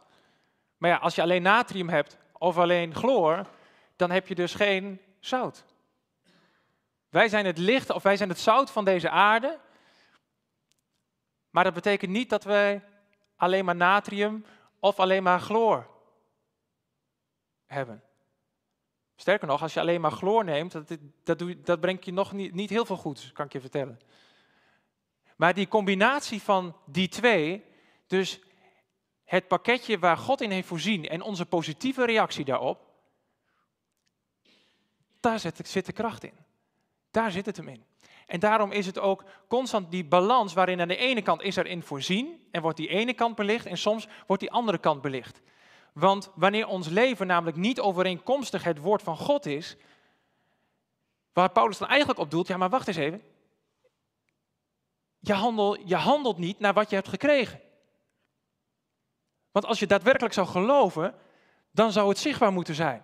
Maar 0.78 0.90
ja, 0.90 0.98
als 0.98 1.16
je 1.16 1.22
alleen 1.22 1.42
natrium 1.42 1.90
hebt 1.90 2.18
of 2.32 2.58
alleen 2.58 2.96
chloor, 2.96 3.48
dan 3.96 4.12
heb 4.12 4.28
je 4.28 4.36
dus 4.36 4.54
geen 4.54 5.02
zout. 5.20 5.66
Wij 7.10 7.30
zijn 7.30 7.46
het 7.46 7.58
licht 7.58 7.90
of 7.90 8.04
wij 8.04 8.18
zijn 8.18 8.30
het 8.30 8.40
zout 8.40 8.72
van 8.72 8.86
deze 8.86 9.10
aarde. 9.10 9.60
Maar 11.50 11.64
dat 11.64 11.74
betekent 11.74 12.12
niet 12.12 12.30
dat 12.30 12.44
wij 12.44 12.84
alleen 13.36 13.66
maar 13.66 13.76
natrium 13.76 14.46
of 14.80 15.00
alleen 15.00 15.24
maar 15.24 15.40
chloor 15.40 15.88
hebben. 17.66 18.04
Sterker 19.16 19.48
nog, 19.48 19.62
als 19.62 19.74
je 19.74 19.80
alleen 19.80 20.02
maar 20.02 20.12
chloor 20.12 20.44
neemt, 20.44 20.72
dat, 20.72 20.98
dat, 21.24 21.66
dat 21.66 21.80
brengt 21.80 22.06
je 22.06 22.14
nog 22.14 22.32
niet, 22.32 22.54
niet 22.54 22.70
heel 22.70 22.86
veel 22.86 22.98
goeds, 22.98 23.32
kan 23.32 23.46
ik 23.46 23.54
je 23.54 23.62
vertellen. 23.62 24.00
Maar 25.36 25.54
die 25.54 25.68
combinatie 25.68 26.42
van 26.42 26.78
die 26.86 27.08
twee, 27.08 27.66
dus 28.14 28.40
het 29.24 29.48
pakketje 29.48 30.00
waar 30.00 30.18
God 30.18 30.42
in 30.42 30.52
heeft 30.52 30.68
voorzien 30.68 31.08
en 31.08 31.22
onze 31.22 31.46
positieve 31.46 32.06
reactie 32.06 32.46
daarop, 32.46 32.80
daar 35.20 35.40
zit, 35.40 35.86
de 35.86 35.92
kracht 35.92 36.24
in. 36.24 36.34
Daar 37.12 37.32
zit 37.32 37.46
het 37.46 37.58
hem 37.58 37.68
in. 37.68 37.84
En 38.28 38.40
daarom 38.40 38.72
is 38.72 38.86
het 38.86 39.00
ook 39.00 39.24
constant 39.48 39.92
die 39.92 40.06
balans 40.06 40.54
waarin 40.54 40.82
aan 40.82 40.88
de 40.88 40.96
ene 40.96 41.22
kant 41.22 41.42
is 41.42 41.58
er 41.58 41.66
in 41.66 41.84
voorzien 41.84 42.48
en 42.52 42.62
wordt 42.62 42.78
die 42.78 42.88
ene 42.88 43.14
kant 43.14 43.36
belicht 43.36 43.66
en 43.66 43.78
soms 43.78 44.08
wordt 44.28 44.42
die 44.42 44.52
andere 44.52 44.78
kant 44.78 45.02
belicht. 45.02 45.42
Want 45.94 46.32
wanneer 46.36 46.68
ons 46.68 46.88
leven 46.88 47.28
namelijk 47.28 47.58
niet 47.58 47.80
overeenkomstig 47.80 48.64
het 48.64 48.78
woord 48.78 49.02
van 49.02 49.18
God 49.18 49.46
is, 49.46 49.78
waar 51.34 51.52
Paulus 51.52 51.78
dan 51.78 51.88
eigenlijk 51.88 52.20
op 52.20 52.32
doelt, 52.32 52.48
ja 52.48 52.58
maar 52.58 52.70
wacht 52.70 52.88
eens 52.88 52.98
even. 52.98 53.22
Je, 55.20 55.34
handel, 55.34 55.88
je 55.88 55.96
handelt 55.96 56.38
niet 56.38 56.60
naar 56.60 56.74
wat 56.74 56.90
je 56.90 56.96
hebt 56.96 57.08
gekregen. 57.08 57.72
Want 59.54 59.66
als 59.66 59.80
je 59.80 59.88
daadwerkelijk 59.88 60.34
zou 60.34 60.48
geloven, 60.48 61.16
dan 61.72 61.92
zou 61.92 62.10
het 62.10 62.18
zichtbaar 62.18 62.52
moeten 62.52 62.76
zijn. 62.76 63.04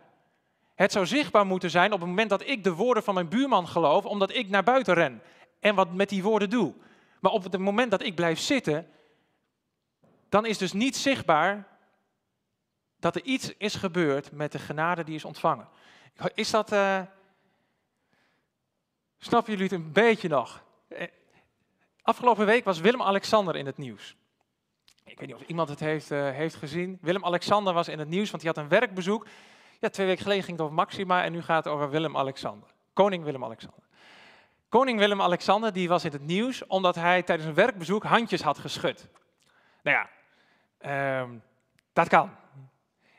Het 0.76 0.92
zou 0.92 1.06
zichtbaar 1.06 1.46
moeten 1.46 1.70
zijn 1.70 1.94
op 1.94 2.00
het 2.00 2.10
moment 2.10 2.30
dat 2.30 2.48
ik 2.48 2.64
de 2.64 2.74
woorden 2.74 3.04
van 3.04 3.14
mijn 3.14 3.30
buurman 3.30 3.68
geloof, 3.68 4.06
omdat 4.06 4.34
ik 4.34 4.50
naar 4.50 4.64
buiten 4.64 4.94
ren 4.94 5.22
en 5.60 5.76
wat 5.76 5.94
met 5.94 6.10
die 6.10 6.24
woorden 6.24 6.50
doe. 6.50 6.74
Maar 7.20 7.32
op 7.32 7.44
het 7.44 7.58
moment 7.58 7.92
dat 7.92 8.04
ik 8.04 8.16
blijf 8.16 8.40
zitten, 8.40 8.88
dan 10.30 10.46
is 10.46 10.58
dus 10.58 10.74
niet 10.74 10.98
zichtbaar 10.98 11.68
dat 13.00 13.16
er 13.16 13.24
iets 13.24 13.54
is 13.58 13.76
gebeurd 13.76 14.32
met 14.32 14.52
de 14.52 14.60
genade 14.60 15.04
die 15.04 15.16
is 15.16 15.26
ontvangen. 15.26 15.68
Is 16.34 16.50
dat. 16.50 16.72
Uh... 16.72 17.02
Snappen 19.18 19.52
jullie 19.52 19.68
het 19.68 19.78
een 19.80 19.92
beetje 19.92 20.28
nog? 20.28 20.64
Eh, 20.88 21.08
afgelopen 22.02 22.46
week 22.46 22.64
was 22.64 22.80
Willem-Alexander 22.80 23.56
in 23.56 23.66
het 23.66 23.78
nieuws. 23.78 24.16
Ik 25.10 25.20
weet 25.20 25.28
niet 25.28 25.38
of 25.38 25.48
iemand 25.48 25.70
het 25.70 25.80
heeft, 25.80 26.12
uh, 26.12 26.30
heeft 26.30 26.56
gezien. 26.56 26.98
Willem-Alexander 27.02 27.74
was 27.74 27.88
in 27.88 28.00
het 28.00 28.08
nieuws, 28.08 28.32
want 28.32 28.44
hij 28.44 28.52
had 28.56 28.64
een 28.64 28.70
werkbezoek. 28.70 29.28
Ja, 29.80 29.90
twee 29.90 30.08
weken 30.08 30.22
geleden 30.22 30.44
ging 30.44 30.58
het 30.58 30.66
over 30.66 30.78
Maxima 30.78 31.24
en 31.24 31.32
nu 31.32 31.42
gaat 31.42 31.64
het 31.64 31.74
over 31.74 31.90
Willem-Alexander. 31.90 32.70
Koning 32.94 33.24
Willem-Alexander. 33.24 33.84
Koning 34.70 35.00
Willem-Alexander 35.00 35.74
die 35.74 35.88
was 35.88 36.06
in 36.06 36.12
het 36.12 36.22
nieuws 36.22 36.68
omdat 36.68 36.96
hij 36.96 37.24
tijdens 37.24 37.48
een 37.48 37.56
werkbezoek 37.56 38.04
handjes 38.04 38.42
had 38.42 38.58
geschud. 38.58 39.08
Nou 39.84 39.98
ja, 39.98 41.22
um, 41.22 41.44
dat 41.94 42.08
kan. 42.08 42.32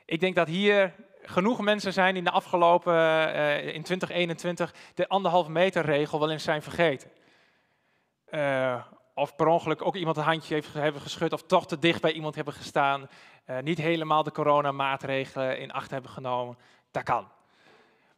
Ik 0.05 0.19
denk 0.19 0.35
dat 0.35 0.47
hier 0.47 0.93
genoeg 1.21 1.61
mensen 1.61 1.93
zijn 1.93 2.13
die 2.13 2.23
de 2.23 2.31
afgelopen, 2.31 2.93
uh, 2.93 3.73
in 3.73 3.83
2021, 3.83 4.73
de 4.93 5.07
anderhalve 5.07 5.51
meter 5.51 5.85
regel 5.85 6.19
wel 6.19 6.31
eens 6.31 6.43
zijn 6.43 6.61
vergeten. 6.61 7.11
Uh, 8.29 8.85
of 9.21 9.35
per 9.35 9.47
ongeluk 9.47 9.85
ook 9.85 9.95
iemand 9.95 10.17
een 10.17 10.23
handje 10.23 10.53
heeft, 10.53 10.73
hebben 10.73 11.01
geschud 11.01 11.33
of 11.33 11.43
toch 11.43 11.67
te 11.67 11.79
dicht 11.79 12.01
bij 12.01 12.11
iemand 12.11 12.35
hebben 12.35 12.53
gestaan. 12.53 13.09
Uh, 13.45 13.59
niet 13.59 13.77
helemaal 13.77 14.23
de 14.23 14.31
coronamaatregelen 14.31 15.59
in 15.59 15.71
acht 15.71 15.91
hebben 15.91 16.11
genomen. 16.11 16.57
Dat 16.91 17.03
kan. 17.03 17.27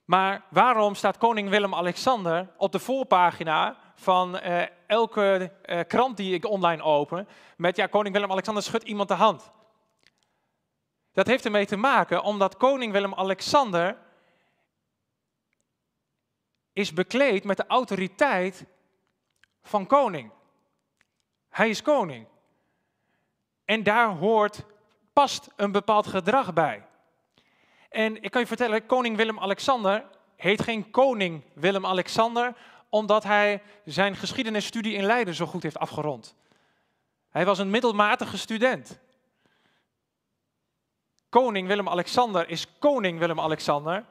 Maar 0.06 0.44
waarom 0.50 0.96
staat 0.96 1.18
koning 1.18 1.50
Willem-Alexander 1.50 2.54
op 2.58 2.72
de 2.72 2.80
voorpagina 2.80 3.78
van 3.96 4.36
uh, 4.36 4.62
elke 4.88 5.52
uh, 5.66 5.80
krant 5.88 6.18
die 6.18 6.34
ik 6.34 6.46
online 6.46 6.84
open 6.84 7.28
met 7.58 7.76
ja, 7.76 7.88
koning 7.88 8.14
Willem-Alexander 8.14 8.64
schudt 8.64 8.84
iemand 8.84 9.08
de 9.08 9.14
hand? 9.14 9.52
Dat 11.12 11.28
heeft 11.28 11.46
ermee 11.46 11.66
te 11.66 11.78
maken 11.78 12.24
omdat 12.24 12.58
koning 12.58 12.92
Willem-Alexander 12.92 13.98
is 16.74 16.94
bekleed 16.94 17.44
met 17.44 17.58
de 17.58 17.68
autoriteit 17.68 18.66
van 19.62 19.88
koning. 19.88 20.32
Hij 21.54 21.70
is 21.70 21.82
koning. 21.82 22.28
En 23.66 23.84
daar 23.84 24.10
hoort, 24.10 24.66
past 25.14 25.50
een 25.56 25.72
bepaald 25.72 26.08
gedrag 26.08 26.54
bij. 26.54 26.86
En 27.90 28.24
ik 28.24 28.32
kan 28.32 28.42
je 28.42 28.48
vertellen, 28.48 28.86
koning 28.86 29.18
Willem-Alexander 29.18 30.06
heet 30.36 30.62
geen 30.62 30.92
koning 30.92 31.44
Willem-Alexander 31.54 32.56
omdat 32.90 33.24
hij 33.24 33.62
zijn 33.86 34.16
geschiedenisstudie 34.16 34.94
in 34.94 35.04
Leiden 35.04 35.34
zo 35.34 35.46
goed 35.46 35.64
heeft 35.64 35.78
afgerond. 35.78 36.36
Hij 37.30 37.46
was 37.46 37.60
een 37.60 37.70
middelmatige 37.70 38.38
student. 38.38 39.00
Koning 41.30 41.68
Willem-Alexander 41.68 42.50
is 42.50 42.78
koning 42.80 43.20
Willem-Alexander 43.20 44.06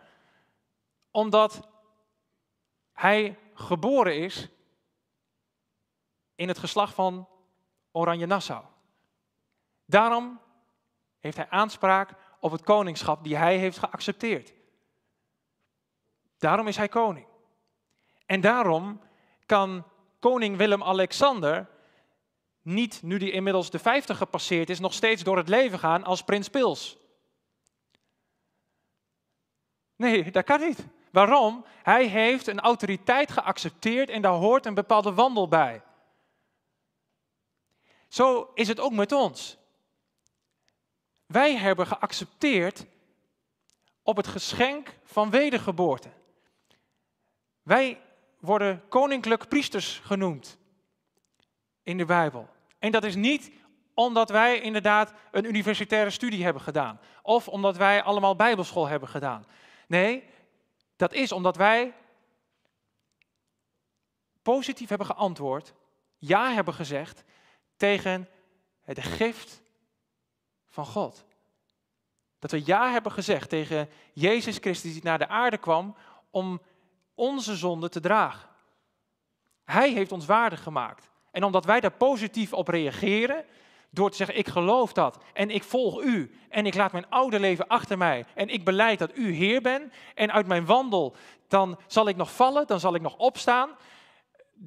omdat 1.11 1.69
hij 2.93 3.39
geboren 3.55 4.17
is 4.17 4.49
in 6.35 6.49
het 6.49 6.59
geslacht 6.59 6.95
van 6.95 7.29
Oranje 7.93 8.27
Nassau. 8.27 8.65
Daarom 9.85 10.41
heeft 11.19 11.37
hij 11.37 11.49
aanspraak 11.51 12.15
op 12.41 12.53
het 12.53 12.63
koningschap 12.63 13.25
die 13.25 13.37
hij 13.37 13.59
heeft 13.59 13.79
geaccepteerd. 13.79 14.55
Daarom 16.39 16.69
is 16.69 16.77
hij 16.77 16.89
koning. 16.89 17.27
En 18.27 18.41
daarom 18.41 19.01
kan 19.47 19.85
koning 20.19 20.57
Willem-Alexander 20.57 21.69
niet, 22.63 23.03
nu 23.03 23.19
hij 23.19 23.31
inmiddels 23.31 23.71
de 23.71 23.79
50 23.79 24.17
gepasseerd 24.17 24.71
is, 24.71 24.81
nog 24.81 24.93
steeds 24.93 25.23
door 25.23 25.37
het 25.37 25.49
leven 25.49 25.79
gaan 25.79 26.05
als 26.05 26.23
prins 26.23 26.49
Pils. 26.49 26.99
Nee, 29.97 30.31
dat 30.31 30.45
kan 30.45 30.61
niet. 30.61 30.87
Waarom? 31.11 31.65
Hij 31.83 32.07
heeft 32.07 32.47
een 32.47 32.61
autoriteit 32.61 33.33
geaccepteerd 33.33 34.11
en 34.11 34.23
daar 34.23 34.33
hoort 34.33 34.67
een 34.67 34.75
bepaalde 34.75 35.15
wandel 35.15 35.49
bij. 35.49 35.83
Zo 38.13 38.51
is 38.55 38.69
het 38.69 38.81
ook 38.81 38.93
met 38.93 39.13
ons. 39.13 39.57
Wij 41.27 41.57
hebben 41.57 41.87
geaccepteerd 41.87 42.87
op 44.03 44.17
het 44.17 44.27
geschenk 44.27 44.99
van 45.05 45.31
wedergeboorte. 45.31 46.09
Wij 47.63 48.01
worden 48.41 48.89
koninklijk 48.89 49.49
priesters 49.49 49.99
genoemd 50.05 50.59
in 51.83 51.97
de 51.97 52.05
Bijbel. 52.05 52.49
En 52.79 52.93
dat 52.93 53.05
is 53.05 53.15
niet 53.15 53.51
omdat 53.95 54.31
wij 54.31 54.61
inderdaad 54.61 55.13
een 55.31 55.45
universitaire 55.45 56.11
studie 56.11 56.45
hebben 56.45 56.63
gedaan. 56.63 57.01
Of 57.23 57.49
omdat 57.49 57.77
wij 57.77 58.03
allemaal 58.03 58.37
bijbelschool 58.37 58.87
hebben 58.87 59.09
gedaan. 59.09 59.47
Nee, 59.87 60.25
dat 60.97 61.13
is 61.13 61.33
omdat 61.33 61.57
wij 61.57 61.95
positief 64.43 64.89
hebben 64.89 65.07
geantwoord, 65.07 65.75
ja 66.19 66.53
hebben 66.53 66.75
gezegd 66.75 67.25
tegen 67.83 68.29
het 68.83 68.99
gift 68.99 69.63
van 70.69 70.87
God. 70.87 71.25
Dat 72.39 72.51
we 72.51 72.63
ja 72.65 72.91
hebben 72.91 73.13
gezegd 73.13 73.49
tegen 73.49 73.89
Jezus 74.13 74.57
Christus 74.57 74.93
die 74.93 75.03
naar 75.03 75.19
de 75.19 75.29
aarde 75.29 75.59
kwam 75.59 75.97
om 76.31 76.61
onze 77.15 77.57
zonde 77.57 77.89
te 77.89 78.01
dragen. 78.01 78.49
Hij 79.65 79.91
heeft 79.91 80.13
ons 80.13 80.27
waardig 80.27 80.63
gemaakt. 80.63 81.11
En 81.31 81.45
omdat 81.45 81.65
wij 81.65 81.81
daar 81.81 81.93
positief 81.93 82.53
op 82.53 82.69
reageren, 82.69 83.45
Door 83.91 84.11
te 84.11 84.17
zeggen, 84.17 84.39
ik 84.39 84.49
geloof 84.49 84.93
dat 84.93 85.19
en 85.33 85.51
ik 85.51 85.63
volg 85.63 86.03
u 86.03 86.35
en 86.49 86.67
ik 86.67 86.75
laat 86.75 86.93
mijn 86.93 87.09
oude 87.09 87.41
leven 87.41 87.69
achter 87.69 87.99
mij 87.99 88.25
en 88.35 88.49
ik 88.49 88.65
beleid 88.65 88.99
dat 88.99 89.17
u 89.17 89.33
Heer 89.33 89.61
bent 89.61 89.93
en 90.15 90.33
uit 90.33 90.47
mijn 90.47 90.67
wandel, 90.67 91.17
dan 91.49 91.79
zal 91.87 92.09
ik 92.09 92.17
nog 92.17 92.35
vallen, 92.35 92.67
dan 92.67 92.81
zal 92.81 92.95
ik 92.95 93.03
nog 93.03 93.17
opstaan, 93.17 93.71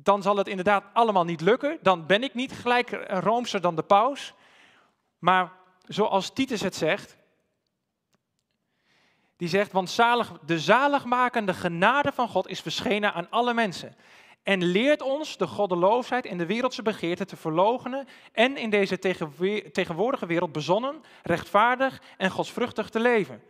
dan 0.04 0.22
zal 0.22 0.38
het 0.38 0.48
inderdaad 0.48 0.84
allemaal 0.94 1.24
niet 1.24 1.42
lukken, 1.42 1.78
dan 1.82 2.06
ben 2.06 2.24
ik 2.24 2.34
niet 2.34 2.52
gelijk 2.52 3.06
roomser 3.08 3.62
dan 3.62 3.76
de 3.76 3.84
paus. 3.84 4.34
Maar 5.20 5.52
zoals 5.88 6.34
Titus 6.34 6.62
het 6.62 6.76
zegt, 6.76 7.18
die 9.38 9.48
zegt, 9.48 9.72
want 9.72 9.90
zalig, 9.90 10.32
de 10.46 10.60
zaligmakende 10.60 11.54
genade 11.54 12.12
van 12.12 12.28
God 12.28 12.48
is 12.48 12.62
verschenen 12.62 13.14
aan 13.14 13.28
alle 13.30 13.54
mensen. 13.54 13.96
En 14.44 14.64
leert 14.64 15.02
ons 15.02 15.38
de 15.38 15.48
goddeloosheid 15.48 16.26
en 16.26 16.38
de 16.38 16.46
wereldse 16.46 16.82
begeerte 16.82 17.26
te 17.26 17.36
verloochenen 17.36 18.08
en 18.32 18.58
in 18.58 18.70
deze 18.70 19.00
tegenwoordige 19.72 20.26
wereld 20.26 20.52
bezonnen, 20.52 21.04
rechtvaardig 21.24 22.02
en 22.18 22.30
godsvruchtig 22.30 22.90
te 22.90 23.00
leven. 23.00 23.42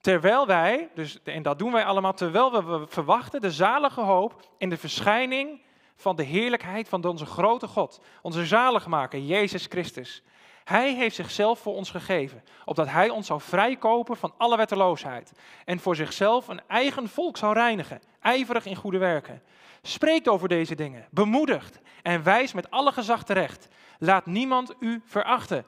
Terwijl 0.00 0.46
wij, 0.46 0.90
dus, 0.94 1.22
en 1.22 1.42
dat 1.42 1.58
doen 1.58 1.72
wij 1.72 1.84
allemaal, 1.84 2.14
terwijl 2.14 2.64
we 2.64 2.86
verwachten 2.88 3.40
de 3.40 3.52
zalige 3.52 4.00
hoop 4.00 4.48
in 4.58 4.68
de 4.68 4.76
verschijning 4.76 5.64
van 5.96 6.16
de 6.16 6.22
heerlijkheid 6.22 6.88
van 6.88 7.04
onze 7.04 7.26
grote 7.26 7.66
God, 7.66 8.00
onze 8.22 8.46
zaligmaker, 8.46 9.20
Jezus 9.20 9.66
Christus. 9.68 10.22
Hij 10.64 10.94
heeft 10.94 11.16
zichzelf 11.16 11.58
voor 11.58 11.74
ons 11.74 11.90
gegeven, 11.90 12.42
opdat 12.64 12.88
hij 12.88 13.08
ons 13.08 13.26
zou 13.26 13.40
vrijkopen 13.40 14.16
van 14.16 14.34
alle 14.36 14.56
wetteloosheid 14.56 15.32
en 15.64 15.80
voor 15.80 15.96
zichzelf 15.96 16.48
een 16.48 16.60
eigen 16.66 17.08
volk 17.08 17.36
zou 17.36 17.54
reinigen, 17.54 18.02
ijverig 18.20 18.66
in 18.66 18.76
goede 18.76 18.98
werken. 18.98 19.42
Spreekt 19.82 20.28
over 20.28 20.48
deze 20.48 20.74
dingen, 20.74 21.06
bemoedigt 21.10 21.80
en 22.02 22.22
wijst 22.22 22.54
met 22.54 22.70
alle 22.70 22.92
gezag 22.92 23.24
terecht. 23.24 23.68
Laat 23.98 24.26
niemand 24.26 24.74
u 24.80 25.02
verachten. 25.04 25.64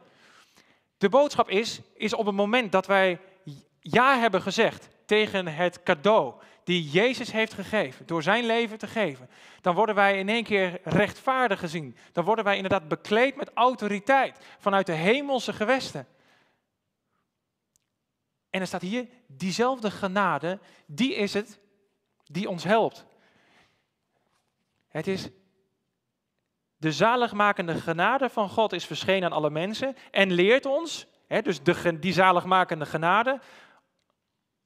De 0.99 1.09
boodschap 1.09 1.49
is, 1.49 1.81
is 1.95 2.15
op 2.15 2.27
het 2.27 2.35
moment 2.35 2.73
dat 2.73 2.87
wij 2.87 3.21
ja 3.81 4.19
hebben 4.19 4.43
gezegd 4.43 4.89
tegen 5.07 5.47
het 5.47 5.83
cadeau 5.83 6.35
die 6.69 6.89
Jezus 6.89 7.33
heeft 7.33 7.53
gegeven, 7.53 8.07
door 8.07 8.23
zijn 8.23 8.47
leven 8.47 8.79
te 8.79 8.87
geven, 8.87 9.31
dan 9.61 9.75
worden 9.75 9.95
wij 9.95 10.19
in 10.19 10.29
één 10.29 10.45
keer 10.45 10.81
rechtvaardig 10.85 11.59
gezien. 11.59 11.97
Dan 12.13 12.25
worden 12.25 12.45
wij 12.45 12.57
inderdaad 12.57 12.89
bekleed 12.89 13.37
met 13.37 13.51
autoriteit 13.55 14.39
vanuit 14.59 14.87
de 14.87 14.93
hemelse 14.93 15.53
gewesten. 15.53 16.07
En 18.51 18.61
er 18.61 18.67
staat 18.67 18.81
hier, 18.81 19.09
diezelfde 19.27 19.91
genade, 19.91 20.59
die 20.87 21.15
is 21.15 21.35
het 21.35 21.61
die 22.25 22.49
ons 22.49 22.65
helpt. 22.65 23.07
Het 24.89 25.07
is 25.07 25.29
de 26.77 26.93
zaligmakende 26.93 27.75
genade 27.75 28.29
van 28.29 28.49
God 28.49 28.73
is 28.73 28.87
verschenen 28.87 29.25
aan 29.25 29.37
alle 29.37 29.51
mensen 29.51 29.97
en 30.11 30.33
leert 30.33 30.67
ons, 30.67 31.07
hè, 31.27 31.43
dus 31.43 31.63
de, 31.63 31.99
die 31.99 32.13
zaligmakende 32.13 32.87
genade, 32.87 33.41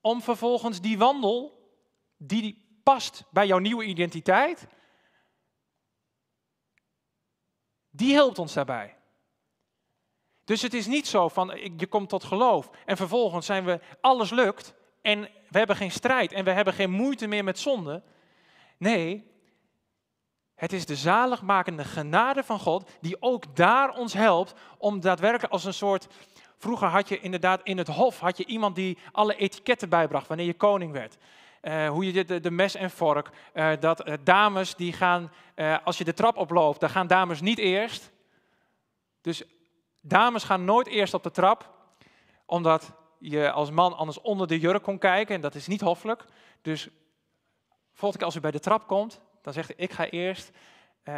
om 0.00 0.22
vervolgens 0.22 0.80
die 0.80 0.98
wandel 0.98 1.61
die 2.27 2.79
past 2.83 3.25
bij 3.31 3.47
jouw 3.47 3.59
nieuwe 3.59 3.85
identiteit, 3.85 4.66
die 7.91 8.14
helpt 8.14 8.39
ons 8.39 8.53
daarbij. 8.53 8.97
Dus 10.45 10.62
het 10.62 10.75
is 10.75 10.87
niet 10.87 11.07
zo 11.07 11.29
van 11.29 11.59
je 11.77 11.87
komt 11.87 12.09
tot 12.09 12.25
geloof 12.25 12.70
en 12.85 12.97
vervolgens 12.97 13.47
zijn 13.47 13.64
we 13.64 13.81
alles 14.01 14.31
lukt 14.31 14.75
en 15.03 15.20
we 15.49 15.59
hebben 15.59 15.77
geen 15.77 15.91
strijd 15.91 16.33
en 16.33 16.45
we 16.45 16.51
hebben 16.51 16.75
geen 16.75 16.91
moeite 16.91 17.27
meer 17.27 17.45
met 17.45 17.59
zonde. 17.59 18.03
Nee, 18.79 19.31
het 20.55 20.73
is 20.73 20.87
de 20.87 20.97
zaligmakende 20.97 21.85
genade 21.85 22.43
van 22.43 22.59
God 22.59 22.91
die 23.01 23.23
ook 23.23 23.57
daar 23.57 23.91
ons 23.91 24.12
helpt 24.12 24.55
om 24.79 25.01
daadwerkelijk 25.01 25.53
als 25.53 25.64
een 25.64 25.75
soort. 25.75 26.07
Vroeger 26.59 26.89
had 26.89 27.09
je 27.09 27.20
inderdaad 27.20 27.61
in 27.62 27.79
het 27.79 27.89
hof 27.89 28.18
had 28.18 28.37
je 28.37 28.47
iemand 28.47 28.75
die 28.77 28.99
alle 29.12 29.37
etiketten 29.37 29.89
bijbracht 29.89 30.27
wanneer 30.27 30.47
je 30.47 30.55
koning 30.55 30.93
werd. 30.93 31.16
Eh, 31.62 31.88
hoe 31.88 32.12
je 32.12 32.24
de, 32.24 32.40
de, 32.40 32.50
mes 32.50 32.74
en 32.74 32.90
vork, 32.90 33.30
eh, 33.52 33.70
dat 33.80 34.02
eh, 34.02 34.14
dames 34.24 34.74
die 34.74 34.92
gaan, 34.92 35.32
als 35.84 35.98
je 35.98 36.04
de 36.04 36.14
trap 36.14 36.36
oploopt, 36.36 36.80
dan 36.80 36.90
gaan 36.90 37.06
dames 37.06 37.40
niet 37.40 37.58
eerst. 37.58 38.12
Dus 39.20 39.42
dames 40.00 40.44
gaan 40.44 40.64
nooit 40.64 40.86
eerst 40.86 41.14
op 41.14 41.22
de 41.22 41.30
trap, 41.30 41.70
omdat 42.46 42.92
je 43.18 43.50
als 43.50 43.70
man 43.70 43.96
anders 43.96 44.20
onder 44.20 44.46
de 44.46 44.58
jurk 44.58 44.82
kon 44.82 44.98
kijken 44.98 45.34
en 45.34 45.40
dat 45.40 45.54
is 45.54 45.66
niet 45.66 45.80
hoffelijk. 45.80 46.24
Dus 46.62 46.88
volgende 47.92 48.16
keer 48.16 48.26
als 48.26 48.36
u 48.36 48.40
bij 48.40 48.50
de 48.50 48.60
trap 48.60 48.86
komt, 48.86 49.20
dan 49.42 49.52
zegt 49.52 49.68
hij, 49.68 49.76
ik 49.76 49.92
ga 49.92 50.08
eerst, 50.08 50.50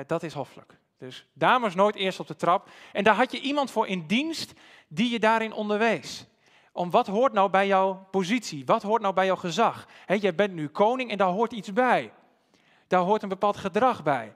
dat 0.06 0.22
is 0.22 0.32
hoffelijk. 0.32 0.78
Dus 0.98 1.26
dames 1.32 1.74
nooit 1.74 1.94
eerst 1.94 2.20
op 2.20 2.26
de 2.26 2.36
trap. 2.36 2.68
En 2.92 3.04
daar 3.04 3.14
had 3.14 3.32
je 3.32 3.40
iemand 3.40 3.70
voor 3.70 3.86
in 3.86 4.06
dienst 4.06 4.52
die 4.88 5.10
je 5.10 5.18
daarin 5.18 5.52
onderwees. 5.52 6.26
Om 6.76 6.90
wat 6.90 7.06
hoort 7.06 7.32
nou 7.32 7.50
bij 7.50 7.66
jouw 7.66 8.06
positie? 8.10 8.64
Wat 8.64 8.82
hoort 8.82 9.02
nou 9.02 9.14
bij 9.14 9.26
jouw 9.26 9.36
gezag? 9.36 9.86
Jij 10.06 10.34
bent 10.34 10.54
nu 10.54 10.68
koning 10.68 11.10
en 11.10 11.16
daar 11.16 11.28
hoort 11.28 11.52
iets 11.52 11.72
bij. 11.72 12.12
Daar 12.86 13.00
hoort 13.00 13.22
een 13.22 13.28
bepaald 13.28 13.56
gedrag 13.56 14.02
bij. 14.02 14.34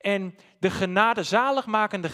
En 0.00 0.38
de 0.58 0.70
genade, 0.70 1.22
zaligmakende 1.22 2.08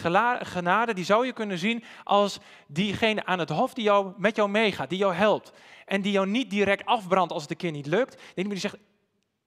genade, 0.45 0.95
die 0.95 1.05
zou 1.05 1.27
je 1.27 1.33
kunnen 1.33 1.59
zien 1.59 1.85
als 2.05 2.39
diegene 2.67 3.25
aan 3.25 3.39
het 3.39 3.49
hof 3.49 3.75
die 3.75 3.85
jou, 3.85 4.13
met 4.17 4.37
jou 4.37 4.49
meegaat, 4.49 4.89
die 4.89 4.99
jou 4.99 5.15
helpt. 5.15 5.53
En 5.87 6.03
die 6.03 6.13
jou 6.13 6.27
niet 6.27 6.51
direct 6.51 6.87
afbrandt 6.87 7.33
als 7.33 7.43
het 7.43 7.51
een 7.51 7.57
keer 7.57 7.71
niet 7.71 7.87
lukt. 7.87 8.15
Nee, 8.15 8.45
maar 8.45 8.55
die 8.55 8.71
zegt, 8.71 8.77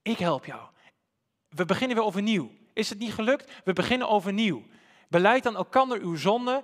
ik 0.02 0.18
help 0.18 0.44
jou. 0.44 0.60
We 1.48 1.64
beginnen 1.64 1.96
weer 1.96 2.06
overnieuw. 2.06 2.50
Is 2.72 2.88
het 2.88 2.98
niet 2.98 3.12
gelukt? 3.14 3.52
We 3.64 3.72
beginnen 3.72 4.08
overnieuw. 4.08 4.62
Beleid 5.08 5.42
dan 5.42 5.56
elkander 5.56 6.00
uw 6.00 6.16
zonde, 6.16 6.62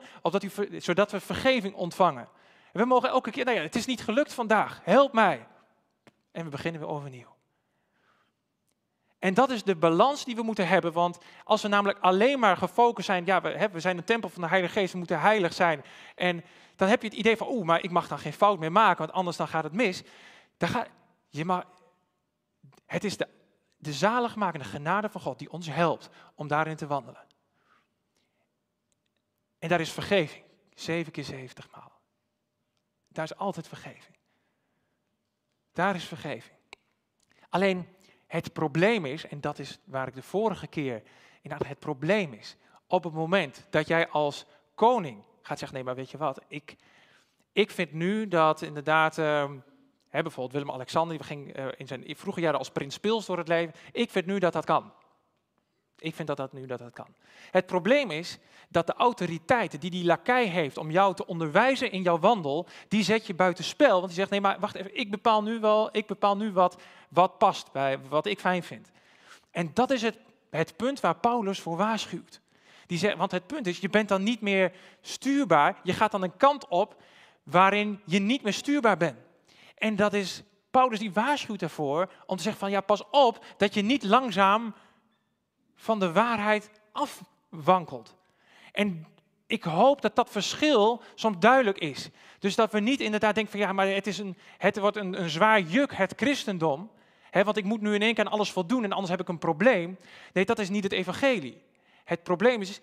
zodat 0.78 1.10
we 1.10 1.20
vergeving 1.20 1.74
ontvangen. 1.74 2.28
En 2.74 2.80
we 2.80 2.86
mogen 2.86 3.08
elke 3.08 3.30
keer, 3.30 3.44
nou 3.44 3.56
ja, 3.56 3.62
het 3.62 3.74
is 3.74 3.86
niet 3.86 4.02
gelukt 4.02 4.32
vandaag, 4.32 4.80
help 4.82 5.12
mij. 5.12 5.46
En 6.30 6.44
we 6.44 6.50
beginnen 6.50 6.80
weer 6.80 6.90
overnieuw. 6.90 7.34
En 9.18 9.34
dat 9.34 9.50
is 9.50 9.62
de 9.62 9.76
balans 9.76 10.24
die 10.24 10.34
we 10.36 10.42
moeten 10.42 10.68
hebben, 10.68 10.92
want 10.92 11.18
als 11.44 11.62
we 11.62 11.68
namelijk 11.68 11.98
alleen 11.98 12.38
maar 12.38 12.56
gefocust 12.56 13.06
zijn, 13.06 13.24
ja, 13.24 13.40
we, 13.40 13.68
we 13.72 13.80
zijn 13.80 13.96
een 13.96 14.04
tempel 14.04 14.28
van 14.28 14.42
de 14.42 14.48
Heilige 14.48 14.72
Geest, 14.72 14.92
we 14.92 14.98
moeten 14.98 15.20
heilig 15.20 15.52
zijn. 15.52 15.84
En 16.14 16.44
dan 16.76 16.88
heb 16.88 17.02
je 17.02 17.08
het 17.08 17.16
idee 17.16 17.36
van, 17.36 17.48
oeh, 17.48 17.66
maar 17.66 17.82
ik 17.82 17.90
mag 17.90 18.08
dan 18.08 18.18
geen 18.18 18.32
fout 18.32 18.58
meer 18.58 18.72
maken, 18.72 18.98
want 18.98 19.12
anders 19.12 19.36
dan 19.36 19.48
gaat 19.48 19.64
het 19.64 19.72
mis. 19.72 20.02
Dan 20.56 20.68
ga, 20.68 20.86
je 21.28 21.44
mag, 21.44 21.64
het 22.86 23.04
is 23.04 23.16
de, 23.16 23.28
de 23.76 23.92
zaligmakende 23.92 24.64
genade 24.64 25.08
van 25.08 25.20
God 25.20 25.38
die 25.38 25.50
ons 25.50 25.70
helpt 25.70 26.08
om 26.34 26.48
daarin 26.48 26.76
te 26.76 26.86
wandelen. 26.86 27.24
En 29.58 29.68
daar 29.68 29.80
is 29.80 29.92
vergeving, 29.92 30.44
zeven 30.74 31.12
keer 31.12 31.24
zeventig 31.24 31.68
maal. 31.70 31.83
Daar 33.14 33.24
is 33.24 33.36
altijd 33.36 33.68
vergeving. 33.68 34.16
Daar 35.72 35.94
is 35.94 36.04
vergeving. 36.04 36.58
Alleen 37.48 37.88
het 38.26 38.52
probleem 38.52 39.04
is, 39.04 39.26
en 39.26 39.40
dat 39.40 39.58
is 39.58 39.78
waar 39.84 40.08
ik 40.08 40.14
de 40.14 40.22
vorige 40.22 40.66
keer 40.66 41.02
inderdaad 41.42 41.68
het 41.68 41.78
probleem 41.78 42.32
is, 42.32 42.56
op 42.86 43.04
het 43.04 43.12
moment 43.12 43.66
dat 43.70 43.88
jij 43.88 44.08
als 44.08 44.46
koning 44.74 45.24
gaat 45.42 45.58
zeggen, 45.58 45.76
nee 45.76 45.86
maar 45.86 45.94
weet 45.94 46.10
je 46.10 46.18
wat, 46.18 46.40
ik, 46.48 46.76
ik 47.52 47.70
vind 47.70 47.92
nu 47.92 48.28
dat 48.28 48.62
inderdaad, 48.62 49.18
ehm, 49.18 49.58
hè, 50.08 50.22
bijvoorbeeld 50.22 50.52
Willem-Alexander, 50.52 51.16
die 51.16 51.26
ging 51.26 51.52
eh, 51.52 51.66
in 51.76 51.86
zijn 51.86 52.16
vroege 52.16 52.40
jaren 52.40 52.58
als 52.58 52.70
prins 52.70 52.98
Pils 52.98 53.26
door 53.26 53.38
het 53.38 53.48
leven, 53.48 53.74
ik 53.92 54.10
vind 54.10 54.26
nu 54.26 54.38
dat 54.38 54.52
dat 54.52 54.64
kan. 54.64 54.92
Ik 55.98 56.14
vind 56.14 56.28
dat 56.28 56.36
dat 56.36 56.52
nu 56.52 56.66
dat 56.66 56.78
dat 56.78 56.92
kan. 56.92 57.14
Het 57.50 57.66
probleem 57.66 58.10
is 58.10 58.38
dat 58.68 58.86
de 58.86 58.94
autoriteit 58.94 59.80
die 59.80 59.90
die 59.90 60.04
lakij 60.04 60.46
heeft 60.46 60.78
om 60.78 60.90
jou 60.90 61.14
te 61.14 61.26
onderwijzen 61.26 61.90
in 61.90 62.02
jouw 62.02 62.18
wandel, 62.18 62.66
die 62.88 63.02
zet 63.02 63.26
je 63.26 63.34
buiten 63.34 63.64
spel. 63.64 63.94
Want 63.94 64.06
die 64.06 64.14
zegt, 64.14 64.30
nee 64.30 64.40
maar 64.40 64.60
wacht 64.60 64.74
even, 64.74 64.98
ik 64.98 65.10
bepaal 65.10 65.42
nu 65.42 65.60
wel, 65.60 65.88
ik 65.92 66.06
bepaal 66.06 66.36
nu 66.36 66.52
wat, 66.52 66.82
wat 67.08 67.38
past 67.38 67.72
bij 67.72 67.98
wat 68.08 68.26
ik 68.26 68.40
fijn 68.40 68.62
vind. 68.62 68.90
En 69.50 69.70
dat 69.74 69.90
is 69.90 70.02
het, 70.02 70.18
het 70.50 70.76
punt 70.76 71.00
waar 71.00 71.16
Paulus 71.16 71.60
voor 71.60 71.76
waarschuwt. 71.76 72.40
Die 72.86 72.98
zegt, 72.98 73.16
want 73.16 73.30
het 73.30 73.46
punt 73.46 73.66
is, 73.66 73.78
je 73.78 73.88
bent 73.88 74.08
dan 74.08 74.22
niet 74.22 74.40
meer 74.40 74.72
stuurbaar, 75.00 75.80
je 75.82 75.92
gaat 75.92 76.10
dan 76.10 76.22
een 76.22 76.36
kant 76.36 76.68
op 76.68 77.02
waarin 77.42 78.00
je 78.04 78.18
niet 78.18 78.42
meer 78.42 78.52
stuurbaar 78.52 78.96
bent. 78.96 79.18
En 79.74 79.96
dat 79.96 80.12
is, 80.12 80.42
Paulus 80.70 80.98
die 80.98 81.12
waarschuwt 81.12 81.62
ervoor 81.62 82.12
om 82.26 82.36
te 82.36 82.42
zeggen 82.42 82.60
van, 82.60 82.70
ja 82.70 82.80
pas 82.80 83.02
op 83.10 83.44
dat 83.56 83.74
je 83.74 83.82
niet 83.82 84.04
langzaam 84.04 84.74
van 85.84 85.98
de 85.98 86.12
waarheid 86.12 86.70
afwankelt. 86.92 88.16
En 88.72 89.06
ik 89.46 89.62
hoop 89.62 90.02
dat 90.02 90.16
dat 90.16 90.30
verschil 90.30 91.02
soms 91.14 91.38
duidelijk 91.38 91.78
is. 91.78 92.08
Dus 92.38 92.54
dat 92.54 92.72
we 92.72 92.80
niet 92.80 93.00
inderdaad 93.00 93.34
denken 93.34 93.52
van 93.52 93.60
ja, 93.60 93.72
maar 93.72 93.86
het, 93.88 94.06
is 94.06 94.18
een, 94.18 94.36
het 94.58 94.78
wordt 94.78 94.96
een, 94.96 95.20
een 95.20 95.30
zwaar 95.30 95.60
juk, 95.60 95.94
het 95.94 96.12
christendom. 96.16 96.90
Hè, 97.30 97.44
want 97.44 97.56
ik 97.56 97.64
moet 97.64 97.80
nu 97.80 97.94
in 97.94 98.02
één 98.02 98.14
keer 98.14 98.24
aan 98.24 98.32
alles 98.32 98.50
voldoen 98.50 98.84
en 98.84 98.92
anders 98.92 99.10
heb 99.10 99.20
ik 99.20 99.28
een 99.28 99.38
probleem. 99.38 99.98
Nee, 100.32 100.44
dat 100.44 100.58
is 100.58 100.68
niet 100.68 100.84
het 100.84 100.92
evangelie. 100.92 101.62
Het 102.04 102.22
probleem 102.22 102.60
is, 102.60 102.80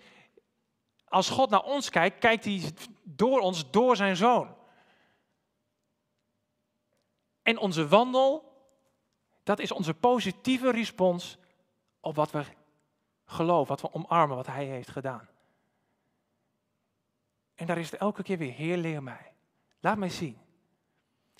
als 1.04 1.30
God 1.30 1.50
naar 1.50 1.62
ons 1.62 1.90
kijkt, 1.90 2.18
kijkt 2.18 2.44
hij 2.44 2.62
door 3.02 3.40
ons, 3.40 3.70
door 3.70 3.96
zijn 3.96 4.16
zoon. 4.16 4.54
En 7.42 7.58
onze 7.58 7.88
wandel, 7.88 8.52
dat 9.42 9.58
is 9.58 9.72
onze 9.72 9.94
positieve 9.94 10.70
respons 10.70 11.38
op 12.00 12.16
wat 12.16 12.30
we 12.30 12.44
geloof, 13.32 13.68
wat 13.68 13.80
we 13.80 13.92
omarmen, 13.92 14.36
wat 14.36 14.46
hij 14.46 14.64
heeft 14.64 14.90
gedaan. 14.90 15.28
En 17.54 17.66
daar 17.66 17.78
is 17.78 17.90
het 17.90 18.00
elke 18.00 18.22
keer 18.22 18.38
weer, 18.38 18.52
Heer, 18.52 18.76
leer 18.76 19.02
mij. 19.02 19.32
Laat 19.80 19.98
mij 19.98 20.08
zien. 20.08 20.38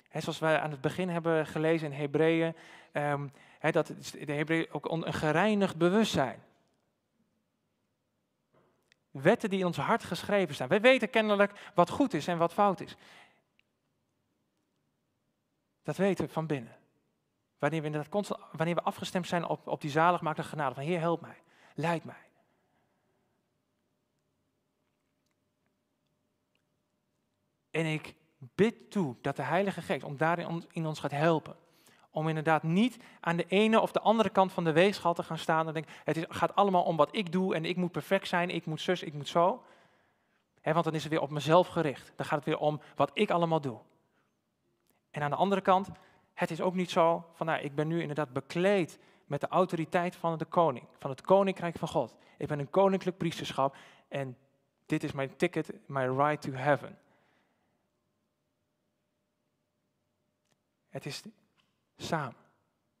Hè, 0.09 0.21
zoals 0.21 0.39
wij 0.39 0.59
aan 0.59 0.71
het 0.71 0.81
begin 0.81 1.09
hebben 1.09 1.47
gelezen 1.47 1.91
in 1.91 1.99
Hebreeën, 1.99 2.55
ehm, 2.91 3.27
hè, 3.59 3.71
dat 3.71 3.87
de 3.87 4.33
Hebreeën 4.33 4.67
ook 4.71 4.91
een 4.91 5.13
gereinigd 5.13 5.77
bewustzijn. 5.77 6.43
Wetten 9.11 9.49
die 9.49 9.59
in 9.59 9.65
ons 9.65 9.77
hart 9.77 10.03
geschreven 10.03 10.55
staan. 10.55 10.67
Wij 10.67 10.81
weten 10.81 11.09
kennelijk 11.09 11.71
wat 11.75 11.89
goed 11.89 12.13
is 12.13 12.27
en 12.27 12.37
wat 12.37 12.53
fout 12.53 12.79
is. 12.79 12.95
Dat 15.83 15.97
weten 15.97 16.25
we 16.25 16.31
van 16.31 16.47
binnen. 16.47 16.77
Wanneer 17.57 17.81
we, 17.81 18.05
wanneer 18.51 18.75
we 18.75 18.81
afgestemd 18.81 19.27
zijn 19.27 19.45
op, 19.45 19.67
op 19.67 19.81
die 19.81 19.91
zaligmakende 19.91 20.49
genade 20.49 20.75
van 20.75 20.83
Heer, 20.83 20.99
help 20.99 21.21
mij, 21.21 21.41
leid 21.73 22.03
mij. 22.03 22.15
En 27.71 27.85
ik 27.85 28.15
bid 28.37 28.91
toe 28.91 29.15
dat 29.21 29.35
de 29.35 29.41
Heilige 29.41 29.81
Geest 29.81 30.03
om 30.03 30.17
daarin 30.17 30.65
in 30.71 30.85
ons 30.85 30.99
gaat 30.99 31.11
helpen. 31.11 31.55
Om 32.09 32.27
inderdaad 32.27 32.63
niet 32.63 32.97
aan 33.19 33.35
de 33.35 33.45
ene 33.47 33.79
of 33.79 33.91
de 33.91 33.99
andere 33.99 34.29
kant 34.29 34.51
van 34.51 34.63
de 34.63 34.71
weegschaal 34.71 35.13
te 35.13 35.23
gaan 35.23 35.37
staan 35.37 35.67
en 35.67 35.73
denken, 35.73 35.93
het 36.03 36.25
gaat 36.29 36.55
allemaal 36.55 36.83
om 36.83 36.95
wat 36.95 37.15
ik 37.15 37.31
doe 37.31 37.55
en 37.55 37.65
ik 37.65 37.75
moet 37.75 37.91
perfect 37.91 38.27
zijn, 38.27 38.49
ik 38.49 38.65
moet 38.65 38.81
zus, 38.81 39.03
ik 39.03 39.13
moet 39.13 39.27
zo. 39.27 39.63
want 40.61 40.83
dan 40.83 40.93
is 40.93 41.03
het 41.03 41.11
weer 41.11 41.21
op 41.21 41.29
mezelf 41.29 41.67
gericht. 41.67 42.11
Dan 42.15 42.25
gaat 42.25 42.37
het 42.37 42.47
weer 42.47 42.57
om 42.57 42.81
wat 42.95 43.11
ik 43.13 43.29
allemaal 43.29 43.61
doe. 43.61 43.79
En 45.11 45.21
aan 45.21 45.29
de 45.29 45.35
andere 45.35 45.61
kant, 45.61 45.89
het 46.33 46.51
is 46.51 46.61
ook 46.61 46.73
niet 46.73 46.91
zo 46.91 47.25
van, 47.33 47.45
nou, 47.45 47.61
ik 47.61 47.75
ben 47.75 47.87
nu 47.87 48.01
inderdaad 48.01 48.33
bekleed 48.33 48.99
met 49.33 49.41
de 49.41 49.47
autoriteit 49.47 50.15
van 50.15 50.37
de 50.37 50.45
koning, 50.45 50.87
van 50.99 51.09
het 51.09 51.21
koninkrijk 51.21 51.77
van 51.77 51.87
God. 51.87 52.15
Ik 52.37 52.47
ben 52.47 52.59
een 52.59 52.69
koninklijk 52.69 53.17
priesterschap 53.17 53.75
en 54.07 54.37
dit 54.85 55.03
is 55.03 55.11
mijn 55.11 55.35
ticket, 55.35 55.73
my 55.85 56.05
right 56.05 56.41
to 56.41 56.51
heaven. 56.51 56.97
Het 60.89 61.05
is 61.05 61.23
samen. 61.97 62.35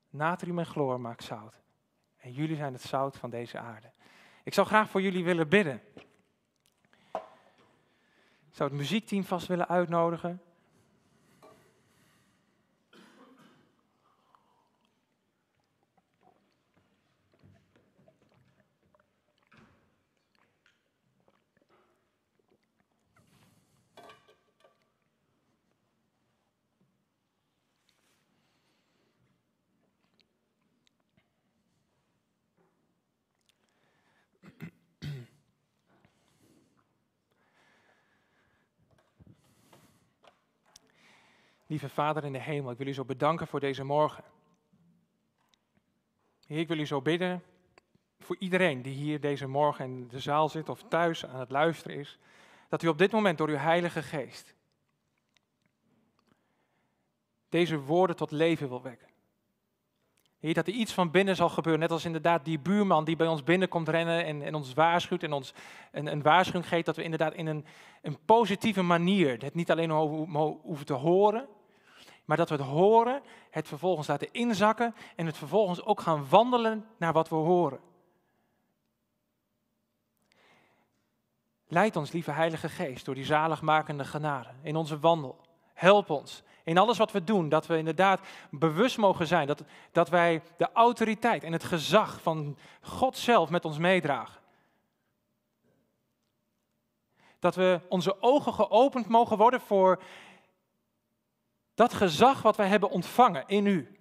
Natrium 0.09 0.59
en 0.59 0.65
chloor 0.65 0.99
maakt 0.99 1.23
zout. 1.23 1.55
En 2.17 2.31
jullie 2.31 2.55
zijn 2.55 2.73
het 2.73 2.81
zout 2.81 3.17
van 3.17 3.29
deze 3.29 3.59
aarde. 3.59 3.91
Ik 4.43 4.53
zou 4.53 4.67
graag 4.67 4.89
voor 4.89 5.01
jullie 5.01 5.23
willen 5.23 5.49
bidden. 5.49 5.81
Ik 8.49 8.55
zou 8.59 8.69
het 8.69 8.79
muziekteam 8.79 9.23
vast 9.23 9.47
willen 9.47 9.67
uitnodigen. 9.67 10.41
Lieve 41.73 41.89
Vader 41.89 42.23
in 42.23 42.33
de 42.33 42.39
hemel, 42.39 42.71
ik 42.71 42.77
wil 42.77 42.87
u 42.87 42.93
zo 42.93 43.05
bedanken 43.05 43.47
voor 43.47 43.59
deze 43.59 43.83
morgen. 43.83 44.23
Heer, 46.45 46.59
ik 46.59 46.67
wil 46.67 46.79
u 46.79 46.85
zo 46.85 47.01
bidden 47.01 47.43
voor 48.19 48.35
iedereen 48.39 48.81
die 48.81 48.93
hier 48.93 49.19
deze 49.19 49.47
morgen 49.47 49.85
in 49.85 50.07
de 50.07 50.19
zaal 50.19 50.49
zit 50.49 50.69
of 50.69 50.83
thuis 50.83 51.25
aan 51.25 51.39
het 51.39 51.51
luisteren 51.51 51.97
is, 51.97 52.19
dat 52.69 52.83
u 52.83 52.87
op 52.87 52.97
dit 52.97 53.11
moment 53.11 53.37
door 53.37 53.47
uw 53.47 53.55
Heilige 53.55 54.01
Geest 54.01 54.55
deze 57.49 57.79
woorden 57.79 58.15
tot 58.15 58.31
leven 58.31 58.69
wil 58.69 58.81
wekken. 58.81 59.07
Heer, 60.39 60.53
dat 60.53 60.67
er 60.67 60.73
iets 60.73 60.93
van 60.93 61.11
binnen 61.11 61.35
zal 61.35 61.49
gebeuren, 61.49 61.81
net 61.81 61.91
als 61.91 62.05
inderdaad 62.05 62.45
die 62.45 62.59
buurman 62.59 63.05
die 63.05 63.15
bij 63.15 63.27
ons 63.27 63.43
binnenkomt 63.43 63.89
rennen 63.89 64.25
en, 64.25 64.41
en 64.41 64.55
ons 64.55 64.73
waarschuwt 64.73 65.23
en 65.23 65.33
ons 65.33 65.53
een, 65.91 66.07
een 66.07 66.21
waarschuwing 66.21 66.67
geeft, 66.67 66.85
dat 66.85 66.95
we 66.95 67.03
inderdaad 67.03 67.33
in 67.33 67.47
een, 67.47 67.65
een 68.01 68.17
positieve 68.25 68.81
manier 68.81 69.43
het 69.43 69.53
niet 69.53 69.71
alleen 69.71 69.89
hoeven 70.61 70.85
te 70.85 70.93
horen, 70.93 71.47
maar 72.25 72.37
dat 72.37 72.49
we 72.49 72.55
het 72.55 72.65
horen, 72.65 73.21
het 73.49 73.67
vervolgens 73.67 74.07
laten 74.07 74.31
inzakken 74.31 74.95
en 75.15 75.25
het 75.25 75.37
vervolgens 75.37 75.83
ook 75.83 76.01
gaan 76.01 76.29
wandelen 76.29 76.85
naar 76.97 77.13
wat 77.13 77.29
we 77.29 77.35
horen. 77.35 77.79
Leid 81.67 81.95
ons, 81.95 82.11
lieve 82.11 82.31
Heilige 82.31 82.69
Geest, 82.69 83.05
door 83.05 83.15
die 83.15 83.25
zaligmakende 83.25 84.05
genade 84.05 84.49
in 84.61 84.75
onze 84.75 84.99
wandel. 84.99 85.41
Help 85.73 86.09
ons 86.09 86.43
in 86.63 86.77
alles 86.77 86.97
wat 86.97 87.11
we 87.11 87.23
doen, 87.23 87.49
dat 87.49 87.67
we 87.67 87.77
inderdaad 87.77 88.19
bewust 88.51 88.97
mogen 88.97 89.27
zijn 89.27 89.47
dat, 89.47 89.63
dat 89.91 90.09
wij 90.09 90.41
de 90.57 90.69
autoriteit 90.73 91.43
en 91.43 91.51
het 91.51 91.63
gezag 91.63 92.21
van 92.21 92.57
God 92.81 93.17
zelf 93.17 93.49
met 93.49 93.65
ons 93.65 93.77
meedragen. 93.77 94.41
Dat 97.39 97.55
we 97.55 97.79
onze 97.89 98.21
ogen 98.21 98.53
geopend 98.53 99.07
mogen 99.07 99.37
worden 99.37 99.61
voor 99.61 100.01
dat 101.75 101.93
gezag 101.93 102.41
wat 102.41 102.55
wij 102.55 102.67
hebben 102.67 102.89
ontvangen 102.89 103.43
in 103.47 103.65
u. 103.65 103.97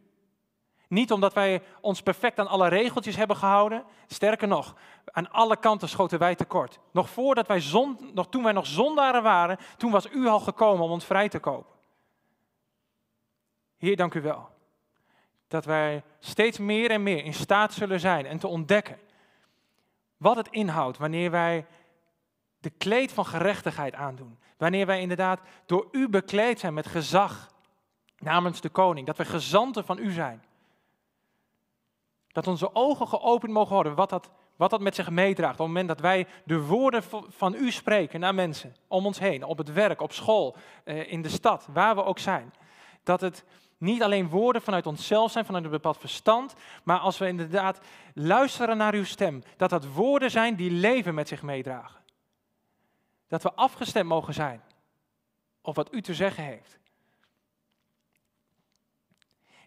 Niet 0.88 1.12
omdat 1.12 1.32
wij 1.32 1.62
ons 1.80 2.02
perfect 2.02 2.38
aan 2.38 2.48
alle 2.48 2.68
regeltjes 2.68 3.16
hebben 3.16 3.36
gehouden. 3.36 3.84
Sterker 4.06 4.48
nog, 4.48 4.74
aan 5.04 5.30
alle 5.30 5.56
kanten 5.56 5.88
schoten 5.88 6.18
wij 6.18 6.34
tekort. 6.34 6.78
Nog 6.90 7.10
voordat 7.10 7.46
wij 7.46 7.60
zond, 7.60 8.14
nog 8.14 8.28
toen 8.28 8.42
wij 8.42 8.52
nog 8.52 8.66
zondaren 8.66 9.22
waren, 9.22 9.58
toen 9.76 9.90
was 9.90 10.10
u 10.10 10.26
al 10.26 10.40
gekomen 10.40 10.84
om 10.84 10.90
ons 10.90 11.04
vrij 11.04 11.28
te 11.28 11.38
kopen. 11.38 11.74
Heer, 13.76 13.96
dank 13.96 14.14
u 14.14 14.20
wel. 14.20 14.48
Dat 15.48 15.64
wij 15.64 16.02
steeds 16.18 16.58
meer 16.58 16.90
en 16.90 17.02
meer 17.02 17.24
in 17.24 17.34
staat 17.34 17.72
zullen 17.72 18.00
zijn 18.00 18.26
en 18.26 18.38
te 18.38 18.46
ontdekken 18.46 18.98
wat 20.16 20.36
het 20.36 20.48
inhoudt 20.50 20.98
wanneer 20.98 21.30
wij 21.30 21.66
de 22.58 22.70
kleed 22.70 23.12
van 23.12 23.26
gerechtigheid 23.26 23.94
aandoen. 23.94 24.38
Wanneer 24.56 24.86
wij 24.86 25.00
inderdaad 25.00 25.40
door 25.66 25.88
u 25.92 26.08
bekleed 26.08 26.60
zijn 26.60 26.74
met 26.74 26.86
gezag 26.86 27.51
namens 28.22 28.60
de 28.60 28.68
koning. 28.68 29.06
Dat 29.06 29.16
we 29.16 29.24
gezanten 29.24 29.84
van 29.84 29.98
u 29.98 30.10
zijn. 30.10 30.42
Dat 32.32 32.46
onze 32.46 32.74
ogen 32.74 33.08
geopend 33.08 33.52
mogen 33.52 33.74
worden, 33.74 33.94
wat 33.94 34.10
dat, 34.10 34.30
wat 34.56 34.70
dat 34.70 34.80
met 34.80 34.94
zich 34.94 35.10
meedraagt. 35.10 35.52
Op 35.52 35.58
het 35.58 35.66
moment 35.66 35.88
dat 35.88 36.00
wij 36.00 36.26
de 36.44 36.60
woorden 36.60 37.02
van 37.28 37.54
u 37.54 37.70
spreken 37.70 38.20
naar 38.20 38.34
mensen 38.34 38.74
om 38.88 39.06
ons 39.06 39.18
heen, 39.18 39.44
op 39.44 39.58
het 39.58 39.72
werk, 39.72 40.00
op 40.00 40.12
school, 40.12 40.56
eh, 40.84 41.12
in 41.12 41.22
de 41.22 41.28
stad, 41.28 41.68
waar 41.72 41.94
we 41.94 42.04
ook 42.04 42.18
zijn. 42.18 42.52
Dat 43.02 43.20
het 43.20 43.44
niet 43.78 44.02
alleen 44.02 44.28
woorden 44.28 44.62
vanuit 44.62 44.86
onszelf 44.86 45.30
zijn, 45.30 45.44
vanuit 45.44 45.64
een 45.64 45.70
bepaald 45.70 45.98
verstand, 45.98 46.54
maar 46.82 46.98
als 46.98 47.18
we 47.18 47.26
inderdaad 47.26 47.80
luisteren 48.14 48.76
naar 48.76 48.94
uw 48.94 49.04
stem, 49.04 49.42
dat 49.56 49.70
dat 49.70 49.86
woorden 49.86 50.30
zijn 50.30 50.56
die 50.56 50.70
leven 50.70 51.14
met 51.14 51.28
zich 51.28 51.42
meedragen. 51.42 52.00
Dat 53.28 53.42
we 53.42 53.52
afgestemd 53.52 54.08
mogen 54.08 54.34
zijn 54.34 54.62
op 55.62 55.74
wat 55.74 55.94
u 55.94 56.02
te 56.02 56.14
zeggen 56.14 56.44
heeft. 56.44 56.78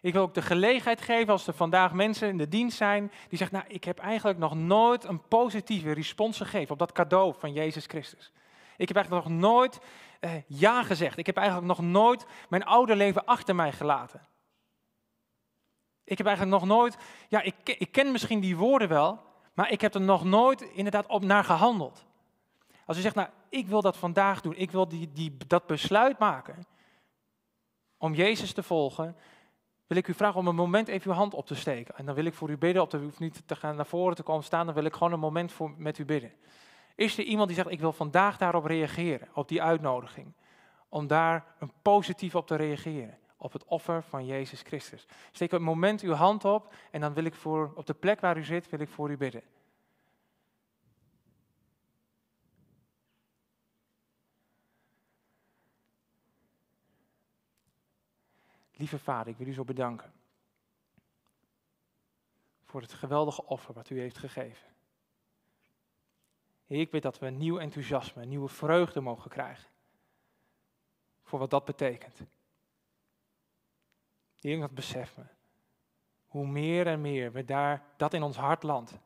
Ik 0.06 0.12
wil 0.12 0.22
ook 0.22 0.34
de 0.34 0.42
gelegenheid 0.42 1.00
geven 1.00 1.32
als 1.32 1.46
er 1.46 1.54
vandaag 1.54 1.92
mensen 1.92 2.28
in 2.28 2.38
de 2.38 2.48
dienst 2.48 2.76
zijn 2.76 3.12
die 3.28 3.38
zeggen, 3.38 3.56
nou, 3.56 3.68
ik 3.68 3.84
heb 3.84 3.98
eigenlijk 3.98 4.38
nog 4.38 4.54
nooit 4.54 5.04
een 5.04 5.22
positieve 5.28 5.92
respons 5.92 6.36
gegeven 6.36 6.70
op 6.70 6.78
dat 6.78 6.92
cadeau 6.92 7.34
van 7.38 7.52
Jezus 7.52 7.86
Christus. 7.86 8.32
Ik 8.76 8.88
heb 8.88 8.96
eigenlijk 8.96 9.26
nog 9.26 9.38
nooit 9.38 9.80
eh, 10.20 10.30
ja 10.46 10.82
gezegd. 10.82 11.18
Ik 11.18 11.26
heb 11.26 11.36
eigenlijk 11.36 11.66
nog 11.66 11.80
nooit 11.80 12.26
mijn 12.48 12.64
oude 12.64 12.96
leven 12.96 13.24
achter 13.24 13.54
mij 13.54 13.72
gelaten. 13.72 14.26
Ik 16.04 16.18
heb 16.18 16.26
eigenlijk 16.26 16.60
nog 16.60 16.68
nooit, 16.68 16.96
ja, 17.28 17.42
ik, 17.42 17.54
ik 17.64 17.92
ken 17.92 18.12
misschien 18.12 18.40
die 18.40 18.56
woorden 18.56 18.88
wel, 18.88 19.20
maar 19.54 19.70
ik 19.70 19.80
heb 19.80 19.94
er 19.94 20.00
nog 20.00 20.24
nooit 20.24 20.60
inderdaad 20.60 21.06
op 21.06 21.24
naar 21.24 21.44
gehandeld. 21.44 22.04
Als 22.84 22.98
u 22.98 23.00
zegt, 23.00 23.14
nou, 23.14 23.28
ik 23.48 23.66
wil 23.66 23.82
dat 23.82 23.96
vandaag 23.96 24.40
doen, 24.40 24.56
ik 24.56 24.70
wil 24.70 24.88
die, 24.88 25.12
die, 25.12 25.36
dat 25.46 25.66
besluit 25.66 26.18
maken 26.18 26.66
om 27.98 28.14
Jezus 28.14 28.52
te 28.52 28.62
volgen, 28.62 29.16
wil 29.86 29.96
ik 29.96 30.08
u 30.08 30.14
vragen 30.14 30.40
om 30.40 30.46
een 30.46 30.54
moment 30.54 30.88
even 30.88 31.10
uw 31.10 31.16
hand 31.16 31.34
op 31.34 31.46
te 31.46 31.54
steken. 31.54 31.96
En 31.96 32.06
dan 32.06 32.14
wil 32.14 32.24
ik 32.24 32.34
voor 32.34 32.50
u 32.50 32.56
bidden, 32.56 32.82
op 32.82 32.90
de, 32.90 32.98
u 32.98 33.02
hoeft 33.02 33.18
niet 33.18 33.42
te 33.46 33.56
gaan 33.56 33.76
naar 33.76 33.86
voren 33.86 34.16
te 34.16 34.22
komen 34.22 34.44
staan, 34.44 34.66
dan 34.66 34.74
wil 34.74 34.84
ik 34.84 34.92
gewoon 34.92 35.12
een 35.12 35.18
moment 35.18 35.52
voor, 35.52 35.74
met 35.76 35.98
u 35.98 36.04
bidden. 36.04 36.32
Is 36.94 37.18
er 37.18 37.24
iemand 37.24 37.48
die 37.48 37.56
zegt, 37.56 37.70
ik 37.70 37.80
wil 37.80 37.92
vandaag 37.92 38.36
daarop 38.36 38.64
reageren, 38.64 39.28
op 39.34 39.48
die 39.48 39.62
uitnodiging? 39.62 40.32
Om 40.88 41.06
daar 41.06 41.44
een 41.58 41.72
positief 41.82 42.34
op 42.34 42.46
te 42.46 42.54
reageren, 42.54 43.18
op 43.36 43.52
het 43.52 43.64
offer 43.64 44.02
van 44.02 44.26
Jezus 44.26 44.60
Christus. 44.60 45.06
Steek 45.32 45.52
een 45.52 45.62
moment 45.62 46.00
uw 46.00 46.12
hand 46.12 46.44
op 46.44 46.74
en 46.90 47.00
dan 47.00 47.14
wil 47.14 47.24
ik 47.24 47.34
voor, 47.34 47.72
op 47.74 47.86
de 47.86 47.94
plek 47.94 48.20
waar 48.20 48.36
u 48.36 48.44
zit, 48.44 48.70
wil 48.70 48.80
ik 48.80 48.88
voor 48.88 49.10
u 49.10 49.16
bidden. 49.16 49.42
Lieve 58.76 58.98
Vader, 58.98 59.32
ik 59.32 59.38
wil 59.38 59.46
u 59.46 59.52
zo 59.52 59.64
bedanken 59.64 60.12
voor 62.76 62.80
het 62.80 62.92
geweldige 62.92 63.44
offer 63.44 63.74
wat 63.74 63.90
u 63.90 64.00
heeft 64.00 64.18
gegeven. 64.18 64.68
Heer, 66.66 66.80
ik 66.80 66.90
bid 66.90 67.02
dat 67.02 67.18
we 67.18 67.26
een 67.26 67.36
nieuw 67.36 67.58
enthousiasme, 67.58 68.24
nieuwe 68.24 68.48
vreugde 68.48 69.00
mogen 69.00 69.30
krijgen. 69.30 69.68
Voor 71.22 71.38
wat 71.38 71.50
dat 71.50 71.64
betekent. 71.64 72.20
Heer, 74.40 74.60
dat 74.60 74.74
besef 74.74 75.16
me. 75.16 75.24
Hoe 76.26 76.46
meer 76.46 76.86
en 76.86 77.00
meer 77.00 77.32
we 77.32 77.44
daar, 77.44 77.82
dat 77.96 78.14
in 78.14 78.22
ons 78.22 78.36
hart 78.36 78.62
landt. 78.62 78.98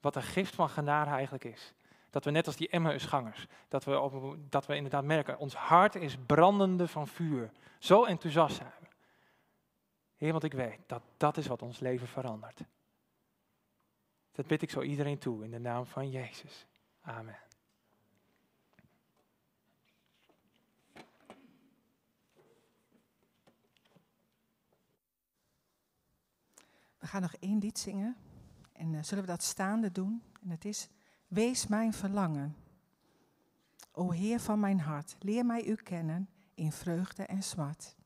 Wat 0.00 0.16
een 0.16 0.22
gift 0.22 0.54
van 0.54 0.68
genade 0.68 1.10
eigenlijk 1.10 1.44
is. 1.44 1.74
Dat 2.10 2.24
we 2.24 2.30
net 2.30 2.46
als 2.46 2.56
die 2.56 2.68
Emmausgangers, 2.68 3.46
dat 3.68 3.84
we, 3.84 4.00
op, 4.00 4.36
dat 4.50 4.66
we 4.66 4.76
inderdaad 4.76 5.04
merken, 5.04 5.38
ons 5.38 5.54
hart 5.54 5.94
is 5.94 6.16
brandende 6.26 6.88
van 6.88 7.08
vuur. 7.08 7.50
Zo 7.82 8.04
enthousiast 8.04 8.56
zijn. 8.56 8.88
Heer, 10.16 10.32
want 10.32 10.44
ik 10.44 10.52
weet 10.52 10.78
dat 10.86 11.02
dat 11.16 11.36
is 11.36 11.46
wat 11.46 11.62
ons 11.62 11.78
leven 11.78 12.08
verandert. 12.08 12.60
Dat 14.32 14.46
bid 14.46 14.62
ik 14.62 14.70
zo 14.70 14.82
iedereen 14.82 15.18
toe 15.18 15.44
in 15.44 15.50
de 15.50 15.58
naam 15.58 15.86
van 15.86 16.10
Jezus. 16.10 16.66
Amen. 17.00 17.38
We 26.98 27.06
gaan 27.06 27.22
nog 27.22 27.34
één 27.34 27.58
lied 27.58 27.78
zingen. 27.78 28.16
En 28.72 28.94
eh, 28.94 29.02
zullen 29.02 29.24
we 29.24 29.30
dat 29.30 29.42
staande 29.42 29.92
doen? 29.92 30.22
En 30.42 30.50
het 30.50 30.64
is 30.64 30.88
Wees 31.26 31.66
mijn 31.66 31.92
verlangen. 31.92 32.56
O 33.92 34.10
Heer 34.10 34.40
van 34.40 34.60
mijn 34.60 34.80
hart, 34.80 35.16
leer 35.18 35.46
mij 35.46 35.64
u 35.64 35.74
kennen 35.74 36.28
in 36.62 36.72
vreugde 36.72 37.22
en 37.22 37.42
smart. 37.42 37.96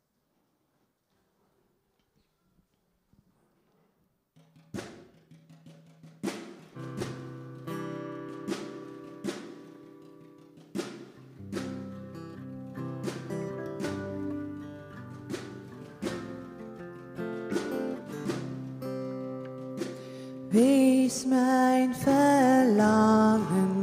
Wees 20.49 21.25
mijn 21.25 21.95
verlangen, 21.95 23.76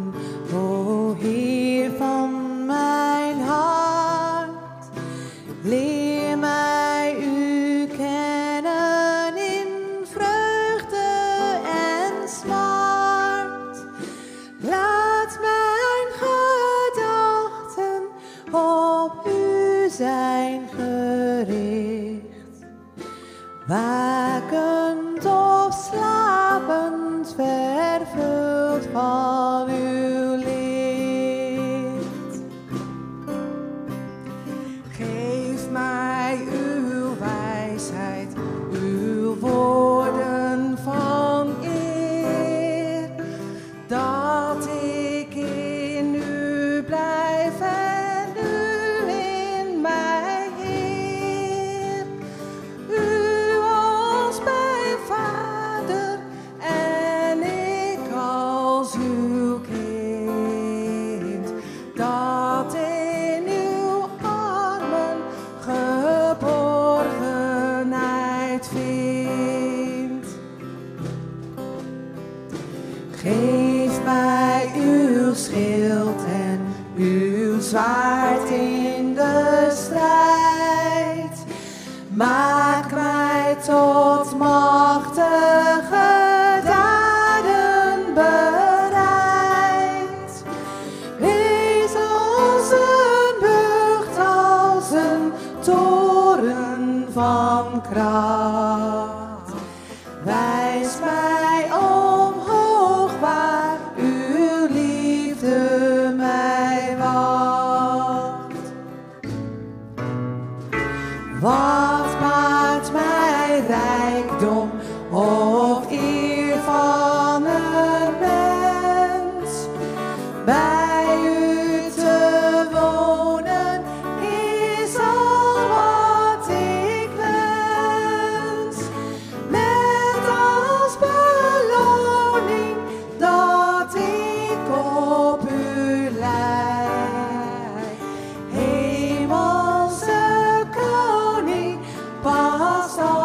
pas 142.84 142.98
dan 142.98 143.23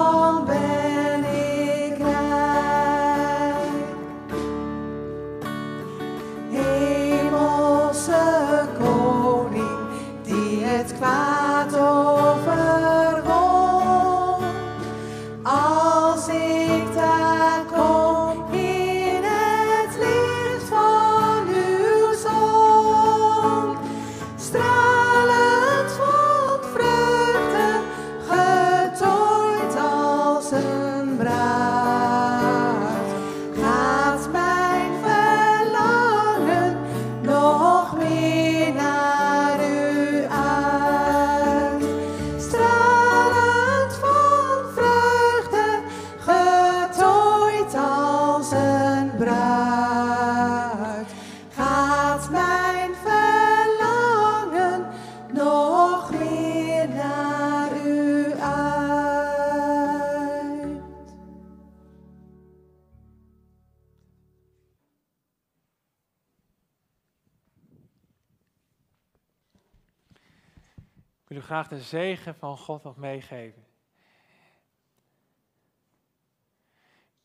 De 71.68 71.80
zegen 71.80 72.34
van 72.34 72.56
God 72.56 72.82
nog 72.82 72.96
meegeven. 72.96 73.66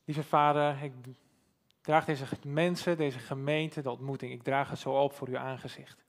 Lieve 0.04 0.22
Vader, 0.22 0.82
ik 0.82 0.92
draag 1.80 2.04
deze 2.04 2.24
mensen, 2.42 2.96
deze 2.96 3.18
gemeente, 3.18 3.82
de 3.82 3.90
ontmoeting, 3.90 4.32
ik 4.32 4.42
draag 4.42 4.70
het 4.70 4.78
zo 4.78 5.02
op 5.02 5.12
voor 5.12 5.28
uw 5.28 5.38
aangezicht. 5.38 6.04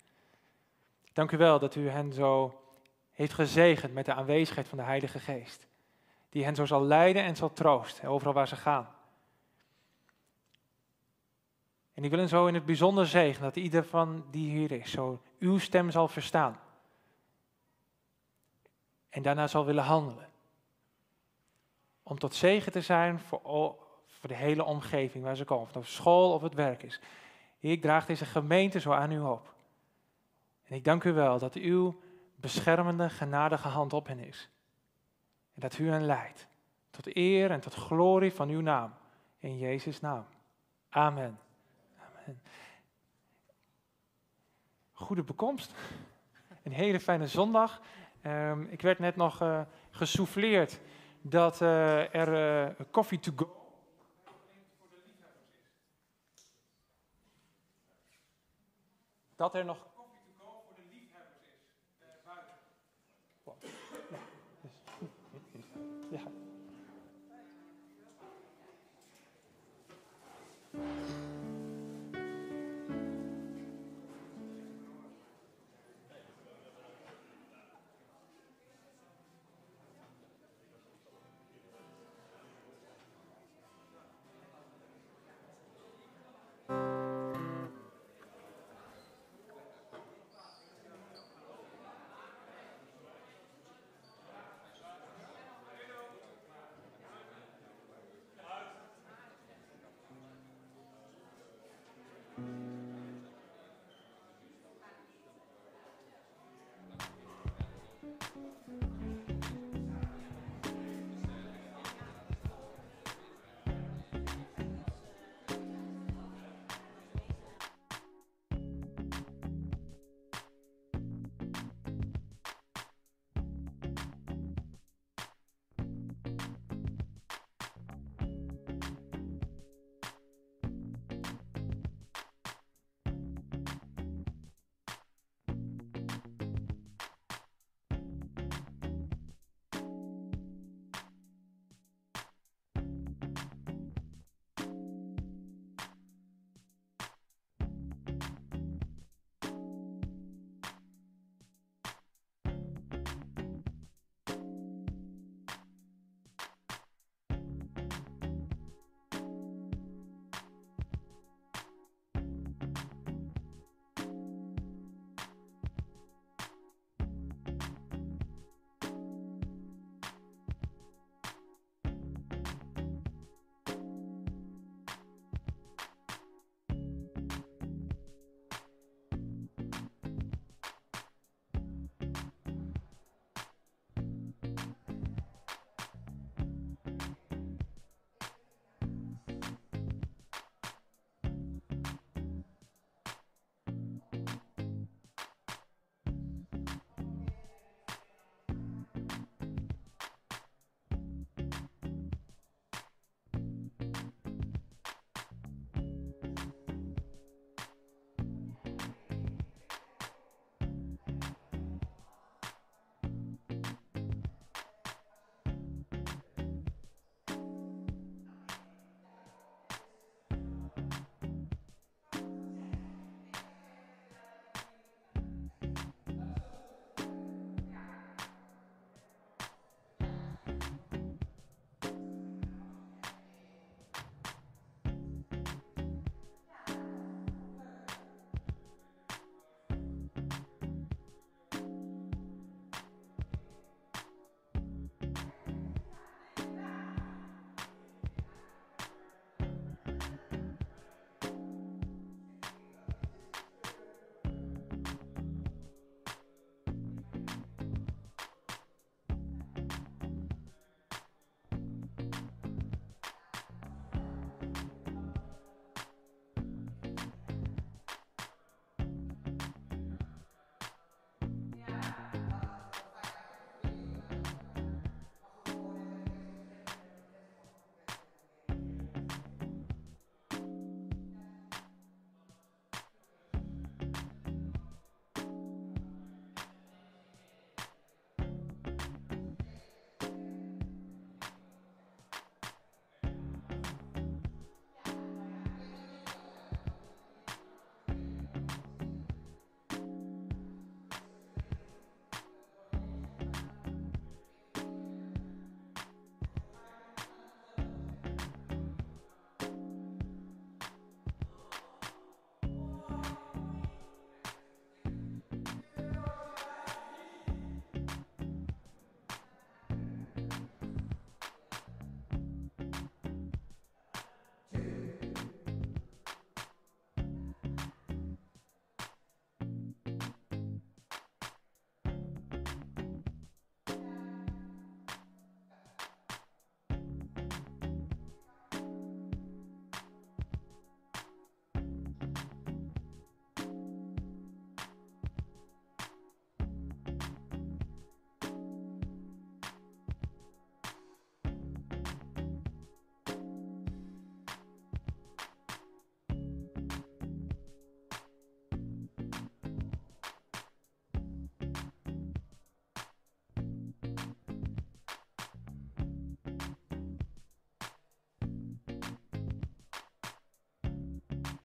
Dank 1.14 1.32
u 1.32 1.38
wel 1.38 1.60
dat 1.60 1.76
u 1.76 1.90
hen 1.90 2.14
zo 2.14 2.62
heeft 3.12 3.34
gezegend 3.34 3.94
met 3.94 4.06
de 4.06 4.14
aanwezigheid 4.14 4.68
van 4.68 4.78
de 4.78 4.84
Heilige 4.84 5.20
Geest. 5.20 5.68
Die 6.30 6.44
hen 6.44 6.56
zo 6.56 6.66
zal 6.66 6.84
leiden 6.84 7.24
en 7.24 7.36
zal 7.36 7.54
troosten, 7.54 8.10
overal 8.10 8.34
waar 8.34 8.48
ze 8.48 8.56
gaan. 8.56 8.96
En 11.94 12.04
ik 12.04 12.10
wil 12.10 12.20
hen 12.20 12.30
zo 12.30 12.48
in 12.48 12.54
het 12.54 12.66
bijzonder 12.66 13.08
zegenen 13.08 13.54
dat 13.54 13.64
ieder 13.64 13.86
van 13.86 14.26
die 14.32 14.50
hier 14.50 14.72
is, 14.72 14.92
zo 14.92 15.22
uw 15.40 15.58
stem 15.58 15.92
zal 15.92 16.08
verstaan. 16.08 16.60
En 19.16 19.22
daarna 19.22 19.48
zal 19.48 19.66
willen 19.66 19.84
handelen. 19.84 20.30
Om 22.04 22.20
tot 22.20 22.36
zegen 22.36 22.72
te 22.72 22.82
zijn 22.82 23.20
voor, 23.20 23.42
voor 24.08 24.30
de 24.30 24.36
hele 24.36 24.64
omgeving 24.64 25.24
waar 25.24 25.36
ze 25.36 25.44
komen. 25.44 25.68
Of 25.70 25.76
op 25.76 25.86
school 25.86 26.34
of 26.34 26.42
het 26.42 26.54
werk 26.54 26.84
is. 26.84 27.00
Ik 27.60 27.82
draag 27.82 28.06
deze 28.06 28.26
gemeente 28.26 28.80
zo 28.80 28.92
aan 28.92 29.12
u 29.12 29.20
op. 29.20 29.54
En 30.64 30.76
ik 30.76 30.84
dank 30.84 31.04
u 31.04 31.14
wel 31.14 31.40
dat 31.40 31.54
uw 31.54 32.02
beschermende, 32.36 33.10
genadige 33.10 33.68
hand 33.68 33.94
op 33.94 34.08
hen 34.08 34.20
is. 34.20 34.50
En 35.54 35.62
dat 35.62 35.78
u 35.78 35.90
hen 35.90 36.06
leidt. 36.06 36.48
Tot 36.90 37.16
eer 37.16 37.52
en 37.52 37.60
tot 37.60 37.74
glorie 37.74 38.34
van 38.34 38.50
uw 38.50 38.62
naam. 38.62 38.94
In 39.40 39.58
Jezus' 39.58 40.00
naam. 40.00 40.26
Amen. 40.90 41.40
Amen. 41.98 42.42
Goede 44.92 45.24
bekomst. 45.24 45.74
Een 46.64 46.74
hele 46.74 47.00
fijne 47.00 47.28
zondag. 47.28 47.82
Ehm, 48.26 48.62
ik 48.62 48.82
werd 48.82 49.00
net 49.00 49.16
nog 49.16 49.42
uh, 49.42 49.62
gesouffleerd 49.92 50.80
dat 51.22 51.62
uh, 51.62 52.16
er 52.16 52.68
uh, 52.68 52.86
coffee 52.92 53.20
to 53.20 53.32
go. 53.36 53.56
Dat 59.36 59.56
er 59.56 59.66
nog 59.66 59.95